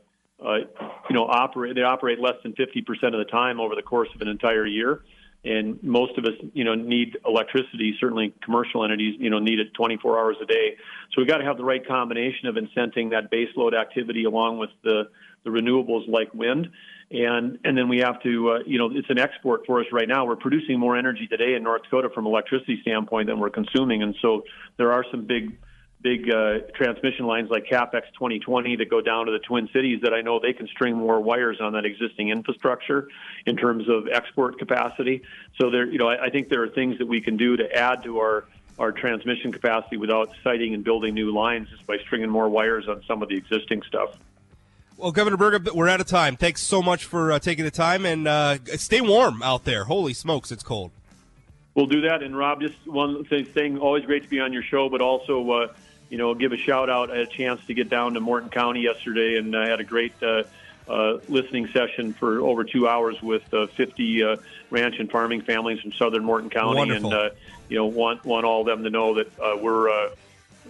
uh, 0.44 0.56
you 1.08 1.16
know, 1.16 1.26
operate 1.26 1.74
they 1.74 1.82
operate 1.82 2.18
less 2.18 2.36
than 2.42 2.54
50 2.54 2.82
percent 2.82 3.14
of 3.14 3.24
the 3.24 3.30
time 3.30 3.60
over 3.60 3.74
the 3.74 3.82
course 3.82 4.08
of 4.14 4.20
an 4.20 4.28
entire 4.28 4.66
year 4.66 5.02
and 5.44 5.82
most 5.82 6.16
of 6.18 6.24
us, 6.24 6.34
you 6.54 6.62
know, 6.62 6.74
need 6.74 7.18
electricity. 7.26 7.96
Certainly, 7.98 8.34
commercial 8.44 8.84
entities, 8.84 9.16
you 9.18 9.28
know, 9.28 9.40
need 9.40 9.58
it 9.58 9.74
24 9.74 10.18
hours 10.18 10.36
a 10.40 10.46
day. 10.46 10.76
So 11.10 11.20
we've 11.20 11.26
got 11.26 11.38
to 11.38 11.44
have 11.44 11.56
the 11.56 11.64
right 11.64 11.84
combination 11.84 12.46
of 12.46 12.54
incenting 12.54 13.10
that 13.10 13.30
baseload 13.30 13.78
activity 13.78 14.24
along 14.24 14.58
with 14.58 14.70
the 14.84 15.08
the 15.44 15.50
renewables 15.50 16.08
like 16.08 16.32
wind, 16.32 16.68
and 17.12 17.58
and 17.64 17.76
then 17.76 17.88
we 17.88 17.98
have 17.98 18.22
to, 18.22 18.52
uh, 18.52 18.58
you 18.66 18.78
know, 18.78 18.90
it's 18.92 19.10
an 19.10 19.18
export 19.18 19.66
for 19.66 19.80
us 19.80 19.86
right 19.92 20.08
now. 20.08 20.24
We're 20.24 20.36
producing 20.36 20.78
more 20.78 20.96
energy 20.96 21.26
today 21.26 21.54
in 21.54 21.62
North 21.62 21.82
Dakota 21.82 22.08
from 22.08 22.26
electricity 22.26 22.78
standpoint 22.80 23.28
than 23.28 23.38
we're 23.38 23.50
consuming, 23.50 24.02
and 24.02 24.16
so 24.22 24.44
there 24.78 24.92
are 24.92 25.04
some 25.10 25.26
big 25.26 25.58
big 26.00 26.28
uh, 26.30 26.58
transmission 26.74 27.26
lines 27.26 27.48
like 27.48 27.64
CapX 27.66 28.02
2020 28.14 28.76
that 28.76 28.90
go 28.90 29.00
down 29.00 29.26
to 29.26 29.32
the 29.32 29.38
Twin 29.38 29.68
Cities 29.72 30.00
that 30.02 30.12
I 30.12 30.20
know 30.20 30.40
they 30.40 30.52
can 30.52 30.66
string 30.66 30.96
more 30.96 31.20
wires 31.20 31.58
on 31.60 31.74
that 31.74 31.84
existing 31.84 32.30
infrastructure 32.30 33.08
in 33.46 33.56
terms 33.56 33.88
of 33.88 34.08
export 34.10 34.58
capacity. 34.58 35.22
So 35.60 35.70
there, 35.70 35.86
you 35.86 35.98
know, 35.98 36.08
I, 36.08 36.24
I 36.24 36.30
think 36.30 36.48
there 36.48 36.62
are 36.64 36.68
things 36.68 36.98
that 36.98 37.06
we 37.06 37.20
can 37.20 37.36
do 37.36 37.56
to 37.56 37.72
add 37.72 38.02
to 38.04 38.18
our 38.18 38.44
our 38.78 38.90
transmission 38.90 39.52
capacity 39.52 39.98
without 39.98 40.30
siting 40.42 40.72
and 40.72 40.82
building 40.82 41.14
new 41.14 41.30
lines 41.30 41.68
just 41.68 41.86
by 41.86 41.98
stringing 41.98 42.30
more 42.30 42.48
wires 42.48 42.88
on 42.88 43.02
some 43.06 43.22
of 43.22 43.28
the 43.28 43.36
existing 43.36 43.82
stuff. 43.82 44.16
Well, 45.02 45.10
Governor 45.10 45.36
Burgum, 45.36 45.74
we're 45.74 45.88
out 45.88 46.00
of 46.00 46.06
time. 46.06 46.36
Thanks 46.36 46.62
so 46.62 46.80
much 46.80 47.06
for 47.06 47.32
uh, 47.32 47.40
taking 47.40 47.64
the 47.64 47.72
time 47.72 48.06
and 48.06 48.28
uh, 48.28 48.58
stay 48.76 49.00
warm 49.00 49.42
out 49.42 49.64
there. 49.64 49.82
Holy 49.82 50.14
smokes, 50.14 50.52
it's 50.52 50.62
cold. 50.62 50.92
We'll 51.74 51.86
do 51.86 52.02
that. 52.02 52.22
And 52.22 52.38
Rob, 52.38 52.60
just 52.60 52.86
one 52.86 53.24
thing, 53.24 53.78
always 53.78 54.04
great 54.04 54.22
to 54.22 54.28
be 54.28 54.38
on 54.38 54.52
your 54.52 54.62
show, 54.62 54.88
but 54.88 55.00
also, 55.00 55.50
uh, 55.50 55.74
you 56.08 56.18
know, 56.18 56.34
give 56.34 56.52
a 56.52 56.56
shout 56.56 56.88
out. 56.88 57.10
I 57.10 57.16
had 57.16 57.26
a 57.26 57.30
chance 57.30 57.66
to 57.66 57.74
get 57.74 57.90
down 57.90 58.14
to 58.14 58.20
Morton 58.20 58.48
County 58.48 58.82
yesterday, 58.82 59.38
and 59.38 59.56
I 59.56 59.66
had 59.66 59.80
a 59.80 59.84
great 59.84 60.12
uh, 60.22 60.44
uh, 60.88 61.18
listening 61.28 61.66
session 61.72 62.12
for 62.12 62.38
over 62.40 62.62
two 62.62 62.86
hours 62.86 63.20
with 63.20 63.52
uh, 63.52 63.66
50 63.66 64.22
uh, 64.22 64.36
ranch 64.70 65.00
and 65.00 65.10
farming 65.10 65.40
families 65.42 65.80
from 65.80 65.90
southern 65.94 66.22
Morton 66.22 66.48
County, 66.48 66.76
Wonderful. 66.76 67.12
and 67.12 67.32
uh, 67.32 67.34
you 67.68 67.76
know, 67.76 67.86
want 67.86 68.24
want 68.24 68.46
all 68.46 68.60
of 68.60 68.66
them 68.68 68.84
to 68.84 68.90
know 68.90 69.14
that 69.14 69.40
uh, 69.40 69.56
we're. 69.60 70.10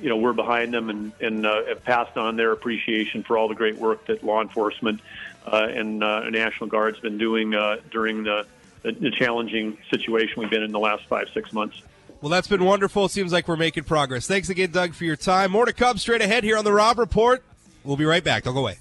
You 0.01 0.09
know, 0.09 0.17
we're 0.17 0.33
behind 0.33 0.75
them 0.75 0.91
and, 0.91 1.13
and 1.21 1.47
uh, 1.47 1.67
have 1.67 1.85
passed 1.85 2.17
on 2.17 2.37
their 2.37 2.53
appreciation 2.53 3.23
for 3.23 3.39
all 3.39 3.49
the 3.49 3.55
great 3.55 3.77
work 3.77 4.07
that 4.07 4.25
law 4.25 4.41
enforcement 4.41 5.01
uh, 5.47 5.69
and 5.71 6.03
uh, 6.03 6.29
National 6.31 6.69
Guard's 6.69 7.01
been 7.01 7.19
doing 7.19 7.55
uh, 7.55 7.77
during 7.91 8.25
the, 8.25 8.47
the, 8.83 8.93
the 8.93 9.11
challenging 9.11 9.79
situation 9.91 10.35
we've 10.41 10.51
been 10.51 10.63
in 10.63 10.73
the 10.73 10.79
last 10.79 11.05
five, 11.07 11.29
six 11.35 11.53
months. 11.53 11.83
Well, 12.21 12.31
that's 12.31 12.49
been 12.49 12.65
wonderful. 12.65 13.07
It 13.07 13.11
seems 13.11 13.33
like 13.33 13.49
we're 13.49 13.57
making 13.57 13.85
progress. 13.85 14.27
Thanks 14.27 14.49
again, 14.49 14.71
Doug, 14.71 14.95
for 14.95 15.05
your 15.05 15.17
time. 15.17 15.51
More 15.51 15.67
to 15.67 15.73
come 15.73 15.99
straight 15.99 16.23
ahead 16.23 16.45
here 16.45 16.57
on 16.57 16.65
the 16.65 16.73
Rob 16.73 16.99
Report. 16.99 17.43
We'll 17.85 17.97
be 17.97 18.05
right 18.05 18.23
back. 18.23 18.45
Don't 18.45 18.55
go 18.55 18.61
away. 18.61 18.79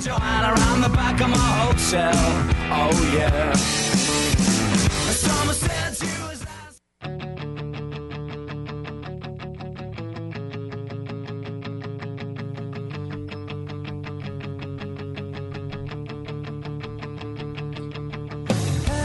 Joanna 0.00 0.54
around 0.54 0.80
the 0.80 0.88
back 0.88 1.20
of 1.20 1.30
my 1.30 1.36
hotel. 1.36 2.12
Oh 2.74 3.12
yeah. 3.14 3.52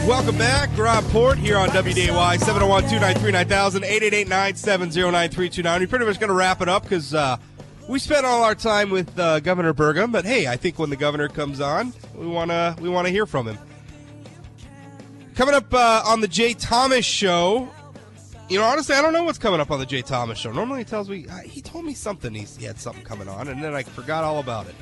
Welcome 0.08 0.38
back. 0.38 0.70
Rob 0.78 1.04
Port 1.10 1.36
here 1.36 1.58
on 1.58 1.68
WDAY 1.68 2.38
701 2.38 2.84
293 2.84 3.30
9000 3.30 3.84
888 3.84 4.26
970 4.26 5.00
9329. 5.02 5.80
We're 5.80 5.86
pretty 5.86 6.06
much 6.06 6.18
going 6.18 6.28
to 6.28 6.34
wrap 6.34 6.62
it 6.62 6.68
up 6.70 6.84
because 6.84 7.12
uh, 7.12 7.36
we 7.90 7.98
spent 7.98 8.24
all 8.24 8.42
our 8.42 8.54
time 8.54 8.88
with 8.88 9.18
uh, 9.18 9.40
Governor 9.40 9.74
Burgum. 9.74 10.10
But 10.10 10.24
hey, 10.24 10.46
I 10.46 10.56
think 10.56 10.78
when 10.78 10.88
the 10.88 10.96
governor 10.96 11.28
comes 11.28 11.60
on, 11.60 11.92
we 12.14 12.26
want 12.26 12.50
to 12.50 12.74
we 12.80 12.88
want 12.88 13.06
to 13.06 13.12
hear 13.12 13.26
from 13.26 13.48
him. 13.48 13.58
Coming 15.34 15.54
up 15.54 15.74
uh, 15.74 16.02
on 16.06 16.22
the 16.22 16.28
Jay 16.28 16.54
Thomas 16.54 17.04
Show. 17.04 17.68
You 18.48 18.60
know, 18.60 18.64
honestly, 18.64 18.94
I 18.94 19.02
don't 19.02 19.12
know 19.12 19.24
what's 19.24 19.36
coming 19.36 19.60
up 19.60 19.70
on 19.70 19.78
the 19.78 19.84
Jay 19.84 20.00
Thomas 20.00 20.38
Show. 20.38 20.52
Normally, 20.52 20.78
he 20.78 20.84
tells 20.84 21.10
me 21.10 21.26
uh, 21.28 21.40
he 21.40 21.60
told 21.60 21.84
me 21.84 21.92
something. 21.92 22.32
He 22.32 22.64
had 22.64 22.80
something 22.80 23.04
coming 23.04 23.28
on, 23.28 23.48
and 23.48 23.62
then 23.62 23.74
I 23.74 23.82
forgot 23.82 24.24
all 24.24 24.38
about 24.38 24.68
it. 24.68 24.74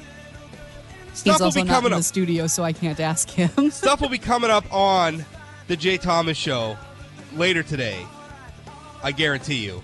Stuff 1.17 1.35
He's 1.35 1.41
will 1.41 1.47
also 1.47 1.61
be 1.61 1.67
not 1.67 1.75
coming 1.75 1.87
in 1.89 1.93
up. 1.95 2.01
the 2.01 2.05
studio, 2.05 2.47
so 2.47 2.63
I 2.63 2.73
can't 2.75 3.01
ask 3.01 3.31
him. 3.31 3.71
Stuff 3.71 4.03
will 4.03 4.11
be 4.11 4.19
coming 4.19 4.51
up 4.51 4.71
on 4.73 5.25
the 5.67 5.77
Jay 5.77 5.97
Thomas 5.97 6.37
show 6.37 6.77
later 7.35 7.63
today. 7.63 8.07
I 9.03 9.13
guarantee 9.13 9.65
you. 9.65 9.83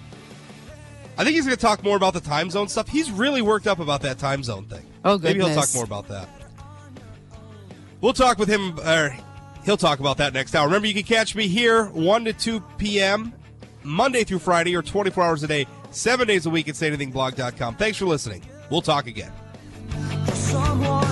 I 1.16 1.24
think 1.24 1.35
he's 1.35 1.47
going 1.47 1.57
to 1.57 1.61
talk 1.61 1.83
more 1.83 1.97
about 1.97 2.12
the 2.14 2.20
time 2.20 2.51
zone 2.51 2.68
stuff. 2.68 2.89
He's 2.89 3.11
really 3.11 3.43
worked 3.43 3.66
up 3.66 3.78
about 3.78 4.03
that 4.03 4.18
time 4.18 4.43
zone 4.43 4.64
thing. 4.66 4.85
Oh, 5.05 5.18
Maybe 5.18 5.41
he'll 5.41 5.55
talk 5.55 5.68
more 5.74 5.85
about 5.85 6.09
that. 6.09 6.28
We'll 8.01 8.12
talk 8.14 8.39
with 8.39 8.49
him, 8.49 8.78
or 8.80 9.16
he'll 9.64 9.76
talk 9.76 10.01
about 10.01 10.16
that 10.18 10.33
next 10.33 10.55
hour. 10.55 10.66
Remember, 10.66 10.87
you 10.89 10.95
can 10.95 11.03
catch 11.03 11.35
me 11.35 11.49
here 11.49 11.87
1 11.87 12.24
to 12.24 12.33
2 12.33 12.61
p.m., 12.78 13.33
Monday 13.85 14.24
through 14.24 14.39
Friday, 14.39 14.74
or 14.74 14.83
24 14.83 15.22
hours 15.24 15.43
a 15.43 15.47
day, 15.47 15.66
seven 15.91 16.26
days 16.26 16.47
a 16.47 16.51
week 16.51 16.68
at 16.68 16.74
sayanythingblog.com. 16.74 17.76
Thanks 17.76 17.99
for 17.99 18.07
listening. 18.07 18.43
We'll 18.70 18.83
talk 18.83 19.07
again. 19.07 19.33
Someone 20.33 21.11